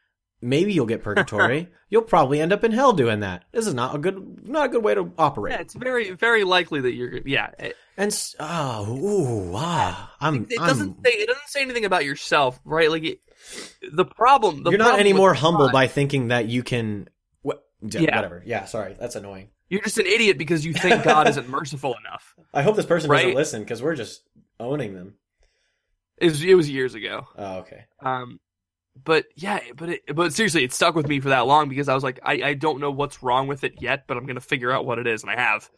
Maybe 0.40 0.72
you'll 0.72 0.86
get 0.86 1.02
purgatory. 1.02 1.68
you'll 1.90 2.02
probably 2.02 2.40
end 2.40 2.52
up 2.52 2.62
in 2.62 2.70
hell 2.70 2.92
doing 2.92 3.20
that. 3.20 3.44
This 3.50 3.66
is 3.66 3.74
not 3.74 3.96
a 3.96 3.98
good, 3.98 4.46
not 4.48 4.66
a 4.66 4.68
good 4.68 4.84
way 4.84 4.94
to 4.94 5.12
operate. 5.18 5.52
yeah 5.54 5.60
it's 5.60 5.74
very 5.74 6.12
very 6.12 6.44
likely 6.44 6.80
that 6.82 6.92
you're 6.92 7.18
yeah 7.26 7.50
it, 7.58 7.76
And 7.96 8.16
oh, 8.38 8.96
ooh, 8.96 9.52
ah, 9.56 10.14
I'm. 10.20 10.46
it 10.48 10.60
I'm 10.60 10.68
doesn't 10.68 11.04
say 11.04 11.10
it 11.12 11.26
doesn't 11.26 11.48
say 11.48 11.60
anything 11.62 11.84
about 11.84 12.04
yourself 12.04 12.60
right 12.64 12.88
like 12.88 13.02
it, 13.02 13.20
the 13.92 14.04
problem 14.04 14.62
the 14.62 14.70
you're 14.70 14.78
not 14.78 14.84
problem 14.84 15.00
any 15.00 15.12
with 15.12 15.18
more 15.18 15.32
God- 15.32 15.40
humble 15.40 15.70
by 15.72 15.88
thinking 15.88 16.28
that 16.28 16.46
you 16.46 16.62
can. 16.62 17.08
What? 17.80 17.94
Yeah. 17.94 18.16
Whatever. 18.16 18.42
Yeah. 18.44 18.64
Sorry, 18.64 18.96
that's 18.98 19.16
annoying. 19.16 19.48
you're 19.68 19.82
just 19.82 19.98
an 19.98 20.06
idiot 20.06 20.38
because 20.38 20.64
you 20.64 20.72
think 20.72 21.04
god 21.04 21.28
isn't 21.28 21.48
merciful 21.58 21.94
enough 22.04 22.34
I 22.54 22.62
hope 22.62 22.74
this 22.76 22.86
person 22.86 23.10
doesn't 23.10 23.34
listen 23.34 23.62
because 23.62 23.82
we're 23.82 23.94
just 23.96 24.22
owning 24.58 24.94
them. 24.94 25.14
it 26.16 26.26
was, 26.30 26.42
it 26.42 26.54
was 26.54 26.68
years 26.70 26.94
ago 26.94 27.26
Oh, 27.36 27.58
okay. 27.58 27.84
Um, 28.02 28.40
but 29.04 29.26
yeah, 29.36 29.60
but 29.76 29.90
it, 29.90 30.00
but 30.12 30.32
seriously, 30.32 30.64
it 30.64 30.72
stuck 30.72 30.96
with 30.96 31.06
me 31.06 31.20
for 31.20 31.28
that 31.28 31.46
long 31.46 31.68
because 31.68 31.88
I 31.88 31.94
was 31.94 32.02
like, 32.02 32.18
I, 32.24 32.32
I 32.42 32.54
don't 32.54 32.80
know 32.80 32.90
what's 32.90 33.22
wrong 33.22 33.46
with 33.46 33.62
it 33.62 33.74
yet, 33.80 34.04
but 34.08 34.16
I'm 34.16 34.26
gonna 34.26 34.40
figure 34.40 34.72
out 34.72 34.84
what 34.86 34.98
it 34.98 35.06
is, 35.06 35.22
and 35.22 35.30
I 35.30 35.36
have. 35.40 35.70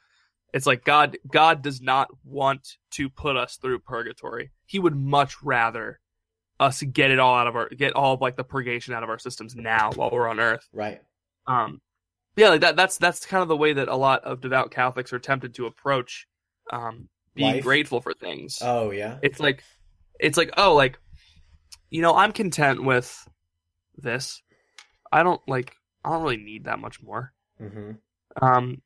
It's 0.54 0.64
like 0.66 0.84
God 0.86 1.18
God 1.30 1.60
does 1.62 1.82
not 1.82 2.08
want 2.24 2.76
to 2.92 3.10
put 3.10 3.36
us 3.36 3.58
through 3.60 3.80
purgatory. 3.80 4.52
He 4.64 4.78
would 4.78 4.96
much 4.96 5.34
rather 5.42 6.00
us 6.58 6.82
get 6.82 7.10
it 7.10 7.18
all 7.18 7.34
out 7.36 7.46
of 7.46 7.56
our 7.56 7.68
get 7.68 7.92
all 7.92 8.14
of 8.14 8.22
like 8.22 8.36
the 8.36 8.44
purgation 8.44 8.94
out 8.94 9.02
of 9.02 9.10
our 9.10 9.18
systems 9.18 9.54
now 9.54 9.90
while 9.94 10.08
we're 10.10 10.26
on 10.26 10.40
Earth. 10.40 10.66
Right. 10.72 11.02
Um, 11.46 11.82
yeah, 12.36 12.48
like 12.50 12.60
that 12.62 12.76
that's 12.76 12.96
that's 12.98 13.26
kind 13.26 13.42
of 13.42 13.48
the 13.48 13.56
way 13.56 13.72
that 13.72 13.88
a 13.88 13.96
lot 13.96 14.24
of 14.24 14.40
devout 14.40 14.70
Catholics 14.70 15.12
are 15.12 15.18
tempted 15.18 15.54
to 15.54 15.66
approach 15.66 16.26
um 16.72 17.08
being 17.34 17.54
Life? 17.54 17.62
grateful 17.64 18.00
for 18.00 18.12
things 18.14 18.58
Oh 18.60 18.90
yeah. 18.90 19.18
it's 19.22 19.38
like 19.40 19.62
it's 20.18 20.36
like 20.36 20.50
oh 20.56 20.74
like 20.74 20.98
you 21.90 22.02
know 22.02 22.14
i'm 22.14 22.32
content 22.32 22.82
with 22.84 23.26
this 23.96 24.42
i 25.12 25.22
don't 25.22 25.40
like 25.48 25.74
i 26.04 26.10
don't 26.10 26.22
really 26.22 26.36
need 26.36 26.64
that 26.64 26.78
much 26.78 27.02
more 27.02 27.32
Mm-hmm. 27.60 27.92
um 28.44 28.80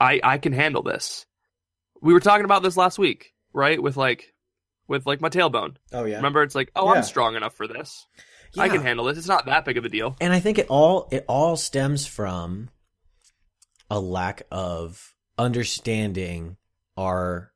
i 0.00 0.20
i 0.22 0.38
can 0.38 0.52
handle 0.52 0.82
this 0.82 1.26
we 2.02 2.12
were 2.12 2.20
talking 2.20 2.44
about 2.44 2.62
this 2.62 2.76
last 2.76 2.98
week 2.98 3.32
right 3.52 3.80
with 3.82 3.96
like 3.96 4.34
with 4.88 5.06
like 5.06 5.20
my 5.20 5.28
tailbone 5.28 5.76
Oh 5.92 6.04
yeah. 6.04 6.16
remember 6.16 6.42
it's 6.42 6.54
like 6.54 6.70
oh 6.76 6.86
Yeah. 6.92 6.98
i'm 6.98 7.02
strong 7.04 7.36
enough 7.36 7.54
for 7.54 7.66
this 7.68 8.06
i 8.58 8.68
can 8.68 8.82
handle 8.82 9.04
this 9.06 9.18
it's 9.18 9.28
not 9.28 9.46
that 9.46 9.64
big 9.64 9.76
of 9.78 9.84
a 9.84 9.88
deal 9.88 10.16
And 10.20 10.32
I 10.32 10.40
think 10.40 10.58
it 10.58 10.66
all 10.68 11.08
it 11.12 11.24
all 11.28 11.56
stems 11.56 12.06
from 12.06 12.68
a 13.90 14.00
lack 14.00 14.42
of 14.50 15.14
understanding 15.36 16.56
our 16.96 17.52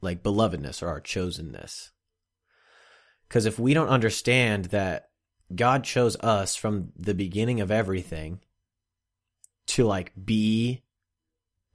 like 0.00 0.22
belovedness 0.22 0.82
or 0.82 0.88
our 0.88 1.00
chosenness. 1.00 1.90
Cuz 3.28 3.46
if 3.46 3.58
we 3.58 3.74
don't 3.74 3.88
understand 3.88 4.66
that 4.66 5.10
God 5.54 5.84
chose 5.84 6.16
us 6.16 6.56
from 6.56 6.92
the 6.96 7.14
beginning 7.14 7.60
of 7.60 7.70
everything 7.70 8.40
to 9.66 9.84
like 9.84 10.12
be 10.24 10.82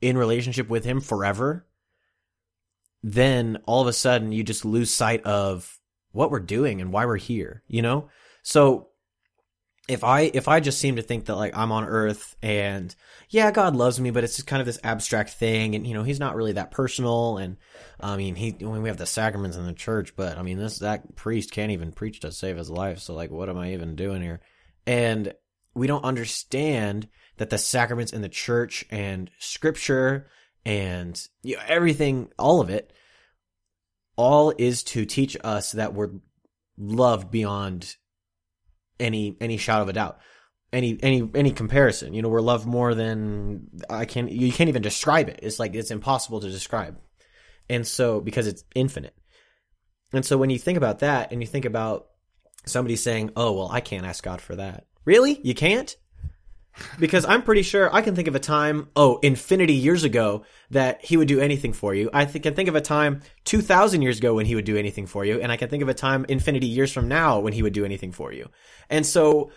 in 0.01 0.17
relationship 0.17 0.69
with 0.69 0.85
him 0.85 0.99
forever, 0.99 1.65
then 3.03 3.57
all 3.65 3.81
of 3.81 3.87
a 3.87 3.93
sudden 3.93 4.31
you 4.31 4.43
just 4.43 4.65
lose 4.65 4.91
sight 4.91 5.23
of 5.23 5.79
what 6.11 6.31
we're 6.31 6.39
doing 6.39 6.81
and 6.81 6.91
why 6.91 7.05
we're 7.05 7.17
here, 7.17 7.63
you 7.67 7.81
know? 7.81 8.09
So 8.41 8.89
if 9.87 10.03
I 10.03 10.31
if 10.33 10.47
I 10.47 10.59
just 10.59 10.79
seem 10.79 10.95
to 10.95 11.01
think 11.01 11.25
that 11.25 11.35
like 11.35 11.55
I'm 11.55 11.71
on 11.71 11.85
earth 11.85 12.35
and 12.41 12.93
yeah, 13.29 13.51
God 13.51 13.75
loves 13.75 13.99
me, 13.99 14.11
but 14.11 14.23
it's 14.23 14.35
just 14.35 14.47
kind 14.47 14.59
of 14.59 14.65
this 14.65 14.79
abstract 14.83 15.31
thing 15.31 15.75
and 15.75 15.85
you 15.85 15.93
know, 15.93 16.03
he's 16.03 16.19
not 16.19 16.35
really 16.35 16.53
that 16.53 16.71
personal 16.71 17.37
and 17.37 17.57
I 17.99 18.17
mean, 18.17 18.35
he 18.35 18.51
when 18.51 18.81
we 18.81 18.89
have 18.89 18.97
the 18.97 19.05
sacraments 19.05 19.57
in 19.57 19.65
the 19.65 19.73
church, 19.73 20.15
but 20.15 20.37
I 20.37 20.41
mean, 20.41 20.57
this 20.57 20.79
that 20.79 21.15
priest 21.15 21.51
can't 21.51 21.71
even 21.71 21.91
preach 21.91 22.21
to 22.21 22.31
save 22.31 22.57
his 22.57 22.69
life, 22.69 22.99
so 22.99 23.13
like 23.13 23.31
what 23.31 23.49
am 23.49 23.57
I 23.57 23.73
even 23.73 23.95
doing 23.95 24.21
here? 24.21 24.41
And 24.87 25.33
we 25.75 25.87
don't 25.87 26.05
understand 26.05 27.07
that 27.37 27.49
the 27.49 27.57
sacraments 27.57 28.13
in 28.13 28.21
the 28.21 28.29
church 28.29 28.85
and 28.89 29.29
scripture 29.39 30.27
and 30.65 31.21
you 31.43 31.57
know, 31.57 31.61
everything 31.67 32.29
all 32.39 32.61
of 32.61 32.69
it 32.69 32.91
all 34.15 34.53
is 34.57 34.81
to 34.81 35.05
teach 35.05 35.37
us 35.43 35.73
that 35.73 35.93
we're 35.93 36.11
loved 36.77 37.29
beyond 37.29 37.95
any 38.99 39.35
any 39.39 39.57
shadow 39.57 39.83
of 39.83 39.89
a 39.89 39.93
doubt 39.93 40.19
any 40.73 40.97
any 41.01 41.29
any 41.33 41.51
comparison 41.51 42.13
you 42.13 42.21
know 42.21 42.29
we're 42.29 42.41
loved 42.41 42.65
more 42.65 42.93
than 42.93 43.67
i 43.89 44.05
can 44.05 44.27
you 44.27 44.51
can't 44.51 44.69
even 44.69 44.81
describe 44.81 45.29
it. 45.29 45.39
It's 45.41 45.59
like 45.59 45.73
it's 45.73 45.91
impossible 45.91 46.41
to 46.41 46.49
describe. 46.49 46.97
And 47.69 47.87
so 47.87 48.21
because 48.21 48.45
it's 48.45 48.63
infinite. 48.75 49.15
And 50.13 50.25
so 50.25 50.37
when 50.37 50.49
you 50.49 50.59
think 50.59 50.77
about 50.77 50.99
that 50.99 51.31
and 51.31 51.41
you 51.41 51.47
think 51.47 51.65
about 51.65 52.07
somebody 52.65 52.95
saying 52.95 53.31
oh 53.35 53.53
well 53.53 53.69
i 53.71 53.79
can't 53.79 54.05
ask 54.05 54.23
god 54.23 54.41
for 54.41 54.55
that. 54.55 54.85
Really? 55.05 55.39
You 55.43 55.53
can't 55.53 55.95
because 56.99 57.25
I'm 57.25 57.43
pretty 57.43 57.61
sure 57.61 57.93
I 57.93 58.01
can 58.01 58.15
think 58.15 58.27
of 58.27 58.35
a 58.35 58.39
time, 58.39 58.89
oh, 58.95 59.17
infinity 59.17 59.73
years 59.73 60.03
ago, 60.03 60.43
that 60.71 61.03
he 61.03 61.17
would 61.17 61.27
do 61.27 61.39
anything 61.39 61.73
for 61.73 61.93
you. 61.93 62.09
I 62.13 62.25
th- 62.25 62.43
can 62.43 62.53
think 62.53 62.69
of 62.69 62.75
a 62.75 62.81
time 62.81 63.21
2,000 63.45 64.01
years 64.01 64.19
ago 64.19 64.35
when 64.35 64.45
he 64.45 64.55
would 64.55 64.65
do 64.65 64.77
anything 64.77 65.05
for 65.05 65.25
you, 65.25 65.39
and 65.41 65.51
I 65.51 65.57
can 65.57 65.69
think 65.69 65.83
of 65.83 65.89
a 65.89 65.93
time 65.93 66.25
infinity 66.29 66.67
years 66.67 66.91
from 66.91 67.07
now 67.07 67.39
when 67.39 67.53
he 67.53 67.63
would 67.63 67.73
do 67.73 67.85
anything 67.85 68.11
for 68.11 68.31
you. 68.31 68.49
And 68.89 69.05
so, 69.05 69.51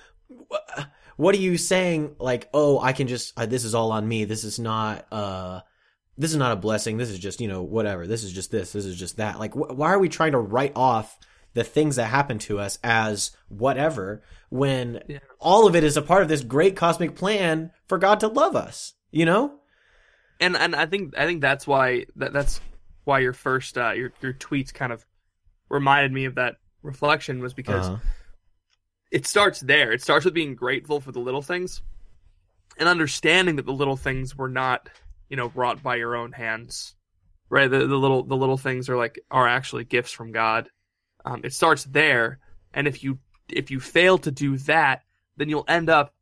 what 1.17 1.35
are 1.35 1.39
you 1.39 1.57
saying? 1.57 2.17
Like, 2.19 2.49
oh, 2.55 2.79
I 2.79 2.93
can 2.93 3.09
just, 3.09 3.39
uh, 3.39 3.47
this 3.47 3.65
is 3.65 3.75
all 3.75 3.93
on 3.93 4.07
me. 4.07 4.25
This 4.25 4.45
is 4.45 4.59
not, 4.59 5.07
uh, 5.13 5.61
this 6.17 6.33
is 6.33 6.37
not 6.37 6.53
a 6.53 6.57
blessing. 6.57 6.97
This 6.97 7.11
is 7.11 7.19
just, 7.19 7.41
you 7.41 7.49
know, 7.49 7.63
whatever. 7.63 8.07
This 8.07 8.25
is 8.25 8.33
just 8.33 8.51
this. 8.51 8.73
This 8.73 8.85
is 8.85 8.97
just 8.97 9.17
that. 9.17 9.39
Like, 9.39 9.55
wh- 9.55 9.77
why 9.77 9.93
are 9.93 9.99
we 9.99 10.09
trying 10.09 10.33
to 10.33 10.39
write 10.39 10.73
off 10.77 11.17
the 11.59 11.65
things 11.65 11.97
that 11.97 12.07
happen 12.07 12.39
to 12.39 12.59
us 12.59 12.79
as 12.85 13.33
whatever 13.49 14.23
when 14.49 15.03
Yeah. 15.09 15.19
all 15.41 15.67
of 15.67 15.75
it 15.77 15.83
is 15.85 15.97
a 15.97 16.03
part 16.03 16.23
of 16.23 16.29
this 16.29 16.43
great 16.43 16.77
cosmic 16.77 17.15
plan 17.17 17.73
for 17.89 17.99
God 17.99 18.21
to 18.21 18.29
love 18.29 18.55
us, 18.57 18.95
you 19.11 19.25
know? 19.27 19.55
and 20.41 20.57
and 20.57 20.77
I 20.77 20.87
think 20.87 21.19
I 21.19 21.27
think 21.27 21.41
that's 21.41 21.67
why 21.67 22.07
that 22.17 22.33
that's 22.33 22.61
why 23.05 23.19
your 23.19 23.33
first 23.33 23.77
uh, 23.77 23.91
your 23.91 24.13
your 24.23 24.33
tweets 24.33 24.73
kind 24.73 24.93
of 24.93 25.05
reminded 25.69 26.13
me 26.13 26.27
of 26.27 26.37
that 26.37 26.57
reflection 26.83 27.41
was 27.43 27.55
because 27.55 27.89
Uh-huh. 27.89 27.99
it 29.11 29.27
starts 29.27 29.59
there. 29.61 29.91
It 29.93 30.01
starts 30.03 30.25
with 30.25 30.35
being 30.35 30.55
grateful 30.55 31.01
for 31.01 31.11
the 31.13 31.19
little 31.19 31.43
things 31.43 31.83
and 32.79 32.89
understanding 32.89 33.57
that 33.57 33.67
the 33.67 33.73
little 33.73 33.97
things 33.97 34.37
were 34.37 34.49
not, 34.49 34.89
you 35.29 35.37
know, 35.37 35.51
wrought 35.57 35.83
by 35.83 35.97
your 35.97 36.15
own 36.15 36.31
hands. 36.33 36.95
Right? 37.51 37.69
The, 37.71 37.87
the 37.87 37.97
little 37.97 38.23
the 38.23 38.37
little 38.37 38.59
things 38.59 38.89
are 38.89 38.97
like 38.97 39.19
are 39.31 39.49
actually 39.49 39.85
gifts 39.85 40.13
from 40.13 40.31
God. 40.33 40.69
Um, 41.29 41.41
it 41.45 41.53
starts 41.53 41.85
there, 41.85 42.39
and 42.73 42.87
if 42.89 43.03
you 43.05 43.19
if 43.51 43.71
you 43.71 43.81
fail 43.81 44.19
to 44.19 44.31
do 44.31 44.57
that, 44.59 45.03
then 45.37 45.49
you'll 45.49 45.65
end 45.69 45.91
up 45.91 46.15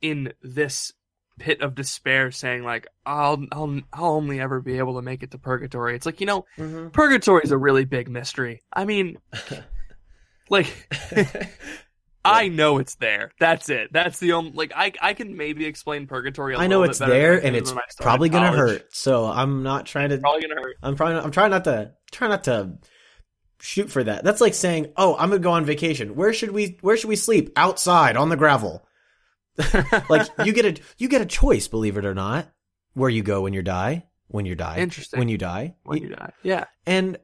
in 0.00 0.32
this 0.42 0.92
pit 1.38 1.60
of 1.60 1.74
despair 1.74 2.30
saying 2.30 2.62
like 2.62 2.86
I'll 3.06 3.44
I'll 3.50 3.80
I'll 3.92 4.14
only 4.14 4.38
ever 4.40 4.60
be 4.60 4.78
able 4.78 4.94
to 4.96 5.02
make 5.02 5.22
it 5.22 5.30
to 5.32 5.38
purgatory. 5.38 5.96
It's 5.96 6.06
like, 6.06 6.20
you 6.20 6.26
know, 6.26 6.44
Mm-hmm. 6.58 6.88
purgatory 6.90 7.42
is 7.42 7.50
a 7.50 7.58
really 7.58 7.84
big 7.84 8.08
mystery. 8.08 8.62
I 8.72 8.84
mean, 8.84 9.18
like 10.50 10.88
I 12.24 12.48
know 12.48 12.78
it's 12.78 12.94
there. 12.96 13.32
That's 13.40 13.68
it. 13.68 13.92
That's 13.92 14.20
the 14.20 14.32
only 14.34 14.52
like 14.52 14.72
I 14.76 14.92
I 15.00 15.14
can 15.14 15.36
maybe 15.36 15.64
explain 15.66 16.06
purgatory. 16.06 16.54
a 16.54 16.58
I 16.58 16.66
know 16.68 16.84
it's 16.84 16.98
there, 17.00 17.34
and 17.44 17.56
it's 17.56 17.70
when 17.70 17.78
I 17.78 17.88
started 17.88 18.02
probably 18.04 18.28
gonna 18.28 18.54
college. 18.54 18.70
hurt. 18.82 18.94
So 18.94 19.24
I'm 19.26 19.62
not 19.64 19.86
trying 19.86 20.10
to. 20.10 20.18
Probably 20.18 20.42
gonna 20.42 20.60
hurt. 20.60 20.76
I'm 20.82 20.94
trying. 20.96 21.16
I'm 21.16 21.32
trying 21.32 21.50
not 21.50 21.64
to. 21.64 21.92
Try 22.12 22.28
not 22.28 22.44
to 22.44 22.78
shoot 23.62 23.90
for 23.90 24.02
that. 24.02 24.24
That's 24.24 24.40
like 24.40 24.54
saying, 24.54 24.92
"Oh, 24.96 25.14
I'm 25.16 25.30
gonna 25.30 25.38
go 25.38 25.52
on 25.52 25.64
vacation. 25.64 26.16
Where 26.16 26.32
should 26.32 26.50
we? 26.50 26.78
Where 26.80 26.96
should 26.96 27.08
we 27.08 27.16
sleep? 27.16 27.52
Outside 27.56 28.16
on 28.16 28.28
the 28.28 28.36
gravel." 28.36 28.86
like 30.08 30.28
you 30.44 30.52
get 30.52 30.66
a 30.66 30.82
you 30.98 31.08
get 31.08 31.22
a 31.22 31.26
choice, 31.26 31.68
believe 31.68 31.96
it 31.96 32.04
or 32.04 32.14
not, 32.14 32.50
where 32.94 33.10
you 33.10 33.22
go 33.22 33.42
when 33.42 33.54
you 33.54 33.62
die. 33.62 34.04
When 34.28 34.46
you 34.46 34.54
die. 34.54 34.78
Interesting. 34.78 35.18
When 35.18 35.28
you 35.28 35.38
die. 35.38 35.76
when 35.84 36.02
you 36.02 36.08
die. 36.08 36.32
Yeah. 36.42 36.64
And 36.86 37.18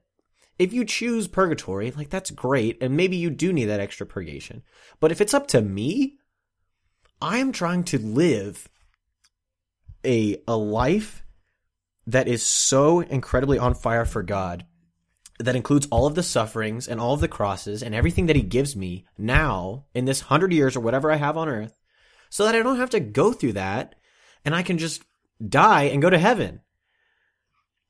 if 0.58 0.72
you 0.72 0.84
choose 0.84 1.26
purgatory, 1.26 1.90
like 1.90 2.10
that's 2.10 2.30
great, 2.30 2.78
and 2.82 2.96
maybe 2.96 3.16
you 3.16 3.30
do 3.30 3.52
need 3.52 3.66
that 3.66 3.80
extra 3.80 4.06
purgation. 4.06 4.62
But 5.00 5.10
if 5.10 5.20
it's 5.20 5.34
up 5.34 5.48
to 5.48 5.60
me, 5.60 6.18
I 7.20 7.38
am 7.38 7.50
trying 7.50 7.84
to 7.84 7.98
live 7.98 8.68
a 10.04 10.40
a 10.46 10.56
life 10.56 11.24
that 12.06 12.28
is 12.28 12.44
so 12.44 13.00
incredibly 13.00 13.58
on 13.58 13.74
fire 13.74 14.04
for 14.04 14.22
God 14.22 14.64
that 15.38 15.56
includes 15.56 15.86
all 15.90 16.06
of 16.06 16.14
the 16.14 16.22
sufferings 16.22 16.88
and 16.88 17.00
all 17.00 17.14
of 17.14 17.20
the 17.20 17.28
crosses 17.28 17.82
and 17.82 17.94
everything 17.94 18.26
that 18.26 18.36
he 18.36 18.42
gives 18.42 18.74
me 18.74 19.06
now 19.16 19.84
in 19.94 20.04
this 20.04 20.22
100 20.22 20.52
years 20.52 20.76
or 20.76 20.80
whatever 20.80 21.10
I 21.10 21.16
have 21.16 21.36
on 21.36 21.48
earth 21.48 21.78
so 22.30 22.44
that 22.44 22.54
I 22.54 22.62
don't 22.62 22.78
have 22.78 22.90
to 22.90 23.00
go 23.00 23.32
through 23.32 23.52
that 23.52 23.94
and 24.44 24.54
I 24.54 24.62
can 24.62 24.78
just 24.78 25.02
die 25.46 25.84
and 25.84 26.02
go 26.02 26.10
to 26.10 26.18
heaven. 26.18 26.60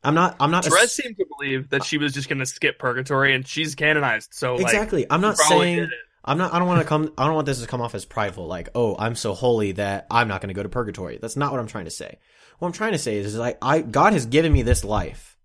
I'm 0.05 0.15
not 0.15 0.37
I'm 0.39 0.51
not 0.51 0.65
Therese 0.65 0.93
seemed 0.93 1.17
to 1.17 1.27
believe 1.39 1.71
that 1.71 1.85
she 1.85 1.99
was 1.99 2.13
just 2.13 2.29
gonna 2.29 2.47
skip 2.47 2.79
purgatory 2.79 3.35
and 3.35 3.47
she's 3.47 3.75
canonized. 3.75 4.31
So 4.33 4.55
like, 4.55 4.63
Exactly. 4.63 5.07
I'm 5.11 5.21
not 5.21 5.37
saying. 5.37 5.89
I'm 6.25 6.39
not 6.39 6.53
I 6.53 6.59
don't 6.59 6.69
want 6.69 6.81
to 6.83 6.87
come 6.87 7.13
I 7.17 7.25
don't 7.25 7.35
want 7.35 7.47
this 7.47 7.61
to 7.63 7.67
come 7.67 7.81
off 7.81 7.95
as 7.95 8.05
prideful 8.05 8.47
like, 8.47 8.69
"Oh, 8.75 8.95
I'm 8.99 9.15
so 9.15 9.35
holy 9.35 9.73
that 9.73 10.07
I'm 10.11 10.29
not 10.29 10.41
going 10.41 10.49
to 10.49 10.55
go 10.55 10.63
to 10.63 10.69
purgatory." 10.69 11.19
That's 11.21 11.37
not 11.37 11.53
what 11.53 11.61
I'm 11.61 11.67
trying 11.67 11.87
to 11.87 11.91
say. 11.91 12.19
What 12.59 12.69
I'm 12.69 12.73
trying 12.73 12.93
to 12.93 12.99
say 12.99 13.17
is, 13.17 13.27
is 13.27 13.37
like 13.37 13.57
I 13.63 13.81
God 13.81 14.13
has 14.13 14.27
given 14.27 14.53
me 14.53 14.63
this 14.63 14.85
life. 14.85 15.37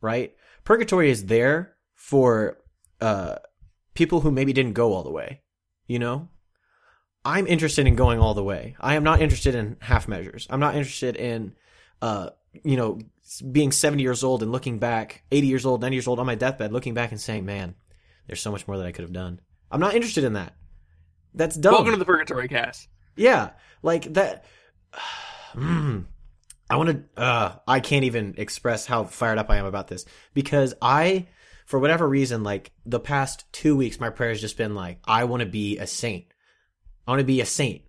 Right? 0.00 0.34
Purgatory 0.68 1.10
is 1.10 1.24
there 1.24 1.74
for 1.94 2.58
uh 3.00 3.36
people 3.94 4.20
who 4.20 4.30
maybe 4.30 4.52
didn't 4.52 4.74
go 4.74 4.92
all 4.92 5.02
the 5.02 5.10
way, 5.10 5.40
you 5.86 5.98
know? 5.98 6.28
I'm 7.24 7.46
interested 7.46 7.86
in 7.86 7.96
going 7.96 8.20
all 8.20 8.34
the 8.34 8.44
way. 8.44 8.76
I 8.78 8.94
am 8.94 9.02
not 9.02 9.22
interested 9.22 9.54
in 9.54 9.78
half 9.80 10.06
measures. 10.06 10.46
I'm 10.50 10.60
not 10.60 10.74
interested 10.74 11.16
in 11.16 11.54
uh 12.02 12.30
you 12.52 12.76
know 12.76 12.98
being 13.50 13.72
70 13.72 14.02
years 14.02 14.22
old 14.22 14.42
and 14.42 14.52
looking 14.52 14.78
back 14.78 15.22
80 15.32 15.46
years 15.46 15.64
old 15.64 15.80
90 15.80 15.96
years 15.96 16.06
old 16.06 16.20
on 16.20 16.26
my 16.26 16.34
deathbed 16.34 16.70
looking 16.70 16.92
back 16.92 17.12
and 17.12 17.20
saying 17.20 17.46
man 17.46 17.74
there's 18.26 18.42
so 18.42 18.52
much 18.52 18.68
more 18.68 18.76
that 18.76 18.86
I 18.86 18.92
could 18.92 19.04
have 19.04 19.12
done. 19.12 19.40
I'm 19.70 19.80
not 19.80 19.94
interested 19.94 20.24
in 20.24 20.34
that. 20.34 20.54
That's 21.32 21.56
dumb. 21.56 21.72
Welcome 21.72 21.92
to 21.92 21.98
the 21.98 22.04
purgatory 22.04 22.46
cast. 22.46 22.88
yeah, 23.16 23.52
like 23.82 24.12
that. 24.12 24.44
Mm. 25.54 26.04
I 26.70 26.76
want 26.76 26.90
to. 27.16 27.20
Uh, 27.20 27.56
I 27.66 27.80
can't 27.80 28.04
even 28.04 28.34
express 28.36 28.86
how 28.86 29.04
fired 29.04 29.38
up 29.38 29.50
I 29.50 29.56
am 29.56 29.64
about 29.64 29.88
this 29.88 30.04
because 30.34 30.74
I, 30.82 31.26
for 31.66 31.78
whatever 31.78 32.08
reason, 32.08 32.42
like 32.42 32.72
the 32.84 33.00
past 33.00 33.44
two 33.52 33.76
weeks, 33.76 34.00
my 34.00 34.10
prayer 34.10 34.30
has 34.30 34.40
just 34.40 34.56
been 34.56 34.74
like, 34.74 35.00
I 35.04 35.24
want 35.24 35.40
to 35.40 35.48
be 35.48 35.78
a 35.78 35.86
saint. 35.86 36.26
I 37.06 37.12
want 37.12 37.20
to 37.20 37.24
be 37.24 37.40
a 37.40 37.46
saint. 37.46 37.82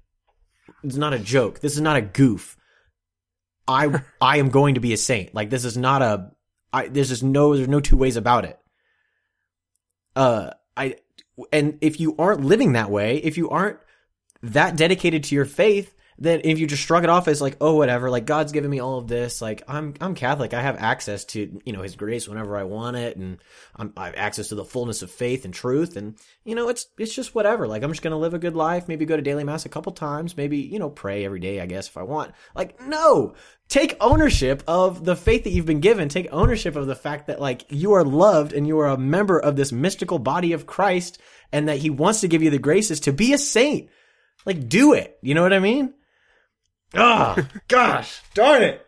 It's 0.84 0.96
not 0.96 1.14
a 1.14 1.20
joke. 1.20 1.60
This 1.60 1.74
is 1.74 1.82
not 1.82 1.98
a 1.98 2.02
goof. 2.02 2.56
I 3.68 4.02
I 4.22 4.38
am 4.38 4.50
going 4.50 4.76
to 4.76 4.82
be 4.82 4.94
a 4.94 4.98
saint. 4.98 5.34
Like 5.36 5.50
this 5.50 5.66
is 5.66 5.78
not 5.78 6.02
a. 6.02 6.32
I 6.72 6.88
there's 6.88 7.10
just 7.10 7.24
no 7.24 7.56
there's 7.56 7.68
no 7.68 7.82
two 7.82 7.98
ways 7.98 8.16
about 8.16 8.46
it. 8.46 8.60
Uh, 10.16 10.52
I 10.78 10.96
and 11.52 11.78
if 11.82 12.00
you 12.00 12.16
aren't 12.18 12.46
living 12.46 12.74
that 12.74 12.90
way, 12.90 13.18
if 13.18 13.38
you 13.38 13.50
aren't 13.50 13.80
that 14.42 14.78
dedicated 14.78 15.26
to 15.26 15.36
your 15.36 15.46
faith, 15.46 15.94
then 16.22 16.42
if 16.44 16.60
you 16.60 16.68
just 16.68 16.84
shrug 16.84 17.06
it 17.06 17.10
off 17.10 17.30
as 17.30 17.42
like, 17.42 17.56
oh, 17.62 17.76
whatever, 17.76 18.10
like 18.10 18.26
God's 18.26 18.52
given 18.52 18.70
me 18.70 18.80
all 18.80 18.98
of 18.98 19.08
this, 19.08 19.42
like 19.42 19.64
I'm 19.68 19.94
I'm 20.02 20.16
Catholic, 20.16 20.54
I 20.54 20.62
have 20.62 20.78
access 20.78 21.24
to 21.26 21.62
you 21.64 21.72
know 21.72 21.82
His 21.82 21.96
grace 21.96 22.28
whenever 22.28 22.58
I 22.58 22.64
want 22.64 22.98
it, 22.98 23.16
and 23.16 23.38
I'm, 23.76 23.94
I 23.96 24.08
have 24.08 24.16
access 24.18 24.50
to 24.50 24.56
the 24.56 24.66
fullness 24.66 25.02
of 25.02 25.10
faith 25.10 25.46
and 25.46 25.54
truth, 25.54 25.96
and 25.96 26.16
you 26.44 26.56
know 26.56 26.68
it's 26.68 26.88
it's 26.98 27.16
just 27.16 27.34
whatever. 27.34 27.68
Like 27.68 27.84
I'm 27.84 27.92
just 27.92 28.02
gonna 28.02 28.18
live 28.18 28.34
a 28.34 28.40
good 28.40 28.56
life, 28.56 28.90
maybe 28.90 29.06
go 29.06 29.16
to 29.16 29.22
daily 29.22 29.46
mass 29.46 29.66
a 29.66 29.70
couple 29.70 29.94
times, 29.94 30.36
maybe 30.36 30.58
you 30.58 30.78
know 30.78 30.90
pray 30.90 31.24
every 31.24 31.40
day, 31.40 31.62
I 31.62 31.66
guess 31.66 31.88
if 31.88 31.96
I 31.96 32.04
want. 32.04 32.34
Like 32.54 32.86
no, 32.86 33.36
take 33.70 33.96
ownership 34.02 34.62
of 34.68 35.06
the 35.06 35.16
faith 35.16 35.46
that 35.46 35.52
you've 35.52 35.66
been 35.66 35.80
given. 35.80 36.10
Take 36.10 36.28
ownership 36.34 36.76
of 36.76 36.88
the 36.88 36.96
fact 36.96 37.28
that 37.28 37.40
like 37.40 37.66
you 37.70 37.94
are 37.94 38.04
loved 38.04 38.52
and 38.52 38.68
you 38.68 38.78
are 38.80 38.88
a 38.88 38.98
member 38.98 39.40
of 39.40 39.56
this 39.56 39.72
mystical 39.72 40.20
body 40.20 40.52
of 40.52 40.68
Christ, 40.68 41.18
and 41.54 41.70
that 41.70 41.78
He 41.78 41.90
wants 41.90 42.20
to 42.22 42.28
give 42.28 42.44
you 42.44 42.50
the 42.50 42.60
graces 42.60 43.00
to 43.02 43.14
be 43.14 43.32
a 43.32 43.38
saint. 43.38 43.90
Like 44.46 44.68
do 44.68 44.94
it. 44.94 45.18
You 45.22 45.34
know 45.34 45.44
what 45.44 45.54
I 45.54 45.60
mean? 45.60 45.94
Ah, 46.96 47.38
gosh, 47.68 48.22
darn 48.34 48.64
it. 48.64 48.86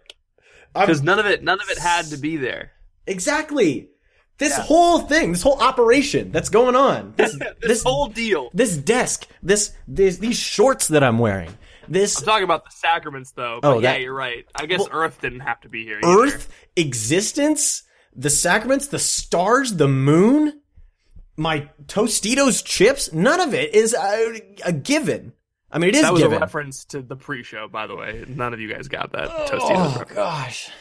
Because 0.73 1.01
none 1.03 1.19
of 1.19 1.25
it, 1.25 1.43
none 1.43 1.59
of 1.61 1.69
it 1.69 1.77
had 1.77 2.05
to 2.07 2.17
be 2.17 2.37
there. 2.37 2.71
Exactly. 3.05 3.89
This 4.37 4.57
Yeah. 4.57 4.63
whole 4.63 4.99
thing, 4.99 5.33
this 5.33 5.41
whole 5.43 5.59
operation 5.61 6.31
that's 6.31 6.49
going 6.49 6.75
on, 6.75 7.13
this 7.17 7.33
This, 7.37 7.47
this 7.61 7.83
whole 7.83 8.07
deal. 8.07 8.49
this 8.53 8.75
desk, 8.77 9.27
this, 9.43 9.71
this 9.87 10.17
these 10.17 10.37
shorts 10.37 10.87
that 10.87 11.03
I'm 11.03 11.19
wearing, 11.19 11.55
this 11.87 12.17
I'm 12.19 12.25
talking 12.25 12.43
about 12.45 12.63
the 12.65 12.71
sacraments, 12.71 13.31
though. 13.33 13.59
But 13.61 13.67
Oh, 13.67 13.79
yeah, 13.79 13.91
that- 13.93 14.01
you're 14.01 14.13
right. 14.15 14.45
I 14.55 14.65
guess 14.65 14.79
Well, 14.79 14.89
Earth 14.91 15.19
didn't 15.21 15.41
have 15.41 15.61
to 15.61 15.69
be 15.69 15.83
here. 15.83 15.99
either. 16.03 16.07
Earth 16.23 16.49
existence, 16.75 17.83
the 18.15 18.29
sacraments, 18.31 18.87
the 18.87 18.99
stars, 18.99 19.75
the 19.75 19.87
moon, 19.87 20.61
my 21.37 21.69
Tostitos 21.85 22.63
chips, 22.63 23.11
none 23.13 23.39
of 23.41 23.53
it 23.53 23.73
is 23.75 23.93
a, 23.93 24.41
a 24.65 24.71
given. 24.71 25.33
I 25.71 25.79
mean, 25.79 25.89
it 25.89 25.95
is 25.95 26.01
That 26.01 26.13
was 26.13 26.21
given. 26.21 26.38
a 26.38 26.41
reference 26.41 26.86
to 26.86 27.01
the 27.01 27.15
pre-show, 27.15 27.67
by 27.67 27.88
the 27.88 27.95
way. 27.95 28.25
None 28.27 28.53
of 28.53 28.60
you 28.60 28.71
guys 28.71 28.88
got 28.88 29.12
that 29.13 29.29
Tostitos 29.29 29.60
Oh 29.62 29.99
reference. 29.99 30.12
gosh. 30.13 30.71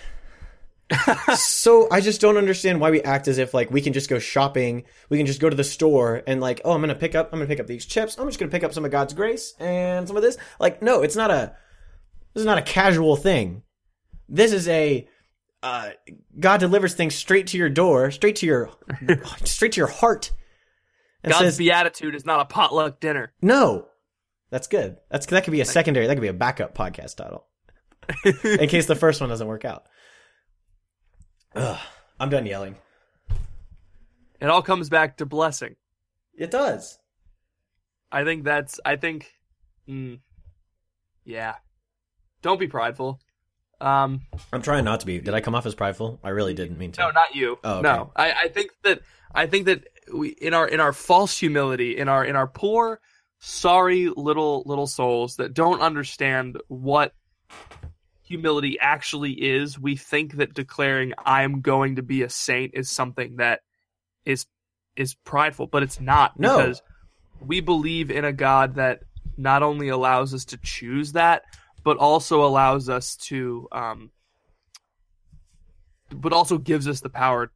so 1.36 1.86
I 1.90 2.00
just 2.00 2.20
don't 2.20 2.36
understand 2.36 2.80
why 2.80 2.90
we 2.90 3.00
act 3.02 3.28
as 3.28 3.38
if 3.38 3.54
like 3.54 3.70
we 3.70 3.80
can 3.80 3.92
just 3.92 4.10
go 4.10 4.18
shopping, 4.18 4.82
we 5.08 5.18
can 5.18 5.26
just 5.26 5.40
go 5.40 5.48
to 5.48 5.54
the 5.56 5.62
store 5.62 6.22
and 6.26 6.40
like, 6.40 6.60
oh, 6.64 6.72
I'm 6.72 6.80
gonna 6.80 6.96
pick 6.96 7.14
up, 7.14 7.28
I'm 7.32 7.38
gonna 7.38 7.46
pick 7.48 7.60
up 7.60 7.68
these 7.68 7.86
chips, 7.86 8.18
I'm 8.18 8.26
just 8.26 8.40
gonna 8.40 8.50
pick 8.50 8.64
up 8.64 8.74
some 8.74 8.84
of 8.84 8.90
God's 8.90 9.14
grace 9.14 9.54
and 9.60 10.08
some 10.08 10.16
of 10.16 10.22
this. 10.24 10.36
Like, 10.58 10.82
no, 10.82 11.02
it's 11.02 11.14
not 11.14 11.30
a, 11.30 11.54
this 12.34 12.40
is 12.40 12.46
not 12.46 12.58
a 12.58 12.62
casual 12.62 13.14
thing. 13.14 13.62
This 14.28 14.52
is 14.52 14.66
a, 14.68 15.08
uh, 15.62 15.90
God 16.40 16.58
delivers 16.58 16.94
things 16.94 17.14
straight 17.14 17.46
to 17.48 17.58
your 17.58 17.68
door, 17.68 18.10
straight 18.10 18.36
to 18.36 18.46
your, 18.46 18.70
straight 19.44 19.72
to 19.72 19.78
your 19.80 19.86
heart, 19.88 20.32
and 21.22 21.32
God's 21.32 21.44
says, 21.44 21.58
beatitude 21.58 22.16
is 22.16 22.24
not 22.26 22.40
a 22.40 22.44
potluck 22.46 22.98
dinner. 22.98 23.32
no. 23.40 23.86
That's 24.50 24.66
good. 24.66 24.98
That's 25.10 25.26
that 25.26 25.44
could 25.44 25.52
be 25.52 25.60
a 25.60 25.64
secondary. 25.64 26.06
That 26.06 26.14
could 26.14 26.22
be 26.22 26.28
a 26.28 26.32
backup 26.32 26.74
podcast 26.74 27.16
title, 27.16 27.46
in 28.44 28.68
case 28.68 28.86
the 28.86 28.96
first 28.96 29.20
one 29.20 29.30
doesn't 29.30 29.46
work 29.46 29.64
out. 29.64 29.86
Ugh, 31.54 31.78
I'm 32.18 32.30
done 32.30 32.46
yelling. 32.46 32.76
It 34.40 34.46
all 34.46 34.62
comes 34.62 34.88
back 34.88 35.18
to 35.18 35.26
blessing. 35.26 35.76
It 36.34 36.50
does. 36.50 36.98
I 38.10 38.24
think 38.24 38.44
that's. 38.44 38.80
I 38.84 38.96
think. 38.96 39.32
Mm, 39.88 40.20
yeah. 41.24 41.56
Don't 42.42 42.58
be 42.58 42.68
prideful. 42.68 43.20
Um, 43.80 44.22
I'm 44.52 44.62
trying 44.62 44.84
not 44.84 45.00
to 45.00 45.06
be. 45.06 45.20
Did 45.20 45.34
I 45.34 45.40
come 45.40 45.54
off 45.54 45.66
as 45.66 45.74
prideful? 45.74 46.20
I 46.24 46.30
really 46.30 46.54
didn't 46.54 46.78
mean 46.78 46.92
to. 46.92 47.00
no, 47.02 47.10
not 47.10 47.34
you. 47.34 47.58
Oh, 47.62 47.74
okay. 47.74 47.82
No, 47.82 48.12
I, 48.16 48.32
I 48.32 48.48
think 48.48 48.70
that 48.82 49.00
I 49.34 49.46
think 49.46 49.66
that 49.66 49.84
we 50.12 50.30
in 50.30 50.54
our 50.54 50.66
in 50.66 50.80
our 50.80 50.92
false 50.92 51.38
humility, 51.38 51.96
in 51.96 52.08
our 52.08 52.24
in 52.24 52.36
our 52.36 52.46
poor, 52.46 53.00
sorry 53.40 54.08
little 54.16 54.62
little 54.66 54.86
souls 54.86 55.36
that 55.36 55.54
don't 55.54 55.80
understand 55.80 56.58
what 56.68 57.14
humility 58.22 58.78
actually 58.78 59.32
is, 59.32 59.78
we 59.78 59.96
think 59.96 60.34
that 60.34 60.54
declaring 60.54 61.12
I 61.24 61.42
am 61.42 61.62
going 61.62 61.96
to 61.96 62.02
be 62.02 62.22
a 62.22 62.28
saint 62.28 62.72
is 62.74 62.90
something 62.90 63.36
that 63.36 63.60
is 64.24 64.46
is 64.94 65.14
prideful, 65.14 65.66
but 65.66 65.82
it's 65.82 66.00
not 66.00 66.38
No. 66.38 66.56
because 66.56 66.82
we 67.40 67.60
believe 67.60 68.10
in 68.10 68.24
a 68.24 68.32
God 68.32 68.74
that 68.74 69.00
not 69.36 69.62
only 69.62 69.88
allows 69.88 70.34
us 70.34 70.44
to 70.46 70.58
choose 70.58 71.12
that, 71.12 71.42
but 71.82 71.96
also 71.96 72.44
allows 72.44 72.88
us 72.88 73.16
to 73.16 73.66
um 73.72 74.10
but 76.12 76.32
also 76.32 76.58
gives 76.58 76.86
us 76.88 77.00
the 77.00 77.08
power 77.08 77.50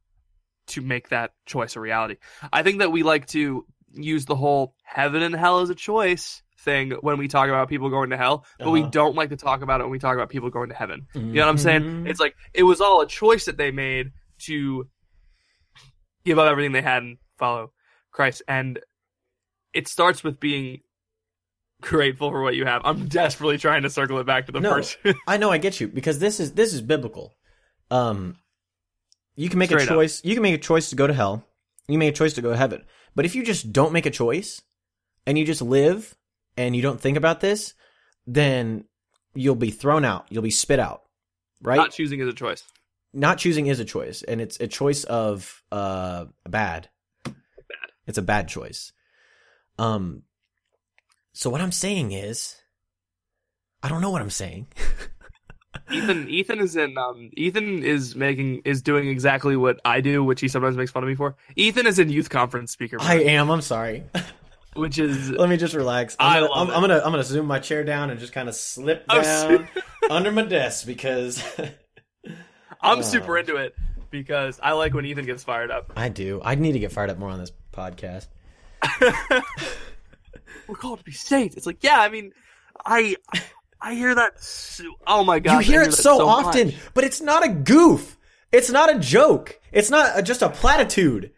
to 0.67 0.81
make 0.81 1.09
that 1.09 1.31
choice 1.45 1.75
a 1.75 1.79
reality. 1.79 2.15
I 2.51 2.63
think 2.63 2.79
that 2.79 2.91
we 2.91 3.03
like 3.03 3.27
to 3.27 3.65
use 3.95 4.25
the 4.25 4.35
whole 4.35 4.75
heaven 4.83 5.21
and 5.21 5.35
hell 5.35 5.59
as 5.61 5.69
a 5.69 5.75
choice 5.75 6.41
thing 6.59 6.91
when 7.01 7.17
we 7.17 7.27
talk 7.27 7.47
about 7.49 7.69
people 7.69 7.89
going 7.89 8.09
to 8.09 8.17
hell, 8.17 8.45
but 8.59 8.71
we 8.71 8.81
Uh-huh. 8.81 8.89
don't 8.91 9.15
like 9.15 9.29
to 9.29 9.37
talk 9.37 9.61
about 9.61 9.81
it 9.81 9.83
when 9.83 9.91
we 9.91 9.99
talk 9.99 10.15
about 10.15 10.29
people 10.29 10.49
going 10.49 10.69
to 10.69 10.75
heaven. 10.75 11.07
You 11.13 11.21
know 11.21 11.41
what 11.41 11.49
I'm 11.49 11.57
saying? 11.57 11.81
Mhm. 11.83 12.09
It's 12.09 12.19
like 12.19 12.35
it 12.53 12.63
was 12.63 12.81
all 12.81 13.01
a 13.01 13.07
choice 13.07 13.45
that 13.45 13.57
they 13.57 13.71
made 13.71 14.11
to 14.45 14.87
give 16.23 16.39
up 16.39 16.49
everything 16.49 16.71
they 16.71 16.81
had 16.81 17.03
and 17.03 17.17
follow 17.37 17.71
Christ. 18.11 18.41
And 18.47 18.79
it 19.73 19.87
starts 19.87 20.23
with 20.23 20.39
being 20.39 20.81
grateful 21.81 22.31
for 22.31 22.41
what 22.41 22.55
you 22.55 22.65
have. 22.65 22.81
I'm 22.85 23.07
desperately 23.07 23.57
trying 23.57 23.83
to 23.83 23.89
circle 23.89 24.17
it 24.19 24.25
back 24.25 24.45
to 24.47 24.51
the 24.51 24.59
No. 24.61 24.71
first. 24.75 24.97
I 25.27 25.37
know 25.37 25.51
I 25.51 25.57
get 25.57 25.79
you 25.79 25.87
because 25.87 26.19
this 26.19 26.39
is 26.39 26.53
this 26.53 26.73
is 26.73 26.81
biblical. 26.81 27.35
Um, 27.91 28.37
you 29.35 29.49
can 29.49 29.59
make 29.59 29.69
Straight 29.69 29.81
a 29.87 29.91
up. 29.91 29.95
choice. 29.95 30.21
You 30.23 30.33
can 30.33 30.41
make 30.41 30.55
a 30.55 30.59
choice 30.59 30.89
to 30.89 30.95
go 30.95 31.05
to 31.05 31.13
hell. 31.13 31.45
You 31.87 31.97
make 31.99 32.09
a 32.09 32.17
choice 32.17 32.33
to 32.33 32.41
go 32.41 32.49
to 32.51 32.57
heaven. 32.57 32.83
But 33.15 33.25
if 33.25 33.35
you 33.35 33.43
just 33.43 33.71
don't 33.71 33.93
make 33.93 34.05
a 34.05 34.11
choice 34.11 34.61
and 35.25 35.37
you 35.37 35.45
just 35.45 35.61
live 35.61 36.15
and 36.57 36.75
you 36.75 36.81
don't 36.81 36.99
think 36.99 37.17
about 37.17 37.39
this, 37.39 37.73
then 38.27 38.85
you'll 39.33 39.55
be 39.55 39.71
thrown 39.71 40.03
out. 40.05 40.25
You'll 40.29 40.43
be 40.43 40.51
spit 40.51 40.79
out. 40.79 41.03
Right? 41.61 41.77
Not 41.77 41.91
choosing 41.91 42.19
is 42.19 42.27
a 42.27 42.33
choice. 42.33 42.63
Not 43.13 43.37
choosing 43.37 43.67
is 43.67 43.79
a 43.79 43.85
choice, 43.85 44.23
and 44.23 44.41
it's 44.41 44.59
a 44.59 44.67
choice 44.67 45.05
of 45.05 45.63
uh 45.71 46.25
bad. 46.47 46.89
Bad. 47.23 47.33
It's 48.07 48.17
a 48.17 48.21
bad 48.21 48.49
choice. 48.49 48.91
Um. 49.79 50.23
So 51.31 51.49
what 51.49 51.61
I'm 51.61 51.71
saying 51.71 52.11
is, 52.11 52.55
I 53.81 53.87
don't 53.87 54.01
know 54.01 54.09
what 54.09 54.21
I'm 54.21 54.29
saying. 54.29 54.67
Ethan 55.91 56.29
Ethan 56.29 56.59
is 56.59 56.75
in 56.75 56.97
um 56.97 57.29
Ethan 57.37 57.83
is 57.83 58.15
making 58.15 58.61
is 58.65 58.81
doing 58.81 59.07
exactly 59.07 59.55
what 59.55 59.79
I 59.85 60.01
do, 60.01 60.23
which 60.23 60.41
he 60.41 60.47
sometimes 60.47 60.77
makes 60.77 60.91
fun 60.91 61.03
of 61.03 61.09
me 61.09 61.15
for. 61.15 61.35
Ethan 61.55 61.85
is 61.87 61.99
in 61.99 62.09
youth 62.09 62.29
conference 62.29 62.71
speaker, 62.71 62.97
mode, 62.97 63.07
I 63.07 63.15
am. 63.21 63.49
I'm 63.51 63.61
sorry. 63.61 64.03
which 64.75 64.97
is 64.99 65.29
Let 65.29 65.47
me 65.49 65.57
just 65.57 65.73
relax. 65.73 66.15
I 66.19 66.37
I'm 66.39 66.41
gonna, 66.43 66.53
love 66.53 66.69
I'm. 66.69 66.75
I'm 66.75 66.81
gonna 66.81 66.97
I'm 67.05 67.11
gonna 67.11 67.23
zoom 67.23 67.45
my 67.45 67.59
chair 67.59 67.83
down 67.83 68.09
and 68.09 68.19
just 68.19 68.33
kind 68.33 68.49
of 68.49 68.55
slip 68.55 69.05
Oh, 69.09 69.21
down 69.21 69.67
under 70.09 70.31
my 70.31 70.41
desk 70.43 70.85
because 70.87 71.43
I'm 72.81 72.99
Oh. 72.99 73.01
super 73.01 73.37
into 73.37 73.55
it 73.57 73.75
because 74.11 74.59
I 74.63 74.71
like 74.73 74.93
when 74.93 75.05
Ethan 75.05 75.25
gets 75.25 75.43
fired 75.43 75.71
up. 75.71 75.93
I 75.95 76.09
do. 76.09 76.41
I 76.43 76.55
need 76.55 76.71
to 76.73 76.79
get 76.79 76.91
fired 76.91 77.09
up 77.09 77.17
more 77.19 77.29
on 77.29 77.39
this 77.39 77.51
podcast. 77.73 78.27
We're 80.67 80.75
called 80.75 80.99
to 80.99 81.05
be 81.05 81.11
saints. 81.11 81.55
It's 81.55 81.65
like, 81.67 81.83
yeah, 81.83 81.99
I 81.99 82.09
mean, 82.09 82.31
I 82.85 83.15
I 83.81 83.93
hear 83.93 84.15
that. 84.15 84.41
So, 84.41 84.85
oh 85.05 85.23
my 85.23 85.39
god, 85.39 85.65
you 85.65 85.71
hear 85.71 85.81
I 85.81 85.85
it 85.85 85.91
that 85.91 85.97
so, 85.97 86.27
often, 86.27 86.67
much. 86.67 86.75
but 86.93 87.03
it's 87.03 87.21
not 87.21 87.45
a 87.45 87.49
goof. 87.49 88.17
It's 88.51 88.69
not 88.69 88.95
a 88.95 88.99
joke. 88.99 89.59
It's 89.71 89.89
not 89.89 90.17
a, 90.17 90.21
just 90.21 90.41
a 90.41 90.49
platitude. 90.49 91.31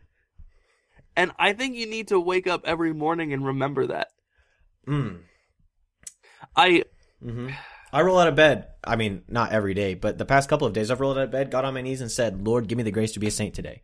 and 1.16 1.32
I 1.40 1.54
think 1.54 1.76
you 1.76 1.88
need 1.88 2.10
to 2.10 2.20
wake 2.20 2.48
up 2.48 2.62
every 2.66 2.94
morning 2.94 3.34
and 3.34 3.46
remember 3.46 3.88
that. 3.88 4.08
Mm. 4.88 5.20
I 6.56 6.84
hmm 7.22 7.50
I 7.92 8.02
roll 8.02 8.20
out 8.20 8.28
of 8.28 8.36
bed. 8.36 8.68
I 8.84 8.96
mean, 8.98 9.24
not 9.28 9.52
every 9.54 9.74
day, 9.74 9.94
but 9.96 10.18
the 10.18 10.26
past 10.26 10.50
couple 10.50 10.68
of 10.68 10.74
days, 10.74 10.92
I've 10.92 11.00
rolled 11.00 11.18
out 11.18 11.24
of 11.24 11.32
bed, 11.32 11.50
got 11.52 11.66
on 11.66 11.74
my 11.74 11.82
knees, 11.82 12.02
and 12.02 12.12
said, 12.12 12.46
"Lord, 12.46 12.68
give 12.68 12.78
me 12.78 12.84
the 12.84 12.92
grace 12.92 13.14
to 13.14 13.20
be 13.20 13.28
a 13.28 13.32
saint 13.32 13.56
today." 13.56 13.82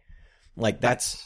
Like 0.56 0.80
that's 0.82 1.24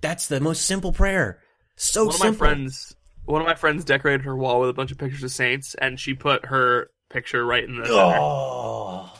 that's 0.00 0.28
the 0.28 0.40
most 0.40 0.66
simple 0.66 0.92
prayer. 0.92 1.40
So 1.76 2.04
one 2.04 2.08
of 2.08 2.20
simple. 2.20 2.32
my 2.32 2.36
friends 2.36 2.94
one 3.26 3.40
of 3.42 3.46
my 3.46 3.54
friends 3.54 3.84
decorated 3.84 4.22
her 4.24 4.34
wall 4.36 4.60
with 4.60 4.70
a 4.70 4.72
bunch 4.72 4.90
of 4.92 4.98
pictures 4.98 5.22
of 5.22 5.30
saints 5.30 5.74
and 5.74 5.98
she 6.00 6.14
put 6.14 6.46
her 6.46 6.90
picture 7.10 7.44
right 7.44 7.62
in 7.64 7.76
the 7.78 7.86
center. 7.86 8.18
Oh, 8.18 9.12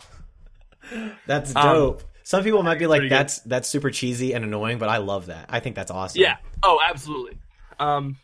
that's 1.27 1.55
Um, 1.55 1.63
dope. 1.75 2.03
Some 2.23 2.43
people 2.43 2.63
might 2.65 2.79
be 2.81 2.87
like, 2.89 2.99
pretty 3.01 3.09
good. 3.11 3.17
"That's 3.19 3.39
that's 3.41 3.69
super 3.69 3.91
cheesy 3.91 4.33
and 4.33 4.45
annoying," 4.45 4.79
but 4.79 4.89
I 4.89 4.97
love 4.97 5.27
that. 5.27 5.47
I 5.49 5.61
think 5.61 5.77
that's 5.77 5.91
awesome. 5.93 6.21
yeah 6.23 6.37
oh 6.63 6.81
absolutely 6.85 7.39
um 7.79 8.17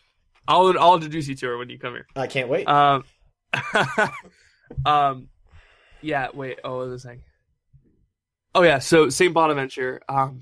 i'll 0.49 0.77
i'll 0.79 0.95
introduce 0.95 1.29
you 1.29 1.35
to 1.37 1.47
her 1.47 1.59
when 1.59 1.69
you 1.71 1.79
come 1.79 1.93
here 1.93 2.07
I 2.17 2.27
can't 2.27 2.49
wait. 2.49 2.67
um 2.67 3.05
um 4.87 5.29
yeah 6.01 6.29
wait 6.35 6.59
oh 6.65 6.79
what 6.79 6.89
was 6.89 7.05
i 7.05 7.09
saying 7.11 7.23
oh 8.55 8.63
yeah 8.63 8.79
so 8.79 9.09
saint 9.11 9.35
bonaventure 9.35 10.01
um 10.09 10.41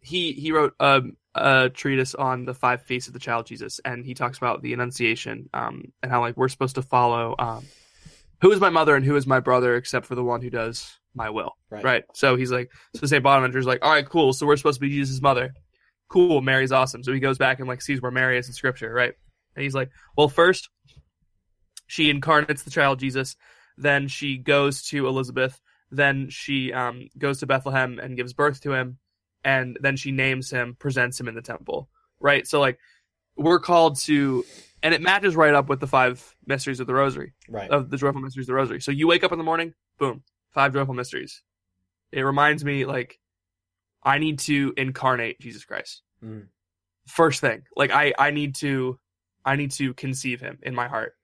he 0.00 0.32
he 0.32 0.52
wrote 0.52 0.74
a, 0.80 1.02
a 1.34 1.70
treatise 1.70 2.14
on 2.14 2.44
the 2.44 2.54
five 2.54 2.82
feasts 2.82 3.06
of 3.06 3.14
the 3.14 3.20
child 3.20 3.46
jesus 3.46 3.80
and 3.84 4.04
he 4.04 4.14
talks 4.14 4.36
about 4.38 4.62
the 4.62 4.72
annunciation 4.72 5.48
um 5.54 5.84
and 6.02 6.10
how 6.10 6.20
like 6.20 6.36
we're 6.36 6.48
supposed 6.48 6.74
to 6.74 6.82
follow 6.82 7.36
um 7.38 7.64
who 8.40 8.50
is 8.52 8.60
my 8.60 8.70
mother 8.70 8.96
and 8.96 9.04
who 9.04 9.16
is 9.16 9.26
my 9.26 9.40
brother 9.40 9.76
except 9.76 10.06
for 10.06 10.14
the 10.14 10.24
one 10.24 10.40
who 10.40 10.50
does 10.50 10.98
my 11.14 11.30
will 11.30 11.56
right. 11.70 11.84
right? 11.84 12.04
So 12.14 12.36
he's 12.36 12.50
like 12.50 12.70
so 12.94 13.06
saint 13.06 13.22
bonaventure's 13.22 13.66
like 13.66 13.84
all 13.84 13.92
right 13.92 14.08
cool. 14.08 14.32
So 14.32 14.46
we're 14.46 14.56
supposed 14.56 14.80
to 14.80 14.86
be 14.86 14.90
jesus' 14.90 15.20
mother. 15.20 15.52
Cool 16.08 16.40
mary's 16.40 16.72
awesome. 16.72 17.02
So 17.02 17.12
he 17.12 17.20
goes 17.20 17.38
back 17.38 17.58
and 17.58 17.68
like 17.68 17.82
sees 17.82 18.00
where 18.00 18.10
mary 18.10 18.38
is 18.38 18.46
in 18.46 18.52
scripture 18.52 18.92
right? 18.92 19.12
And 19.56 19.62
he's 19.62 19.74
like 19.74 19.90
well 20.16 20.28
first 20.28 20.68
she 21.86 22.08
incarnates 22.08 22.62
the 22.62 22.70
child 22.70 23.00
jesus 23.00 23.36
then 23.76 24.06
she 24.06 24.38
goes 24.38 24.82
to 24.82 25.08
elizabeth 25.08 25.60
then 25.90 26.30
she 26.30 26.72
um, 26.72 27.08
goes 27.18 27.40
to 27.40 27.46
bethlehem 27.46 27.98
and 27.98 28.16
gives 28.16 28.32
birth 28.32 28.60
to 28.60 28.72
him 28.72 28.98
and 29.44 29.78
then 29.80 29.96
she 29.96 30.10
names 30.12 30.50
him 30.50 30.76
presents 30.78 31.18
him 31.18 31.28
in 31.28 31.34
the 31.34 31.42
temple 31.42 31.88
right 32.20 32.46
so 32.46 32.60
like 32.60 32.78
we're 33.36 33.58
called 33.60 33.98
to 33.98 34.44
and 34.82 34.92
it 34.94 35.00
matches 35.02 35.36
right 35.36 35.54
up 35.54 35.68
with 35.68 35.80
the 35.80 35.86
five 35.86 36.34
mysteries 36.46 36.80
of 36.80 36.86
the 36.86 36.94
rosary 36.94 37.32
Right. 37.48 37.70
of 37.70 37.90
the 37.90 37.96
joyful 37.96 38.20
mysteries 38.20 38.44
of 38.44 38.48
the 38.48 38.54
rosary. 38.54 38.80
So 38.80 38.90
you 38.92 39.06
wake 39.06 39.24
up 39.24 39.32
in 39.32 39.38
the 39.38 39.44
morning, 39.44 39.74
boom, 39.98 40.22
five 40.52 40.72
joyful 40.72 40.94
mysteries. 40.94 41.42
It 42.12 42.22
reminds 42.22 42.64
me 42.64 42.84
like 42.86 43.18
I 44.02 44.18
need 44.18 44.38
to 44.40 44.72
incarnate 44.76 45.38
Jesus 45.40 45.64
Christ. 45.64 46.02
Mm. 46.24 46.46
First 47.06 47.40
thing, 47.40 47.62
like 47.76 47.90
I 47.90 48.14
I 48.18 48.30
need 48.30 48.54
to 48.56 48.98
I 49.44 49.56
need 49.56 49.70
to 49.72 49.94
conceive 49.94 50.40
him 50.40 50.58
in 50.62 50.74
my 50.74 50.88
heart. 50.88 51.14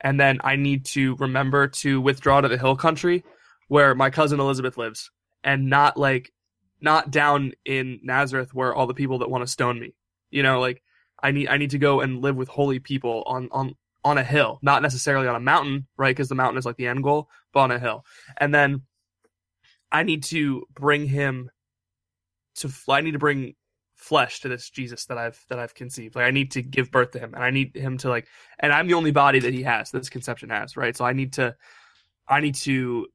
And 0.00 0.20
then 0.20 0.38
I 0.44 0.56
need 0.56 0.84
to 0.86 1.14
remember 1.16 1.68
to 1.68 2.00
withdraw 2.00 2.40
to 2.40 2.48
the 2.48 2.58
hill 2.58 2.76
country 2.76 3.24
where 3.68 3.94
my 3.94 4.10
cousin 4.10 4.40
Elizabeth 4.40 4.76
lives 4.76 5.10
and 5.42 5.70
not 5.70 5.96
like 5.96 6.32
not 6.80 7.10
down 7.10 7.52
in 7.64 8.00
Nazareth 8.02 8.54
where 8.54 8.74
all 8.74 8.86
the 8.86 8.94
people 8.94 9.18
that 9.18 9.30
want 9.30 9.42
to 9.42 9.50
stone 9.50 9.80
me. 9.80 9.94
You 10.30 10.42
know, 10.42 10.60
like 10.60 10.82
I 11.22 11.30
need 11.30 11.48
I 11.48 11.56
need 11.56 11.70
to 11.70 11.78
go 11.78 12.00
and 12.00 12.20
live 12.20 12.36
with 12.36 12.48
holy 12.48 12.78
people 12.78 13.22
on 13.26 13.48
on 13.52 13.74
on 14.04 14.18
a 14.18 14.24
hill, 14.24 14.58
not 14.62 14.82
necessarily 14.82 15.26
on 15.26 15.34
a 15.34 15.40
mountain, 15.40 15.86
right? 15.96 16.14
Because 16.14 16.28
the 16.28 16.34
mountain 16.34 16.58
is 16.58 16.66
like 16.66 16.76
the 16.76 16.86
end 16.86 17.02
goal, 17.02 17.28
but 17.52 17.60
on 17.60 17.70
a 17.72 17.78
hill. 17.78 18.04
And 18.36 18.54
then 18.54 18.82
I 19.90 20.02
need 20.02 20.22
to 20.24 20.64
bring 20.74 21.06
him 21.06 21.50
to. 22.56 22.70
I 22.88 23.00
need 23.00 23.12
to 23.12 23.18
bring 23.18 23.54
flesh 23.96 24.40
to 24.40 24.48
this 24.48 24.68
Jesus 24.70 25.06
that 25.06 25.18
I've 25.18 25.42
that 25.48 25.58
I've 25.58 25.74
conceived. 25.74 26.16
Like 26.16 26.26
I 26.26 26.30
need 26.30 26.52
to 26.52 26.62
give 26.62 26.90
birth 26.90 27.12
to 27.12 27.18
him, 27.18 27.34
and 27.34 27.42
I 27.42 27.50
need 27.50 27.76
him 27.76 27.98
to 27.98 28.08
like. 28.08 28.26
And 28.58 28.72
I'm 28.72 28.86
the 28.86 28.94
only 28.94 29.10
body 29.10 29.40
that 29.40 29.54
he 29.54 29.62
has, 29.62 29.90
that 29.90 29.98
this 29.98 30.10
conception 30.10 30.50
has, 30.50 30.76
right? 30.76 30.96
So 30.96 31.04
I 31.04 31.12
need 31.12 31.34
to, 31.34 31.56
I 32.28 32.40
need 32.40 32.56
to 32.56 33.06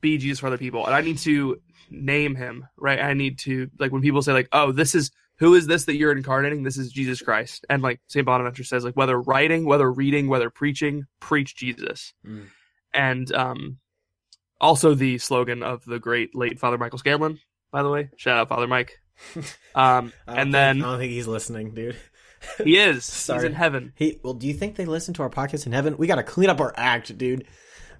be 0.00 0.18
Jesus 0.18 0.40
for 0.40 0.46
other 0.46 0.58
people, 0.58 0.86
and 0.86 0.94
I 0.94 1.02
need 1.02 1.18
to 1.18 1.60
name 1.90 2.34
him, 2.34 2.66
right? 2.76 3.00
I 3.00 3.14
need 3.14 3.38
to 3.40 3.68
like 3.78 3.92
when 3.92 4.02
people 4.02 4.22
say 4.22 4.32
like, 4.32 4.48
oh, 4.52 4.72
this 4.72 4.94
is 4.94 5.10
who 5.38 5.54
is 5.54 5.66
this 5.66 5.86
that 5.86 5.96
you're 5.96 6.12
incarnating? 6.12 6.62
This 6.62 6.76
is 6.76 6.92
Jesus 6.92 7.22
Christ. 7.22 7.64
And 7.70 7.82
like 7.82 8.00
St. 8.08 8.26
Bonaventure 8.26 8.64
says, 8.64 8.84
like 8.84 8.96
whether 8.96 9.18
writing, 9.20 9.64
whether 9.64 9.90
reading, 9.90 10.28
whether 10.28 10.50
preaching, 10.50 11.06
preach 11.18 11.56
Jesus. 11.56 12.12
Mm. 12.26 12.46
And 12.92 13.34
um, 13.34 13.78
also 14.60 14.94
the 14.94 15.18
slogan 15.18 15.62
of 15.62 15.84
the 15.84 15.98
great 15.98 16.34
late 16.34 16.58
Father 16.58 16.76
Michael 16.76 16.98
Scanlon, 16.98 17.38
by 17.72 17.82
the 17.82 17.88
way. 17.88 18.10
Shout 18.16 18.36
out 18.36 18.48
Father 18.48 18.66
Mike. 18.66 19.00
Um, 19.74 20.12
and 20.26 20.36
think- 20.36 20.52
then 20.52 20.82
I 20.82 20.90
don't 20.90 20.98
think 20.98 21.12
he's 21.12 21.28
listening, 21.28 21.74
dude. 21.74 21.96
he 22.64 22.76
is. 22.76 22.94
He's 22.96 23.04
Sorry. 23.04 23.46
in 23.46 23.52
heaven. 23.52 23.92
He 23.94 24.18
well, 24.24 24.34
do 24.34 24.48
you 24.48 24.54
think 24.54 24.74
they 24.74 24.86
listen 24.86 25.14
to 25.14 25.22
our 25.22 25.30
podcast 25.30 25.66
in 25.66 25.72
heaven? 25.72 25.96
We 25.96 26.06
got 26.08 26.16
to 26.16 26.22
clean 26.24 26.50
up 26.50 26.60
our 26.60 26.74
act, 26.76 27.16
dude. 27.16 27.46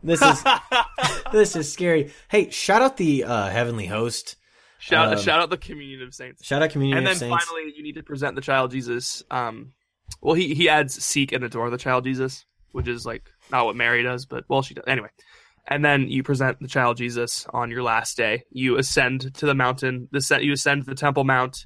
This 0.03 0.23
is 0.23 0.45
this 1.33 1.57
is 1.57 1.73
scary. 1.73 2.13
Hey, 2.29 2.51
shout 2.51 2.83
out 2.83 2.97
the 2.97 3.25
uh, 3.25 3.49
heavenly 3.51 3.87
host. 3.87 4.37
shout, 4.79 5.13
Um, 5.13 5.19
shout 5.19 5.41
out 5.41 5.51
the 5.51 5.59
communion 5.59 6.03
of 6.03 6.15
saints. 6.15 6.45
Shout 6.45 6.63
out 6.63 6.71
community 6.71 6.99
and 6.99 7.07
then 7.07 7.17
saints. 7.17 7.45
finally, 7.45 7.73
you 7.77 7.83
need 7.83 7.97
to 7.97 8.03
present 8.03 8.35
the 8.35 8.41
child 8.43 8.71
Jesus. 8.71 9.23
Um, 9.31 9.73
well, 10.21 10.35
he 10.35 10.55
he 10.55 10.69
adds 10.69 11.03
seek 11.03 11.33
and 11.33 11.45
adore 11.45 11.71
the 11.71 11.79
child 11.79 12.05
Jesus, 12.05 12.45
which 12.73 12.89
is 12.89 13.05
like 13.07 13.31
not 13.51 13.67
what 13.67 13.77
Mary 13.77 14.03
does, 14.03 14.27
but 14.27 14.45
well, 14.49 14.63
she 14.63 14.75
does 14.75 14.85
anyway. 14.87 15.09
And 15.67 15.85
then 15.85 16.09
you 16.09 16.23
present 16.23 16.59
the 16.61 16.69
child 16.69 16.97
Jesus 16.97 17.47
on 17.51 17.71
your 17.71 17.83
last 17.83 18.17
day. 18.17 18.45
You 18.51 18.77
ascend 18.79 19.35
to 19.35 19.47
the 19.47 19.55
mountain. 19.55 20.09
The 20.11 20.41
you 20.43 20.53
ascend 20.53 20.87
the 20.87 20.95
Temple 20.95 21.25
Mount, 21.25 21.65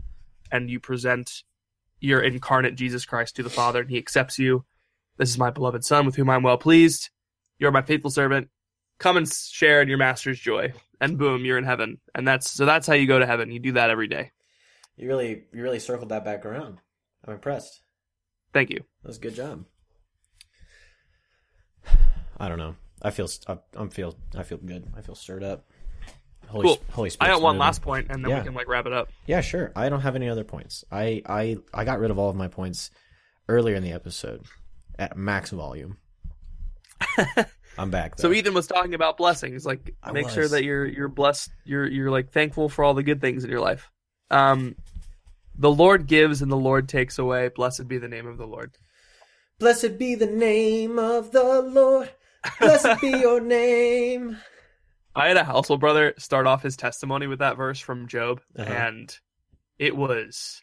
and 0.50 0.68
you 0.68 0.80
present 0.80 1.42
your 2.00 2.20
incarnate 2.20 2.74
Jesus 2.74 3.06
Christ 3.06 3.36
to 3.36 3.42
the 3.42 3.50
Father, 3.50 3.80
and 3.80 3.90
He 3.90 3.96
accepts 3.96 4.38
you. 4.38 4.64
This 5.16 5.30
is 5.30 5.38
my 5.38 5.50
beloved 5.50 5.84
Son, 5.84 6.04
with 6.04 6.16
whom 6.16 6.28
I'm 6.28 6.42
well 6.42 6.58
pleased. 6.58 7.10
You 7.58 7.68
are 7.68 7.72
my 7.72 7.82
faithful 7.82 8.10
servant. 8.10 8.48
Come 8.98 9.16
and 9.16 9.28
share 9.30 9.82
in 9.82 9.88
your 9.88 9.98
Master's 9.98 10.38
joy. 10.38 10.72
And 11.00 11.18
boom, 11.18 11.44
you're 11.44 11.58
in 11.58 11.64
heaven. 11.64 11.98
And 12.14 12.26
that's 12.26 12.50
so. 12.50 12.64
That's 12.64 12.86
how 12.86 12.94
you 12.94 13.06
go 13.06 13.18
to 13.18 13.26
heaven. 13.26 13.50
You 13.50 13.58
do 13.60 13.72
that 13.72 13.90
every 13.90 14.06
day. 14.08 14.30
you 14.96 15.08
really 15.08 15.44
you 15.52 15.62
really 15.62 15.78
circled 15.80 16.08
that 16.10 16.24
back 16.24 16.46
around. 16.46 16.78
I'm 17.26 17.34
impressed. 17.34 17.80
Thank 18.52 18.70
you. 18.70 18.78
That 19.02 19.08
was 19.08 19.16
a 19.16 19.20
good 19.20 19.34
job. 19.34 19.64
I 22.38 22.48
don't 22.48 22.58
know. 22.58 22.76
I 23.02 23.10
feel 23.10 23.28
I, 23.48 23.58
I'm 23.76 23.90
feel 23.90 24.16
I 24.36 24.42
feel 24.42 24.58
good. 24.58 24.86
I 24.96 25.00
feel 25.02 25.14
stirred 25.14 25.42
up. 25.44 25.66
Holy, 26.46 26.64
Cool. 26.68 26.78
Holy 26.92 27.06
I 27.06 27.10
Spirit. 27.10 27.32
got 27.32 27.42
one 27.42 27.58
last 27.58 27.82
point, 27.82 28.06
and 28.10 28.22
then 28.24 28.30
Yeah. 28.30 28.38
we 28.40 28.44
can 28.46 28.54
like 28.54 28.68
wrap 28.68 28.86
it 28.86 28.92
up. 28.92 29.08
Yeah, 29.26 29.40
sure. 29.40 29.72
I 29.74 29.88
don't 29.88 30.00
have 30.02 30.14
any 30.16 30.28
other 30.28 30.44
points. 30.44 30.84
I 30.90 31.22
I 31.26 31.56
I 31.72 31.84
got 31.84 31.98
rid 31.98 32.10
of 32.10 32.18
all 32.18 32.30
of 32.30 32.36
my 32.36 32.48
points 32.48 32.90
earlier 33.48 33.74
in 33.76 33.82
the 33.82 33.92
episode 33.92 34.44
at 34.98 35.16
max 35.16 35.50
volume. 35.50 35.98
I'm 37.78 37.90
back. 37.90 38.18
So 38.18 38.32
Ethan 38.32 38.54
was 38.54 38.66
talking 38.66 38.94
about 38.94 39.16
blessings, 39.16 39.66
like 39.66 39.94
I 40.02 40.12
make 40.12 40.28
sure 40.30 40.46
that 40.46 40.62
you're 40.64 40.86
you're 40.86 41.08
blessed, 41.08 41.50
you're 41.64 41.86
you're 41.86 42.10
like 42.10 42.30
thankful 42.30 42.68
for 42.68 42.84
all 42.84 42.94
the 42.94 43.02
good 43.02 43.20
things 43.20 43.44
in 43.44 43.50
your 43.50 43.60
life. 43.60 43.90
Um, 44.30 44.76
the 45.56 45.70
Lord 45.70 46.06
gives 46.06 46.40
and 46.42 46.50
the 46.50 46.56
Lord 46.56 46.88
takes 46.88 47.18
away. 47.18 47.48
Blessed 47.48 47.88
be 47.88 47.98
the 47.98 48.08
name 48.08 48.26
of 48.26 48.38
the 48.38 48.46
Lord. 48.46 48.76
Blessed 49.58 49.98
be 49.98 50.14
the 50.14 50.26
name 50.26 50.98
of 50.98 51.30
the 51.32 51.60
Lord. 51.62 52.10
Blessed 52.60 53.00
be 53.00 53.08
your 53.20 53.40
name. 53.40 54.36
I 55.14 55.28
had 55.28 55.36
a 55.36 55.44
household 55.44 55.80
brother 55.80 56.14
start 56.18 56.46
off 56.46 56.62
his 56.62 56.76
testimony 56.76 57.26
with 57.28 57.38
that 57.38 57.56
verse 57.56 57.78
from 57.78 58.08
Job, 58.08 58.40
Uh-huh. 58.58 58.68
and 58.72 59.16
it 59.78 59.96
was 59.96 60.60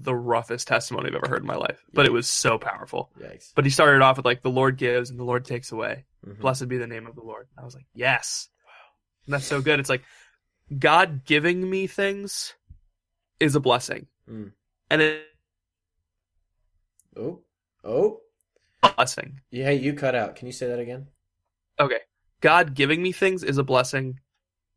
the 0.00 0.14
roughest 0.14 0.68
testimony 0.68 1.08
I've 1.08 1.16
ever 1.16 1.28
heard 1.28 1.40
in 1.42 1.46
my 1.46 1.56
life. 1.56 1.82
But 1.92 2.06
it 2.06 2.12
was 2.12 2.30
so 2.30 2.56
powerful. 2.56 3.10
Yikes. 3.20 3.52
But 3.54 3.64
he 3.64 3.70
started 3.70 4.00
off 4.00 4.16
with 4.16 4.24
like, 4.26 4.42
"The 4.42 4.50
Lord 4.50 4.76
gives 4.76 5.10
and 5.10 5.18
the 5.18 5.24
Lord 5.24 5.44
takes 5.44 5.72
away. 5.72 6.04
Mhm. 6.24 6.38
Blessed 6.40 6.68
be 6.68 6.78
the 6.78 6.86
name 6.86 7.06
of 7.06 7.14
the 7.16 7.22
Lord." 7.22 7.48
I 7.58 7.64
was 7.64 7.74
like, 7.74 7.86
"Yes, 7.94 8.48
and 9.26 9.34
that's 9.34 9.44
so 9.44 9.60
good." 9.60 9.80
It's 9.80 9.88
like 9.88 10.04
God 10.78 11.24
giving 11.24 11.68
me 11.68 11.86
things 11.86 12.54
is 13.40 13.54
a 13.56 13.60
blessing, 13.60 14.06
Mm. 14.28 14.52
and 14.90 15.02
it 15.02 15.24
Oh, 17.16 17.42
oh, 17.82 18.20
blessing. 18.96 19.40
yeah. 19.50 19.70
You 19.70 19.94
cut 19.94 20.14
out. 20.14 20.36
Can 20.36 20.46
you 20.46 20.52
say 20.52 20.68
that 20.68 20.78
again? 20.78 21.08
Okay, 21.80 22.00
God 22.40 22.74
giving 22.74 23.02
me 23.02 23.10
things 23.10 23.42
is 23.42 23.58
a 23.58 23.64
blessing, 23.64 24.20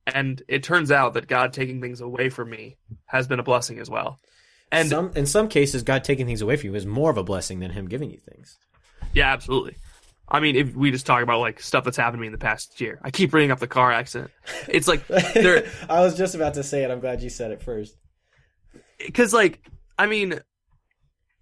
and 0.07 0.41
it 0.47 0.63
turns 0.63 0.91
out 0.91 1.13
that 1.13 1.27
God 1.27 1.53
taking 1.53 1.81
things 1.81 2.01
away 2.01 2.29
from 2.29 2.49
me 2.49 2.77
has 3.05 3.27
been 3.27 3.39
a 3.39 3.43
blessing 3.43 3.77
as 3.79 3.89
well. 3.89 4.19
And 4.71 4.89
some, 4.89 5.11
in 5.15 5.25
some 5.25 5.47
cases, 5.47 5.83
God 5.83 6.03
taking 6.03 6.25
things 6.25 6.41
away 6.41 6.55
from 6.55 6.69
you 6.69 6.75
is 6.75 6.85
more 6.85 7.11
of 7.11 7.17
a 7.17 7.23
blessing 7.23 7.59
than 7.59 7.71
Him 7.71 7.87
giving 7.87 8.09
you 8.09 8.19
things. 8.19 8.57
Yeah, 9.13 9.31
absolutely. 9.33 9.75
I 10.27 10.39
mean, 10.39 10.55
if 10.55 10.73
we 10.73 10.91
just 10.91 11.05
talk 11.05 11.21
about 11.21 11.41
like 11.41 11.59
stuff 11.59 11.83
that's 11.83 11.97
happened 11.97 12.19
to 12.19 12.21
me 12.21 12.27
in 12.27 12.31
the 12.31 12.39
past 12.39 12.79
year, 12.79 12.99
I 13.03 13.11
keep 13.11 13.31
bringing 13.31 13.51
up 13.51 13.59
the 13.59 13.67
car 13.67 13.91
accident. 13.91 14.31
It's 14.69 14.87
like 14.87 15.03
I 15.11 15.99
was 15.99 16.17
just 16.17 16.35
about 16.35 16.53
to 16.53 16.63
say 16.63 16.83
it. 16.83 16.91
I'm 16.91 17.01
glad 17.01 17.21
you 17.21 17.29
said 17.29 17.51
it 17.51 17.61
first. 17.61 17.95
because 18.97 19.33
like 19.33 19.61
I 19.99 20.07
mean, 20.07 20.33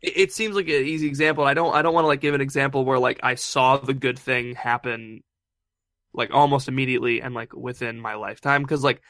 it, 0.01 0.17
it 0.17 0.33
seems 0.33 0.55
like 0.55 0.67
an 0.67 0.85
easy 0.85 1.07
example. 1.07 1.43
I 1.43 1.53
don't, 1.53 1.73
I 1.73 1.81
don't 1.81 1.93
want 1.93 2.03
to 2.03 2.09
like 2.09 2.21
give 2.21 2.33
an 2.35 2.41
example 2.41 2.83
where 2.83 2.99
like 2.99 3.19
I 3.23 3.35
saw 3.35 3.77
the 3.77 3.93
good 3.93 4.17
thing 4.17 4.55
happen, 4.55 5.21
like 6.13 6.33
almost 6.33 6.67
immediately 6.67 7.21
and 7.21 7.33
like 7.35 7.53
within 7.55 7.99
my 7.99 8.15
lifetime. 8.15 8.63
Because 8.63 8.83
like 8.83 9.01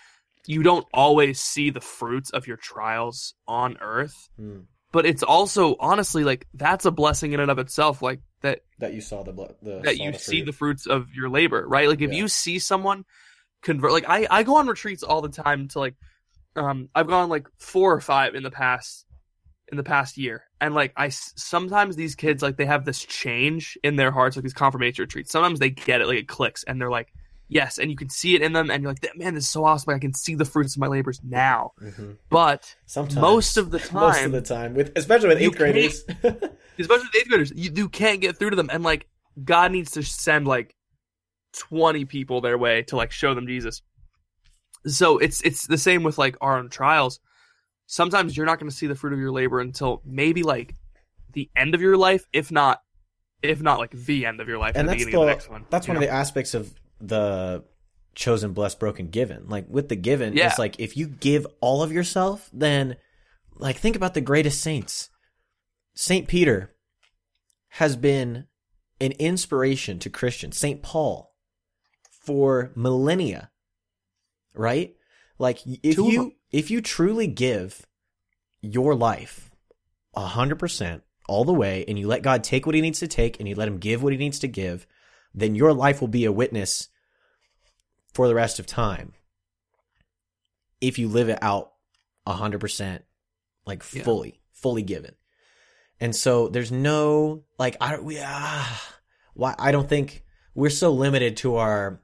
you 0.47 0.63
don't 0.63 0.85
always 0.93 1.39
see 1.39 1.69
the 1.69 1.81
fruits 1.81 2.29
of 2.31 2.47
your 2.47 2.57
trials 2.57 3.33
on 3.47 3.77
Earth, 3.81 4.29
Hmm. 4.37 4.61
but 4.91 5.05
it's 5.05 5.23
also 5.23 5.75
honestly 5.79 6.23
like 6.23 6.47
that's 6.53 6.85
a 6.85 6.91
blessing 6.91 7.33
in 7.33 7.39
and 7.39 7.51
of 7.51 7.59
itself. 7.59 8.01
Like 8.01 8.21
that 8.41 8.61
That 8.79 8.93
you 8.93 9.01
saw 9.01 9.23
the 9.23 9.31
the 9.33 9.81
that 9.83 9.97
saw 9.97 10.03
you 10.05 10.11
the 10.13 10.19
see 10.19 10.41
the 10.41 10.53
fruits 10.53 10.87
of 10.87 11.13
your 11.13 11.29
labor, 11.29 11.67
right? 11.67 11.87
Like 11.87 12.01
if 12.01 12.11
Yeah. 12.11 12.19
you 12.19 12.27
see 12.27 12.59
someone 12.59 13.05
convert, 13.61 13.91
like 13.91 14.05
I, 14.07 14.27
I 14.29 14.43
go 14.43 14.55
on 14.57 14.67
retreats 14.67 15.03
all 15.03 15.21
the 15.21 15.29
time 15.29 15.67
to 15.69 15.79
like, 15.79 15.95
um, 16.55 16.89
I've 16.95 17.07
gone 17.07 17.29
like 17.29 17.47
four 17.59 17.93
or 17.93 18.01
five 18.01 18.33
in 18.35 18.43
the 18.43 18.51
past, 18.51 19.05
in 19.71 19.77
the 19.77 19.83
past 19.83 20.17
year, 20.17 20.43
and 20.59 20.73
like 20.73 20.93
i 20.97 21.09
sometimes 21.09 21.95
these 21.95 22.15
kids 22.15 22.41
like 22.41 22.57
they 22.57 22.65
have 22.65 22.85
this 22.85 23.03
change 23.05 23.77
in 23.83 23.97
their 23.97 24.11
hearts, 24.11 24.35
like 24.35 24.43
these 24.43 24.53
confirmation 24.53 25.03
retreats. 25.03 25.31
Sometimes 25.31 25.59
they 25.59 25.69
get 25.69 26.01
it, 26.01 26.07
like 26.07 26.17
it 26.17 26.27
clicks, 26.27 26.63
and 26.63 26.81
they're 26.81 26.89
like, 26.89 27.13
yes, 27.49 27.77
and 27.77 27.91
you 27.91 27.97
can 27.97 28.09
see 28.09 28.35
it 28.35 28.41
in 28.41 28.53
them, 28.53 28.71
and 28.71 28.81
you're 28.81 28.91
like, 28.91 29.17
man, 29.17 29.33
this 29.33 29.43
is 29.45 29.49
so 29.49 29.65
awesome! 29.65 29.91
Like, 29.91 29.97
I 29.97 29.99
can 29.99 30.13
see 30.13 30.35
the 30.35 30.45
fruits 30.45 30.75
of 30.75 30.79
my 30.79 30.87
labors 30.87 31.19
now. 31.23 31.71
Mhm. 31.81 32.17
But 32.29 32.75
Sometimes 32.85 33.19
most 33.19 33.57
of 33.57 33.71
the 33.71 33.79
time, 33.79 33.93
most 34.01 34.23
of 34.23 34.31
the 34.31 34.41
time, 34.41 34.75
with 34.75 34.93
especially 34.95 35.29
with 35.29 35.41
eighth 35.41 35.57
graders. 35.57 36.05
especially 36.23 36.53
with 36.79 37.15
eighth 37.17 37.27
graders, 37.27 37.51
you, 37.55 37.71
you 37.75 37.89
can't 37.89 38.21
get 38.21 38.37
through 38.37 38.51
to 38.51 38.55
them, 38.55 38.69
and 38.71 38.83
like 38.83 39.07
God 39.43 39.71
needs 39.71 39.91
to 39.91 40.03
send 40.03 40.47
like 40.47 40.75
twenty 41.57 42.05
people 42.05 42.41
their 42.41 42.57
way 42.57 42.83
to 42.83 42.95
like 42.95 43.11
show 43.11 43.33
them 43.33 43.47
Jesus. 43.47 43.81
So 44.85 45.17
it's 45.17 45.41
it's 45.41 45.67
the 45.67 45.77
same 45.77 46.03
with 46.03 46.17
like 46.17 46.37
our 46.39 46.57
own 46.57 46.69
trials. 46.69 47.19
Sometimes 47.87 48.37
you're 48.37 48.45
not 48.45 48.59
going 48.59 48.69
to 48.69 48.75
see 48.75 48.85
the 48.85 48.95
fruit 48.95 49.13
of 49.13 49.19
your 49.19 49.31
labor 49.31 49.59
until 49.59 50.01
maybe 50.05 50.43
like 50.43 50.75
the 51.33 51.49
end 51.55 51.73
of 51.73 51.81
your 51.81 51.97
life, 51.97 52.23
if 52.31 52.51
not, 52.51 52.81
if 53.41 53.61
not 53.61 53.79
like 53.79 53.91
the 53.91 54.27
end 54.27 54.39
of 54.39 54.47
your 54.47 54.59
life, 54.59 54.75
and 54.75 54.87
the 54.87 54.91
that's 54.91 55.05
beginning 55.05 55.15
the, 55.15 55.21
of 55.21 55.27
the 55.27 55.33
next 55.33 55.49
one. 55.49 55.65
that's 55.71 55.87
you 55.87 55.93
one 55.93 55.99
know? 55.99 56.05
of 56.05 56.09
the 56.09 56.15
aspects 56.15 56.53
of 56.53 56.71
the 56.99 57.63
chosen 58.15 58.53
blessed 58.53 58.79
broken 58.79 59.07
given. 59.07 59.47
Like 59.47 59.65
with 59.69 59.89
the 59.89 59.95
given 59.95 60.33
Yeah. 60.33 60.47
it's 60.47 60.59
like 60.59 60.79
if 60.79 60.97
you 60.97 61.07
give 61.07 61.47
all 61.61 61.81
of 61.83 61.91
yourself 61.91 62.49
then 62.51 62.97
like 63.55 63.77
think 63.77 63.95
about 63.95 64.13
the 64.13 64.21
greatest 64.21 64.61
saints. 64.61 65.09
Saint 65.95 66.27
peter 66.27 66.75
has 67.73 67.95
been 67.95 68.45
an 68.99 69.11
inspiration 69.13 69.99
to 69.99 70.09
christians. 70.09 70.57
Saint 70.57 70.81
paul 70.81 71.35
for 72.09 72.71
millennia 72.75 73.51
right? 74.55 74.93
Like 75.37 75.59
if 75.83 75.95
Two 75.95 76.11
you 76.11 76.31
if 76.51 76.69
you 76.71 76.81
truly 76.81 77.27
give 77.27 77.85
your 78.61 78.95
life 78.95 79.51
a 80.15 80.21
hundred 80.25 80.59
percent 80.59 81.03
all 81.29 81.45
the 81.45 81.53
way 81.53 81.85
and 81.87 81.97
you 81.97 82.07
let 82.07 82.23
god 82.23 82.43
take 82.43 82.65
what 82.65 82.75
he 82.75 82.81
needs 82.81 82.99
to 82.99 83.07
take 83.07 83.39
and 83.39 83.47
you 83.47 83.55
let 83.55 83.67
him 83.67 83.77
give 83.77 84.01
what 84.03 84.11
he 84.11 84.17
needs 84.17 84.39
to 84.39 84.47
give 84.47 84.85
then 85.33 85.55
your 85.55 85.73
life 85.73 86.01
will 86.01 86.07
be 86.07 86.25
a 86.25 86.31
witness 86.31 86.89
for 88.13 88.27
the 88.27 88.35
rest 88.35 88.59
of 88.59 88.65
time 88.65 89.13
if 90.81 90.97
you 90.97 91.07
live 91.07 91.29
it 91.29 91.39
out 91.41 91.73
a 92.25 92.33
hundred 92.33 92.59
percent 92.61 93.03
like 93.65 93.83
Yeah. 93.93 94.03
fully 94.03 94.41
fully 94.53 94.81
given. 94.83 95.15
And 96.01 96.15
so 96.15 96.47
there's 96.47 96.71
no 96.71 97.43
like 97.57 97.75
i 97.81 97.91
don't 97.91 98.03
we 98.03 98.19
ah, 98.21 98.81
why 99.33 99.55
i 99.59 99.71
don't 99.71 99.87
think 99.89 100.23
we're 100.55 100.69
so 100.69 100.91
limited 100.91 101.37
to 101.37 101.55
our 101.57 102.01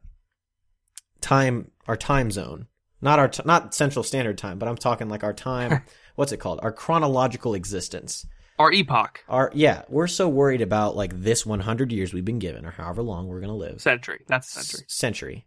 time 1.21 1.71
our 1.87 1.97
time 1.97 2.31
zone. 2.31 2.67
Not 3.01 3.19
our 3.19 3.27
t- 3.27 3.43
not 3.45 3.73
central 3.75 4.03
standard 4.03 4.37
time 4.37 4.57
but 4.59 4.67
i'm 4.67 4.77
talking 4.77 5.09
like 5.09 5.23
our 5.23 5.33
time 5.33 5.81
what's 6.15 6.31
it 6.31 6.37
called? 6.37 6.59
Our 6.63 6.71
chronological 6.71 7.53
existence 7.53 8.25
our 8.59 8.71
epoch. 8.71 9.23
Our 9.27 9.51
yeah 9.53 9.83
we're 9.89 10.07
so 10.07 10.27
worried 10.29 10.61
about 10.61 10.95
like 10.95 11.21
this 11.21 11.45
100 11.45 11.91
years 11.91 12.13
we've 12.13 12.25
been 12.25 12.39
given 12.39 12.65
or 12.65 12.71
however 12.71 13.01
long 13.03 13.27
we're 13.27 13.41
gonna 13.41 13.55
live. 13.55 13.81
Century. 13.81 14.23
That's 14.27 14.55
a 14.55 14.63
century. 14.63 14.85
s- 14.87 14.93
century. 14.93 15.45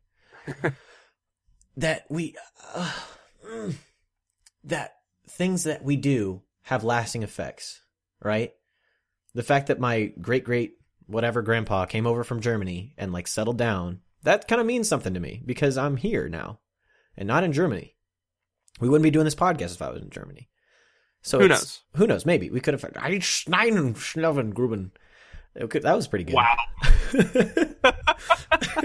That 1.77 2.07
we 2.11 2.35
uh, 2.75 2.93
mm, 3.49 3.75
that 4.65 4.95
things 5.29 5.63
that 5.65 5.85
we 5.85 5.95
do 5.97 6.43
have 6.63 6.83
lasting 6.85 7.23
effects 7.23 7.83
right? 8.21 8.53
The 9.35 9.45
fact 9.45 9.69
that 9.69 9.79
my 9.79 10.13
great 10.21 10.43
great 10.43 10.73
whatever 11.07 11.41
grandpa 11.41 11.85
came 11.87 12.07
over 12.07 12.25
from 12.25 12.41
germany 12.41 12.95
and 12.99 13.13
like 13.13 13.29
settled 13.29 13.57
down 13.59 14.01
that 14.25 14.49
kind 14.49 14.61
of 14.61 14.67
means 14.67 14.89
something 14.89 15.15
to 15.15 15.21
me 15.21 15.41
because 15.47 15.79
i'm 15.79 15.97
here 15.97 16.29
now 16.29 16.59
and 17.17 17.27
not 17.29 17.45
in 17.45 17.53
germany. 17.53 17.95
We 18.81 18.89
wouldn't 18.89 19.05
be 19.05 19.11
doing 19.11 19.25
this 19.25 19.35
podcast 19.37 19.75
if 19.75 19.83
i 19.83 19.91
was 19.91 20.03
in 20.03 20.11
germany 20.11 20.49
so 21.23 21.41
Who 21.41 21.49
knows? 21.49 21.81
who 21.95 22.07
knows 22.07 22.27
maybe 22.27 22.51
we 22.51 22.61
could 22.61 22.75
have 22.75 22.85
I 22.97 23.13
schneiden 23.19 23.95
schneven 23.95 24.53
gruben 24.53 24.91
It 25.55 25.83
that 25.83 25.97
was 25.97 26.09
pretty 26.09 26.25
good 26.25 26.35
Wow, 26.35 26.57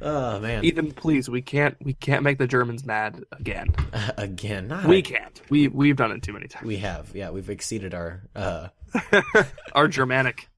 oh 0.00 0.38
man 0.40 0.64
Ethan, 0.64 0.92
please, 0.92 1.28
we 1.28 1.42
can't 1.42 1.76
we 1.82 1.94
can't 1.94 2.22
make 2.22 2.38
the 2.38 2.46
Germans 2.46 2.84
mad 2.84 3.22
again. 3.32 3.74
again 4.16 4.68
not 4.68 4.86
We 4.86 5.02
can't. 5.02 5.40
We 5.50 5.68
we've 5.68 5.96
done 5.96 6.12
it 6.12 6.22
too 6.22 6.32
many 6.32 6.48
times. 6.48 6.66
We 6.66 6.78
have, 6.78 7.10
yeah, 7.14 7.30
we've 7.30 7.50
exceeded 7.50 7.94
our. 7.94 8.22
uh 8.34 8.68
Our 9.72 9.88
Germanic 9.88 10.48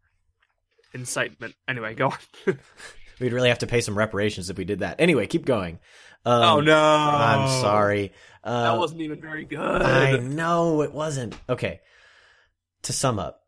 incitement. 0.94 1.54
Anyway, 1.66 1.94
go 1.94 2.12
on. 2.46 2.58
We'd 3.20 3.32
really 3.32 3.48
have 3.48 3.58
to 3.58 3.66
pay 3.66 3.80
some 3.80 3.98
reparations 3.98 4.50
if 4.50 4.56
we 4.56 4.64
did 4.64 4.78
that. 4.80 5.00
Anyway, 5.00 5.26
keep 5.26 5.44
going. 5.44 5.80
Um, 6.24 6.42
oh 6.42 6.60
no, 6.60 6.78
I'm 6.82 7.48
sorry. 7.62 8.12
Uh, 8.44 8.72
That 8.72 8.78
wasn't 8.78 9.00
even 9.02 9.20
very 9.20 9.44
good. 9.44 9.58
I 9.60 10.16
know 10.18 10.82
it 10.82 10.92
wasn't. 10.92 11.34
Okay. 11.48 11.80
To 12.84 12.92
sum 12.92 13.18
up, 13.18 13.42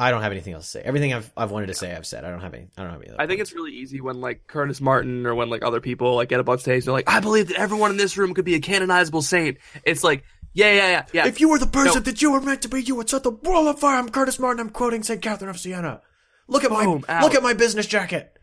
I 0.00 0.10
don't 0.10 0.22
have 0.22 0.32
anything 0.32 0.52
else 0.54 0.64
to 0.66 0.70
say. 0.78 0.82
Everything 0.84 1.12
I've 1.12 1.30
I've 1.36 1.50
wanted 1.52 1.66
to 1.68 1.74
say, 1.74 1.94
I've 1.94 2.06
said. 2.06 2.24
I 2.24 2.30
don't 2.30 2.40
have 2.40 2.54
any. 2.54 2.66
I 2.76 2.82
don't 2.82 2.90
have 2.92 3.00
any. 3.02 3.10
Other 3.10 3.20
I 3.20 3.26
think 3.26 3.38
points. 3.38 3.50
it's 3.50 3.56
really 3.56 3.72
easy 3.72 4.00
when 4.00 4.20
like 4.20 4.46
Curtis 4.48 4.80
Martin 4.80 5.26
or 5.26 5.34
when 5.34 5.48
like 5.50 5.64
other 5.64 5.80
people 5.80 6.16
like 6.16 6.28
get 6.28 6.40
up 6.40 6.48
on 6.48 6.58
stage. 6.58 6.84
They're 6.84 6.92
like, 6.94 7.08
"I 7.08 7.20
believe 7.20 7.48
that 7.48 7.56
everyone 7.58 7.90
in 7.92 7.96
this 7.96 8.16
room 8.16 8.34
could 8.34 8.44
be 8.44 8.54
a 8.56 8.60
canonizable 8.60 9.22
saint." 9.22 9.58
It's 9.84 10.02
like, 10.02 10.24
yeah, 10.54 10.72
yeah, 10.72 10.88
yeah, 10.90 11.04
yeah. 11.12 11.26
If 11.28 11.40
you 11.40 11.48
were 11.48 11.58
the 11.60 11.66
person 11.68 11.94
No. 11.94 12.00
that 12.00 12.20
you 12.20 12.32
were 12.32 12.40
meant 12.40 12.62
to 12.62 12.68
be, 12.68 12.82
you 12.82 12.96
would 12.96 13.08
set 13.10 13.22
the 13.22 13.30
world 13.30 13.68
on 13.68 13.76
fire. 13.76 13.98
I'm 13.98 14.08
Curtis 14.08 14.38
Martin. 14.40 14.60
I'm 14.60 14.70
quoting 14.70 15.02
Saint 15.04 15.22
Catherine 15.22 15.50
of 15.50 15.58
Siena. 15.58 16.00
Look 16.48 16.64
at 16.64 16.70
my 16.72 16.84
out. 17.08 17.22
look 17.22 17.34
at 17.36 17.42
my 17.44 17.54
business 17.54 17.86
jacket. 17.86 18.36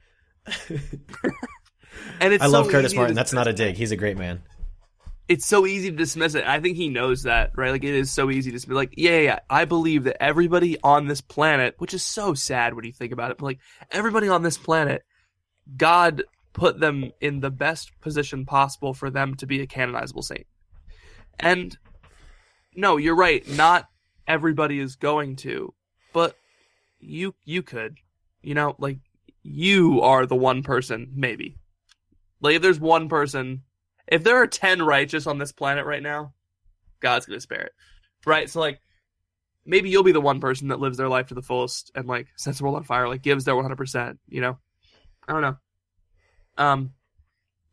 and 2.19 2.33
it's 2.33 2.43
I 2.43 2.47
so 2.47 2.51
love 2.53 2.69
Curtis 2.69 2.93
Martin. 2.93 3.15
That's 3.15 3.33
not 3.33 3.47
a 3.47 3.53
dig. 3.53 3.75
He's 3.75 3.91
a 3.91 3.97
great 3.97 4.17
man. 4.17 4.41
It's 5.27 5.45
so 5.45 5.67
easy 5.67 5.91
to 5.91 5.95
dismiss 5.95 6.33
it. 6.33 6.43
I 6.43 6.59
think 6.59 6.75
he 6.75 6.89
knows 6.89 7.23
that, 7.23 7.51
right? 7.55 7.69
Like 7.69 7.83
it 7.83 7.93
is 7.93 8.11
so 8.11 8.31
easy 8.31 8.51
to 8.51 8.67
be 8.67 8.73
Like, 8.73 8.95
yeah, 8.97 9.11
yeah, 9.11 9.21
yeah. 9.21 9.39
I 9.49 9.65
believe 9.65 10.05
that 10.05 10.21
everybody 10.21 10.77
on 10.83 11.07
this 11.07 11.21
planet, 11.21 11.75
which 11.77 11.93
is 11.93 12.03
so 12.03 12.33
sad 12.33 12.73
when 12.73 12.83
you 12.83 12.91
think 12.91 13.13
about 13.13 13.29
it, 13.29 13.37
but 13.37 13.45
like 13.45 13.59
everybody 13.91 14.27
on 14.27 14.41
this 14.41 14.57
planet, 14.57 15.03
God 15.77 16.23
put 16.53 16.79
them 16.79 17.11
in 17.21 17.41
the 17.41 17.51
best 17.51 17.91
position 18.01 18.45
possible 18.45 18.93
for 18.93 19.11
them 19.11 19.35
to 19.35 19.45
be 19.45 19.61
a 19.61 19.67
canonizable 19.67 20.23
saint. 20.23 20.47
And 21.39 21.77
no, 22.75 22.97
you're 22.97 23.15
right. 23.15 23.47
Not 23.47 23.87
everybody 24.27 24.79
is 24.79 24.95
going 24.95 25.35
to, 25.37 25.73
but 26.11 26.35
you 26.99 27.35
you 27.45 27.61
could. 27.61 27.97
You 28.41 28.55
know, 28.55 28.75
like 28.79 28.97
you 29.43 30.01
are 30.01 30.25
the 30.25 30.35
one 30.35 30.63
person, 30.63 31.11
maybe. 31.15 31.58
Like 32.41 32.55
if 32.55 32.61
there's 32.61 32.79
one 32.79 33.09
person, 33.09 33.63
if 34.07 34.23
there 34.23 34.37
are 34.37 34.47
ten 34.47 34.81
righteous 34.81 35.27
on 35.27 35.37
this 35.37 35.51
planet 35.51 35.85
right 35.85 36.03
now, 36.03 36.33
God's 36.99 37.25
gonna 37.25 37.39
spare 37.39 37.61
it, 37.61 37.71
right? 38.25 38.49
So 38.49 38.59
like, 38.59 38.79
maybe 39.65 39.89
you'll 39.89 40.03
be 40.03 40.11
the 40.11 40.21
one 40.21 40.39
person 40.39 40.69
that 40.69 40.79
lives 40.79 40.97
their 40.97 41.07
life 41.07 41.27
to 41.27 41.35
the 41.35 41.41
fullest 41.41 41.91
and 41.93 42.07
like 42.07 42.27
sets 42.35 42.57
the 42.57 42.63
world 42.63 42.75
on 42.75 42.83
fire, 42.83 43.07
like 43.07 43.21
gives 43.21 43.45
their 43.45 43.55
100%, 43.55 44.17
you 44.27 44.41
know? 44.41 44.57
I 45.27 45.33
don't 45.33 45.41
know. 45.41 45.57
Um, 46.57 46.93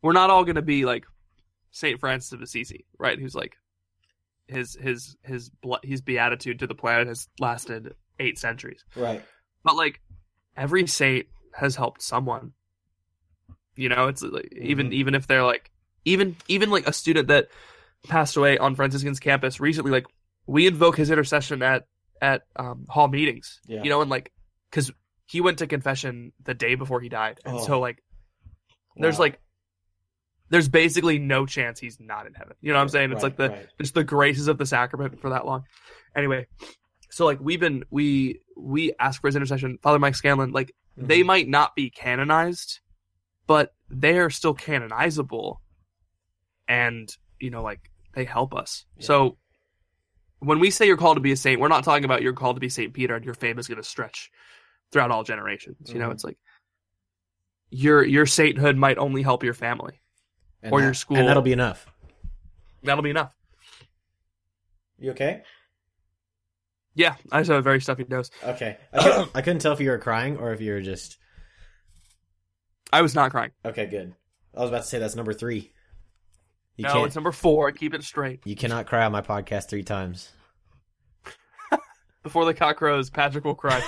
we're 0.03 0.13
not 0.13 0.29
all 0.29 0.43
going 0.43 0.55
to 0.55 0.61
be 0.61 0.85
like 0.85 1.05
St. 1.71 1.99
Francis 1.99 2.31
of 2.33 2.41
Assisi, 2.41 2.85
right? 2.99 3.19
Who's 3.19 3.35
like, 3.35 3.57
his, 4.47 4.77
his, 4.79 5.17
his, 5.23 5.49
his 5.83 6.01
beatitude 6.01 6.59
to 6.59 6.67
the 6.67 6.75
planet 6.75 7.07
has 7.07 7.27
lasted 7.39 7.95
eight 8.19 8.37
centuries. 8.37 8.85
Right. 8.95 9.23
But 9.63 9.75
like, 9.75 9.99
every 10.55 10.87
saint 10.87 11.25
has 11.53 11.75
helped 11.75 12.01
someone. 12.01 12.53
You 13.77 13.89
know, 13.89 14.07
it's 14.07 14.21
like, 14.23 14.51
even, 14.59 14.89
Mhm. 14.89 14.93
even 14.93 15.15
if 15.15 15.27
they're 15.27 15.43
like, 15.43 15.71
even, 16.05 16.35
even 16.47 16.69
like 16.69 16.87
a 16.87 16.93
student 16.93 17.27
that 17.27 17.47
passed 18.07 18.37
away 18.37 18.57
on 18.57 18.75
Franciscan's 18.75 19.19
campus 19.19 19.59
recently, 19.59 19.91
like, 19.91 20.05
we 20.45 20.65
invoke 20.67 20.95
his 20.97 21.11
intercession 21.11 21.61
at 21.61 21.85
at 22.21 22.43
um, 22.55 22.85
hall 22.89 23.07
meetings. 23.07 23.59
Yeah. 23.67 23.83
You 23.83 23.89
know, 23.91 24.01
and 24.01 24.09
like 24.09 24.31
because 24.71 24.91
he 25.27 25.39
went 25.41 25.59
to 25.59 25.67
confession 25.67 26.31
the 26.43 26.53
day 26.55 26.73
before 26.75 26.99
he 27.01 27.09
died, 27.09 27.39
and 27.45 27.57
Oh. 27.57 27.63
so 27.65 27.79
like 27.79 28.01
there's 28.95 29.19
Wow. 29.19 29.25
like 29.25 29.39
there's 30.49 30.69
basically 30.69 31.19
no 31.19 31.45
chance 31.45 31.79
he's 31.79 31.99
not 31.99 32.25
in 32.25 32.33
heaven. 32.33 32.55
You 32.61 32.71
know 32.71 32.77
what 32.79 32.83
I'm 32.83 32.89
saying? 32.89 33.11
It's 33.11 33.21
Right, 33.21 33.23
like 33.23 33.37
the 33.37 33.49
right. 33.49 33.67
it's 33.79 33.91
the 33.91 34.03
graces 34.03 34.47
of 34.47 34.57
the 34.57 34.65
sacrament 34.65 35.19
for 35.19 35.29
that 35.29 35.45
long. 35.45 35.65
Anyway, 36.15 36.47
so 37.11 37.25
like 37.25 37.39
we've 37.41 37.59
been 37.59 37.83
we 37.91 38.39
we 38.55 38.93
ask 38.99 39.19
for 39.21 39.27
his 39.27 39.35
intercession. 39.35 39.77
Father 39.83 39.99
Mike 39.99 40.15
Scanlon, 40.15 40.51
like 40.51 40.73
they 40.95 41.21
Mhm. 41.21 41.25
might 41.25 41.47
not 41.49 41.75
be 41.75 41.89
canonized, 41.91 42.79
but 43.47 43.73
they 43.89 44.19
are 44.19 44.29
still 44.29 44.53
canonizable, 44.53 45.61
and 46.67 47.09
you 47.39 47.49
know 47.49 47.63
like 47.63 47.89
they 48.13 48.25
help 48.25 48.53
us. 48.53 48.85
Yeah. 48.97 49.05
So 49.05 49.37
when 50.39 50.59
we 50.59 50.69
say 50.69 50.85
you're 50.85 50.97
called 50.97 51.17
to 51.17 51.21
be 51.21 51.31
a 51.31 51.35
saint, 51.37 51.59
we're 51.59 51.67
not 51.67 51.83
talking 51.83 52.05
about 52.05 52.21
you're 52.21 52.33
called 52.33 52.55
to 52.57 52.59
be 52.59 52.69
Saint 52.69 52.93
Peter 52.93 53.15
and 53.15 53.25
your 53.25 53.33
fame 53.33 53.57
is 53.57 53.67
going 53.67 53.77
to 53.81 53.83
stretch 53.83 54.29
throughout 54.91 55.09
all 55.09 55.23
generations. 55.23 55.91
You 55.91 55.99
know, 55.99 56.09
Mhm. 56.09 56.13
it's 56.13 56.23
like 56.23 56.37
your 57.71 58.03
your 58.05 58.25
sainthood 58.25 58.75
might 58.77 58.97
only 58.97 59.21
help 59.23 59.43
your 59.43 59.53
family. 59.55 59.99
And 60.61 60.73
or 60.73 60.79
that- 60.79 60.85
your 60.85 60.93
school. 60.93 61.17
and 61.17 61.27
that'll 61.27 61.41
be 61.43 61.53
enough. 61.53 61.87
That'll 62.83 63.03
be 63.03 63.09
enough. 63.09 63.31
You 64.99 65.11
okay? 65.11 65.43
Yeah, 66.95 67.15
I 67.31 67.41
just 67.41 67.49
have 67.49 67.59
a 67.59 67.61
very 67.61 67.79
stuffy 67.81 68.05
nose. 68.09 68.31
Okay. 68.43 68.77
I 68.93 69.27
I 69.35 69.41
couldn't 69.41 69.59
tell 69.59 69.73
if 69.73 69.79
you 69.79 69.89
were 69.89 69.99
crying 69.99 70.37
or 70.37 70.53
if 70.53 70.61
you 70.61 70.71
were 70.73 70.81
just 70.81 71.17
I 72.91 73.01
was 73.01 73.15
not 73.15 73.31
crying. 73.31 73.51
okay. 73.65 73.85
Good. 73.85 74.13
I 74.55 74.61
was 74.61 74.69
about 74.69 74.83
to 74.83 74.87
say 74.87 74.99
that's 74.99 75.15
number 75.15 75.33
three. 75.33 75.71
You 76.77 76.85
no, 76.85 77.05
it's 77.05 77.15
number 77.15 77.31
four. 77.31 77.71
Keep 77.71 77.95
it 77.95 78.03
straight. 78.03 78.41
You 78.45 78.55
cannot 78.55 78.85
cry 78.85 79.05
on 79.05 79.11
my 79.11 79.21
podcast 79.21 79.67
three 79.67 79.83
times. 79.83 80.29
Before 82.23 82.45
the 82.45 82.53
cock 82.53 82.77
crows, 82.77 83.09
Patrick 83.09 83.45
will 83.45 83.55
cry. 83.55 83.81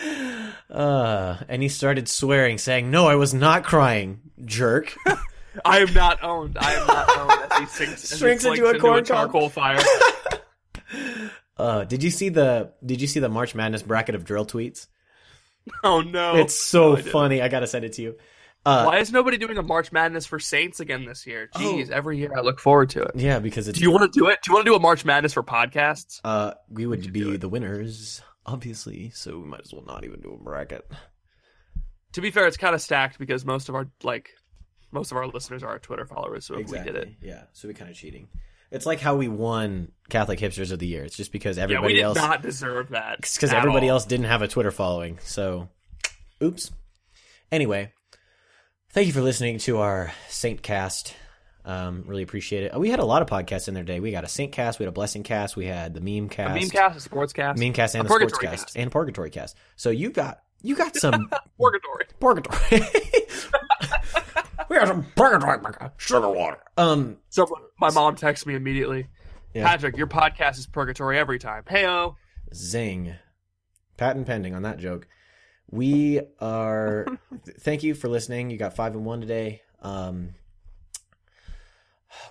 uh, 0.70 1.36
and 1.48 1.62
he 1.62 1.68
started 1.68 2.08
swearing, 2.08 2.58
saying, 2.58 2.92
"No, 2.92 3.08
I 3.08 3.16
was 3.16 3.34
not 3.34 3.64
crying, 3.64 4.20
jerk." 4.44 4.94
I 5.64 5.78
am 5.80 5.92
not 5.94 6.22
owned. 6.22 6.58
I 6.60 6.72
am 6.74 6.86
not 6.86 7.18
owned. 7.18 7.52
As 7.52 7.58
he 7.58 7.66
sinks, 7.66 8.12
as 8.12 8.20
he 8.20 8.50
into 8.50 8.66
a 8.66 8.78
corn 8.78 9.04
cob. 9.04 9.06
charcoal 9.06 9.48
fire. 9.48 9.82
Uh, 11.56 11.84
did 11.84 12.02
you 12.02 12.10
see 12.10 12.28
the 12.28 12.72
Did 12.84 13.00
you 13.00 13.06
see 13.06 13.20
the 13.20 13.28
March 13.28 13.54
Madness 13.54 13.82
bracket 13.82 14.14
of 14.14 14.24
dril 14.24 14.46
tweets? 14.46 14.86
Oh 15.84 16.00
no! 16.00 16.36
it's 16.36 16.54
so 16.54 16.90
No, 16.92 16.96
I 16.96 17.02
funny. 17.02 17.42
I 17.42 17.48
gotta 17.48 17.66
send 17.66 17.84
it 17.84 17.92
to 17.94 18.02
you. 18.02 18.16
Uh, 18.64 18.84
Why 18.84 18.98
is 18.98 19.12
nobody 19.12 19.36
doing 19.36 19.58
a 19.58 19.62
March 19.62 19.92
Madness 19.92 20.26
for 20.26 20.40
Saints 20.40 20.80
again 20.80 21.04
this 21.04 21.24
year? 21.26 21.48
Oh. 21.54 21.60
Jeez, 21.60 21.88
every 21.90 22.18
year 22.18 22.32
I 22.36 22.40
look 22.40 22.58
forward 22.58 22.90
to 22.90 23.02
it. 23.02 23.12
yeah, 23.14 23.38
because 23.38 23.68
it's 23.68 23.78
Do 23.78 23.84
you 23.84 23.92
want 23.92 24.12
to 24.12 24.18
do 24.18 24.26
it? 24.28 24.40
Do 24.42 24.50
you 24.50 24.54
want 24.54 24.66
to 24.66 24.70
do 24.72 24.74
a 24.74 24.80
March 24.80 25.04
Madness 25.04 25.32
for 25.34 25.42
podcasts? 25.44 26.20
uh, 26.24 26.54
we 26.68 26.84
would 26.86 27.04
should 27.04 27.12
be 27.12 27.36
the 27.36 27.48
winners, 27.48 28.22
obviously. 28.44 29.10
So 29.14 29.38
we 29.38 29.46
might 29.46 29.60
as 29.60 29.72
well 29.72 29.84
not 29.86 30.04
even 30.04 30.20
do 30.20 30.32
a 30.32 30.42
bracket. 30.42 30.84
To 32.14 32.20
be 32.20 32.30
fair, 32.30 32.46
it's 32.48 32.56
kind 32.56 32.74
of 32.74 32.80
stacked 32.80 33.18
because 33.18 33.44
most 33.44 33.68
of 33.68 33.74
our 33.76 33.88
like 34.02 34.30
most 34.90 35.10
of 35.12 35.16
our 35.16 35.26
listeners 35.28 35.62
are 35.62 35.68
our 35.68 35.78
Twitter 35.78 36.06
followers. 36.06 36.46
So 36.46 36.58
if 36.58 36.68
we 36.68 36.78
did 36.78 36.96
it, 36.96 37.10
Yeah, 37.22 37.42
so 37.52 37.68
we 37.68 37.74
kind 37.74 37.90
of 37.90 37.96
cheating. 37.96 38.28
It's 38.70 38.86
like 38.86 39.00
how 39.00 39.16
we 39.16 39.28
won 39.28 39.92
Catholic 40.08 40.38
Hipsters 40.38 40.72
of 40.72 40.78
the 40.78 40.86
Year. 40.86 41.04
It's 41.04 41.16
just 41.16 41.32
because 41.32 41.56
yeah, 41.56 41.64
everybody 41.64 41.94
did 41.94 42.02
else 42.02 42.16
not 42.16 42.42
deserve 42.42 42.90
that. 42.90 43.20
because 43.20 43.52
everybody 43.52 43.88
all. 43.88 43.94
else 43.96 44.06
didn't 44.06 44.26
have 44.26 44.42
a 44.42 44.48
Twitter 44.48 44.70
following. 44.70 45.18
So, 45.22 45.68
oops. 46.42 46.70
Anyway, 47.52 47.92
thank 48.90 49.06
you 49.06 49.12
for 49.12 49.20
listening 49.20 49.58
to 49.58 49.78
our 49.78 50.12
Saint 50.28 50.62
Cast. 50.62 51.14
Um, 51.64 52.04
really 52.06 52.22
appreciate 52.22 52.62
it. 52.64 52.78
We 52.78 52.90
had 52.90 53.00
a 53.00 53.04
lot 53.04 53.22
of 53.22 53.28
podcasts 53.28 53.66
in 53.66 53.74
their 53.74 53.82
day. 53.82 53.98
We 53.98 54.12
got 54.12 54.22
a 54.24 54.28
Saint 54.28 54.52
Cast, 54.52 54.78
we 54.78 54.84
had 54.84 54.88
a 54.88 54.92
Blessing 54.92 55.22
Cast, 55.24 55.56
we 55.56 55.66
had 55.66 55.94
the 55.94 56.00
Meme 56.00 56.26
A 56.26 56.28
Cast, 56.28 56.54
meme 56.60 56.70
cast, 56.70 56.96
a 56.96 57.00
sports 57.00 57.32
cast, 57.32 57.58
Meme 57.58 57.72
Cast, 57.72 57.94
and 57.96 58.04
a 58.04 58.08
the 58.08 58.14
Sports 58.14 58.38
Cast, 58.38 58.66
Cast. 58.66 58.76
and 58.76 58.90
Purgatory 58.90 59.30
Cast. 59.30 59.56
So 59.74 59.90
you 59.90 60.10
got 60.10 60.40
you 60.62 60.76
got 60.76 60.96
some 60.96 61.28
purgatory. 61.60 62.04
Purgatory. 62.20 62.82
we 64.68 64.76
got 64.76 64.88
some 64.88 65.06
Purgatory 65.14 65.58
sugar 65.96 66.28
water. 66.28 66.58
Um, 66.76 67.18
Someone, 67.28 67.62
my 67.78 67.90
mom 67.90 68.16
texts 68.16 68.46
me 68.46 68.54
immediately. 68.54 69.08
Yeah. 69.54 69.66
Patrick, 69.66 69.96
your 69.96 70.06
podcast 70.06 70.58
is 70.58 70.66
purgatory 70.66 71.18
every 71.18 71.38
time. 71.38 71.62
Heyo. 71.64 72.16
Zing. 72.54 73.14
Patent 73.96 74.26
pending 74.26 74.54
on 74.54 74.62
that 74.62 74.78
joke. 74.78 75.08
We 75.70 76.20
are. 76.40 77.06
thank 77.60 77.82
you 77.82 77.94
for 77.94 78.08
listening. 78.08 78.50
You 78.50 78.58
got 78.58 78.76
five 78.76 78.94
and 78.94 79.04
one 79.04 79.20
today. 79.20 79.62
Um, 79.80 80.34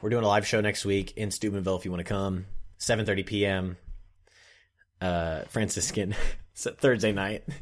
we're 0.02 0.10
doing 0.10 0.24
a 0.24 0.28
live 0.28 0.46
show 0.48 0.62
next 0.62 0.86
week 0.86 1.14
in 1.18 1.32
Steubenville 1.32 1.76
if 1.78 1.86
you 1.86 1.92
want 1.92 2.06
to 2.06 2.12
come. 2.14 2.46
7:30 2.80 3.26
p.m. 3.26 3.78
Uh, 5.02 5.42
Franciscan 5.50 6.16
Thursday 6.56 7.12
night. 7.12 7.44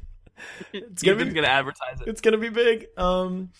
It's 0.73 1.03
gonna 1.03 1.19
gonna, 1.19 1.29
be- 1.29 1.35
gonna 1.35 1.47
advertise 1.47 2.01
it. 2.01 2.07
It's 2.07 2.19
gonna 2.19 2.39
be 2.39 2.49
big. 2.49 2.87
Um, 2.97 3.51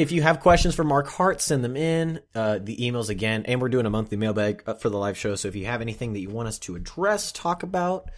if 0.00 0.12
you 0.12 0.22
have 0.22 0.40
questions 0.40 0.74
for 0.74 0.82
Mark 0.82 1.08
Hart, 1.08 1.40
send 1.40 1.62
them 1.62 1.76
in. 1.76 2.20
Uh, 2.34 2.58
the 2.62 2.76
emails 2.78 3.10
again, 3.10 3.44
and 3.46 3.60
we're 3.60 3.68
doing 3.68 3.84
a 3.84 3.90
monthly 3.90 4.16
mailbag 4.16 4.62
uh, 4.66 4.74
for 4.74 4.88
the 4.88 4.96
live 4.96 5.18
show. 5.18 5.34
So 5.34 5.48
if 5.48 5.54
you 5.54 5.66
have 5.66 5.82
anything 5.82 6.14
that 6.14 6.20
you 6.20 6.30
want 6.30 6.48
us 6.48 6.58
to 6.60 6.74
address, 6.74 7.32
talk 7.32 7.62
about, 7.62 8.10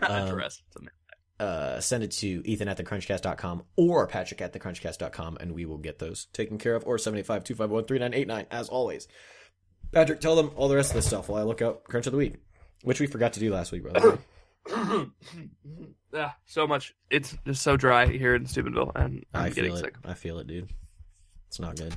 um, 0.00 0.28
Address. 0.28 0.62
uh, 1.38 1.78
send 1.80 2.02
it 2.04 2.12
to 2.12 2.42
ethan 2.46 2.68
at 2.68 2.78
thecrunchcast.com 2.78 3.64
or 3.76 4.06
patrick 4.06 4.40
at 4.40 4.52
thecrunchcast.com 4.54 5.36
and 5.40 5.52
we 5.52 5.66
will 5.66 5.78
get 5.78 5.98
those 5.98 6.26
taken 6.32 6.58
care 6.58 6.74
of 6.74 6.84
or 6.86 6.96
785-251-3989 6.96 8.46
as 8.50 8.68
always 8.68 9.08
patrick 9.92 10.20
tell 10.20 10.36
them 10.36 10.50
all 10.56 10.68
the 10.68 10.76
rest 10.76 10.90
of 10.90 10.96
this 10.96 11.06
stuff 11.06 11.28
while 11.28 11.40
i 11.40 11.44
look 11.44 11.62
up 11.62 11.84
crunch 11.84 12.06
of 12.06 12.12
the 12.12 12.18
week 12.18 12.34
which 12.82 13.00
we 13.00 13.06
forgot 13.06 13.32
to 13.34 13.40
do 13.40 13.52
last 13.52 13.72
week 13.72 13.82
brother. 13.82 14.18
yeah, 16.12 16.32
so 16.44 16.66
much. 16.66 16.94
It's 17.10 17.36
just 17.46 17.62
so 17.62 17.76
dry 17.76 18.06
here 18.06 18.34
in 18.34 18.46
Steubenville, 18.46 18.92
and 18.94 19.24
I'm 19.32 19.44
i 19.44 19.50
getting 19.50 19.76
sick. 19.76 19.94
i 20.04 20.14
feel 20.14 20.38
it 20.40 20.46
dude 20.46 20.68
it's 21.48 21.60
not 21.60 21.76
good 21.76 21.96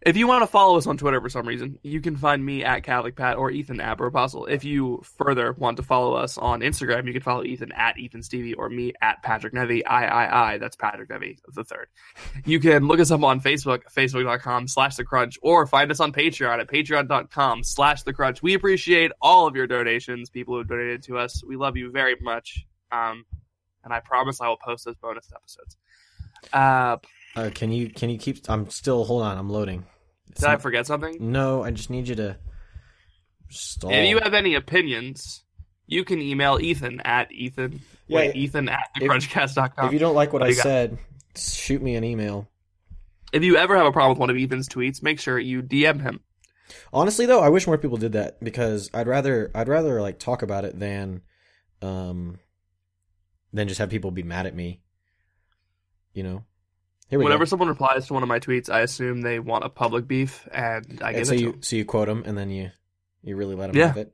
If 0.00 0.16
you 0.16 0.28
want 0.28 0.42
to 0.42 0.46
follow 0.46 0.78
us 0.78 0.86
on 0.86 0.96
Twitter 0.96 1.20
for 1.20 1.28
some 1.28 1.46
reason, 1.46 1.76
you 1.82 2.00
can 2.00 2.16
find 2.16 2.44
me 2.44 2.62
at 2.62 2.84
Catholic 2.84 3.16
Pat 3.16 3.36
or 3.36 3.50
Ethan 3.50 3.80
at 3.80 3.98
Bropostle. 3.98 4.46
If 4.46 4.62
you 4.64 5.02
further 5.18 5.52
want 5.52 5.78
to 5.78 5.82
follow 5.82 6.14
us 6.14 6.38
on 6.38 6.60
Instagram, 6.60 7.08
you 7.08 7.12
can 7.12 7.20
follow 7.20 7.42
Ethan 7.42 7.72
at 7.72 7.98
Ethan 7.98 8.22
Stevie 8.22 8.54
or 8.54 8.70
me 8.70 8.92
at 9.02 9.24
Patrick 9.24 9.54
Nevy. 9.54 9.84
I 9.84 10.06
I 10.06 10.52
I. 10.52 10.58
That's 10.58 10.76
Patrick 10.76 11.10
Nevy 11.10 11.38
the 11.52 11.64
third. 11.64 11.88
You 12.46 12.60
can 12.60 12.86
look 12.86 13.00
us 13.00 13.10
up 13.10 13.24
on 13.24 13.40
Facebook, 13.40 13.82
facebook.com 13.92 14.68
slash 14.68 14.94
the 14.94 15.04
crunch, 15.04 15.36
or 15.42 15.66
find 15.66 15.90
us 15.90 15.98
on 15.98 16.12
Patreon 16.12 16.60
at 16.60 16.68
patreon.com 16.68 17.64
slash 17.64 18.04
the 18.04 18.12
crunch. 18.12 18.40
We 18.40 18.54
appreciate 18.54 19.10
all 19.20 19.48
of 19.48 19.56
your 19.56 19.66
donations, 19.66 20.30
people 20.30 20.54
who 20.54 20.58
have 20.58 20.68
donated 20.68 21.02
to 21.04 21.18
us. 21.18 21.42
We 21.44 21.56
love 21.56 21.76
you 21.76 21.90
very 21.90 22.16
much. 22.20 22.64
Um, 22.92 23.26
and 23.82 23.92
I 23.92 23.98
promise 23.98 24.40
I 24.40 24.46
will 24.46 24.58
post 24.58 24.84
those 24.84 24.96
bonus 24.96 25.28
episodes. 25.34 25.76
Uh, 26.52 26.98
uh, 27.36 27.50
can 27.54 27.70
you 27.70 27.88
can 27.90 28.10
you 28.10 28.18
keep 28.18 28.38
i'm 28.48 28.68
still 28.70 29.04
hold 29.04 29.22
on 29.22 29.36
i'm 29.38 29.50
loading 29.50 29.84
It's 30.30 30.40
did 30.40 30.48
I 30.50 30.56
forget 30.56 30.86
something? 30.86 31.16
no 31.20 31.62
i 31.62 31.70
just 31.70 31.90
need 31.90 32.08
you 32.08 32.14
to 32.16 32.36
stall 33.50 33.90
If 33.92 34.08
you 34.08 34.18
have 34.20 34.34
any 34.34 34.54
opinions, 34.54 35.44
you 35.86 36.04
can 36.04 36.20
email 36.20 36.58
Ethan 36.60 37.00
at 37.00 37.32
Ethan. 37.32 37.80
Yeah, 38.06 38.16
wait, 38.16 38.36
Ethan 38.36 38.68
at 38.68 38.88
if- 39.00 39.02
thecrunchcast.com. 39.10 39.86
if 39.86 39.92
you 39.92 39.98
don't 39.98 40.14
like 40.14 40.32
what 40.32 40.42
What 40.42 40.48
i 40.48 40.50
do 40.50 40.56
you 40.56 40.56
got? 40.58 40.62
said 40.64 40.98
shoot 41.36 41.80
me 41.82 41.94
an 41.94 42.04
email 42.04 42.48
if 43.32 43.42
you 43.44 43.56
ever 43.56 43.76
have 43.76 43.86
a 43.86 43.92
problem 43.92 44.10
with 44.12 44.18
one 44.20 44.30
of 44.30 44.36
Ethan's 44.38 44.68
tweets, 44.70 45.02
make 45.02 45.20
sure 45.20 45.38
you 45.38 45.62
DM 45.62 46.00
him. 46.00 46.20
Honestly 46.94 47.26
though, 47.26 47.40
I 47.40 47.50
wish 47.50 47.66
more 47.66 47.76
people 47.76 47.98
did 47.98 48.12
that 48.12 48.42
because 48.42 48.88
I'd 48.94 49.06
rather 49.06 49.50
I'd 49.54 49.68
rather 49.68 50.00
like 50.00 50.18
talk 50.18 50.40
about 50.42 50.64
it 50.64 50.78
than 50.78 51.20
um 51.82 52.38
than 53.52 53.68
just 53.68 53.80
have 53.80 53.90
people 53.90 54.10
be 54.10 54.22
mad 54.22 54.46
at 54.46 54.54
me. 54.54 54.80
You 56.14 56.22
know. 56.22 56.44
Whenever 57.10 57.44
go. 57.44 57.48
someone 57.48 57.68
replies 57.68 58.06
to 58.08 58.14
one 58.14 58.22
of 58.22 58.28
my 58.28 58.38
tweets, 58.38 58.68
I 58.68 58.80
assume 58.80 59.22
they 59.22 59.38
want 59.38 59.64
a 59.64 59.68
public 59.68 60.06
beef, 60.06 60.46
and 60.52 61.00
I 61.02 61.12
give 61.14 61.26
so 61.26 61.32
it 61.32 61.40
you 61.40 61.52
them. 61.52 61.62
so 61.62 61.76
you 61.76 61.84
quote 61.84 62.08
them 62.08 62.22
and 62.26 62.36
then 62.36 62.50
you 62.50 62.70
you 63.22 63.36
really 63.36 63.54
let 63.54 63.68
them 63.68 63.76
Yeah. 63.76 63.88
have 63.88 63.96
it. 63.96 64.12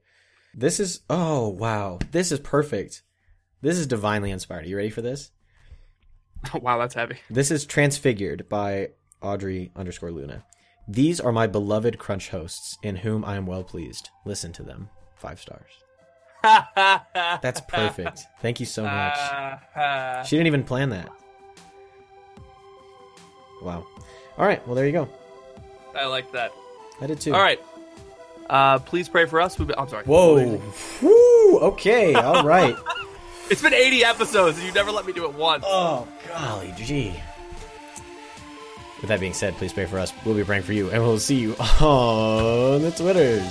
This 0.55 0.79
is 0.81 1.01
oh 1.11 1.49
wow. 1.49 1.99
This 2.13 2.31
is 2.31 2.39
perfect. 2.41 3.03
This 3.61 3.79
is 3.79 3.87
divinely 3.87 4.31
inspired. 4.31 4.65
Are 4.65 4.69
you 4.69 4.77
ready 4.77 4.91
for 4.91 5.03
this? 5.03 5.31
wow, 6.55 6.79
that's 6.79 6.95
heavy. 6.95 7.17
This 7.31 7.51
is 7.51 7.65
Transfigured 7.67 8.49
by 8.49 8.91
Audrey 9.23 9.73
underscore 9.75 10.11
Luna. 10.13 10.45
These 10.87 11.19
are 11.19 11.33
my 11.33 11.47
beloved 11.47 11.99
crunch 11.99 12.29
hosts 12.29 12.77
in 12.83 12.97
whom 12.97 13.25
I 13.25 13.37
am 13.37 13.47
well 13.47 13.65
pleased. 13.65 14.11
Listen 14.27 14.53
to 14.53 14.63
them. 14.63 14.91
Five 15.17 15.41
stars. 15.41 15.71
That's 16.43 17.63
perfect. 17.63 18.25
Thank 18.43 18.61
you 18.61 18.67
so 18.67 18.83
much. 18.83 19.17
Uh, 19.17 19.57
uh. 19.79 20.23
She 20.25 20.37
didn't 20.37 20.49
even 20.49 20.63
plan 20.63 20.91
that. 20.91 21.09
Wow. 23.65 23.85
All 24.39 24.47
right. 24.47 24.65
Well, 24.67 24.77
there 24.77 24.87
you 24.87 24.93
go. 24.93 25.09
I 25.97 26.07
like 26.07 26.31
that. 26.33 26.53
I 27.01 27.07
did 27.09 27.21
too. 27.21 27.35
All 27.35 27.41
right. 27.41 27.61
Uh, 28.49 28.79
please 28.79 29.09
pray 29.09 29.25
for 29.27 29.41
us. 29.41 29.59
We've 29.59 29.67
been- 29.67 29.79
I'm 29.79 29.89
sorry. 29.89 30.05
Whoa. 30.05 30.61
Woo. 31.03 31.59
Okay. 31.61 32.15
All 32.15 32.45
right. 32.45 32.77
It's 33.51 33.61
been 33.61 33.75
80 33.75 34.05
episodes, 34.07 34.57
and 34.57 34.67
you 34.67 34.73
never 34.73 34.91
let 34.91 35.05
me 35.05 35.13
do 35.13 35.27
it 35.27 35.35
once. 35.35 35.65
oh, 35.67 36.09
golly 36.29 36.73
gee. 36.79 37.13
With 39.03 39.09
that 39.09 39.21
being 39.21 39.35
said, 39.35 39.53
please 39.59 39.71
pray 39.71 39.85
for 39.85 39.99
us. 39.99 40.15
We'll 40.25 40.35
be 40.35 40.45
praying 40.45 40.63
for 40.63 40.73
you, 40.73 40.89
and 40.91 41.03
we'll 41.03 41.19
see 41.19 41.37
you 41.41 41.55
on 41.83 42.81
the 42.81 42.91
Twitters. 42.91 43.45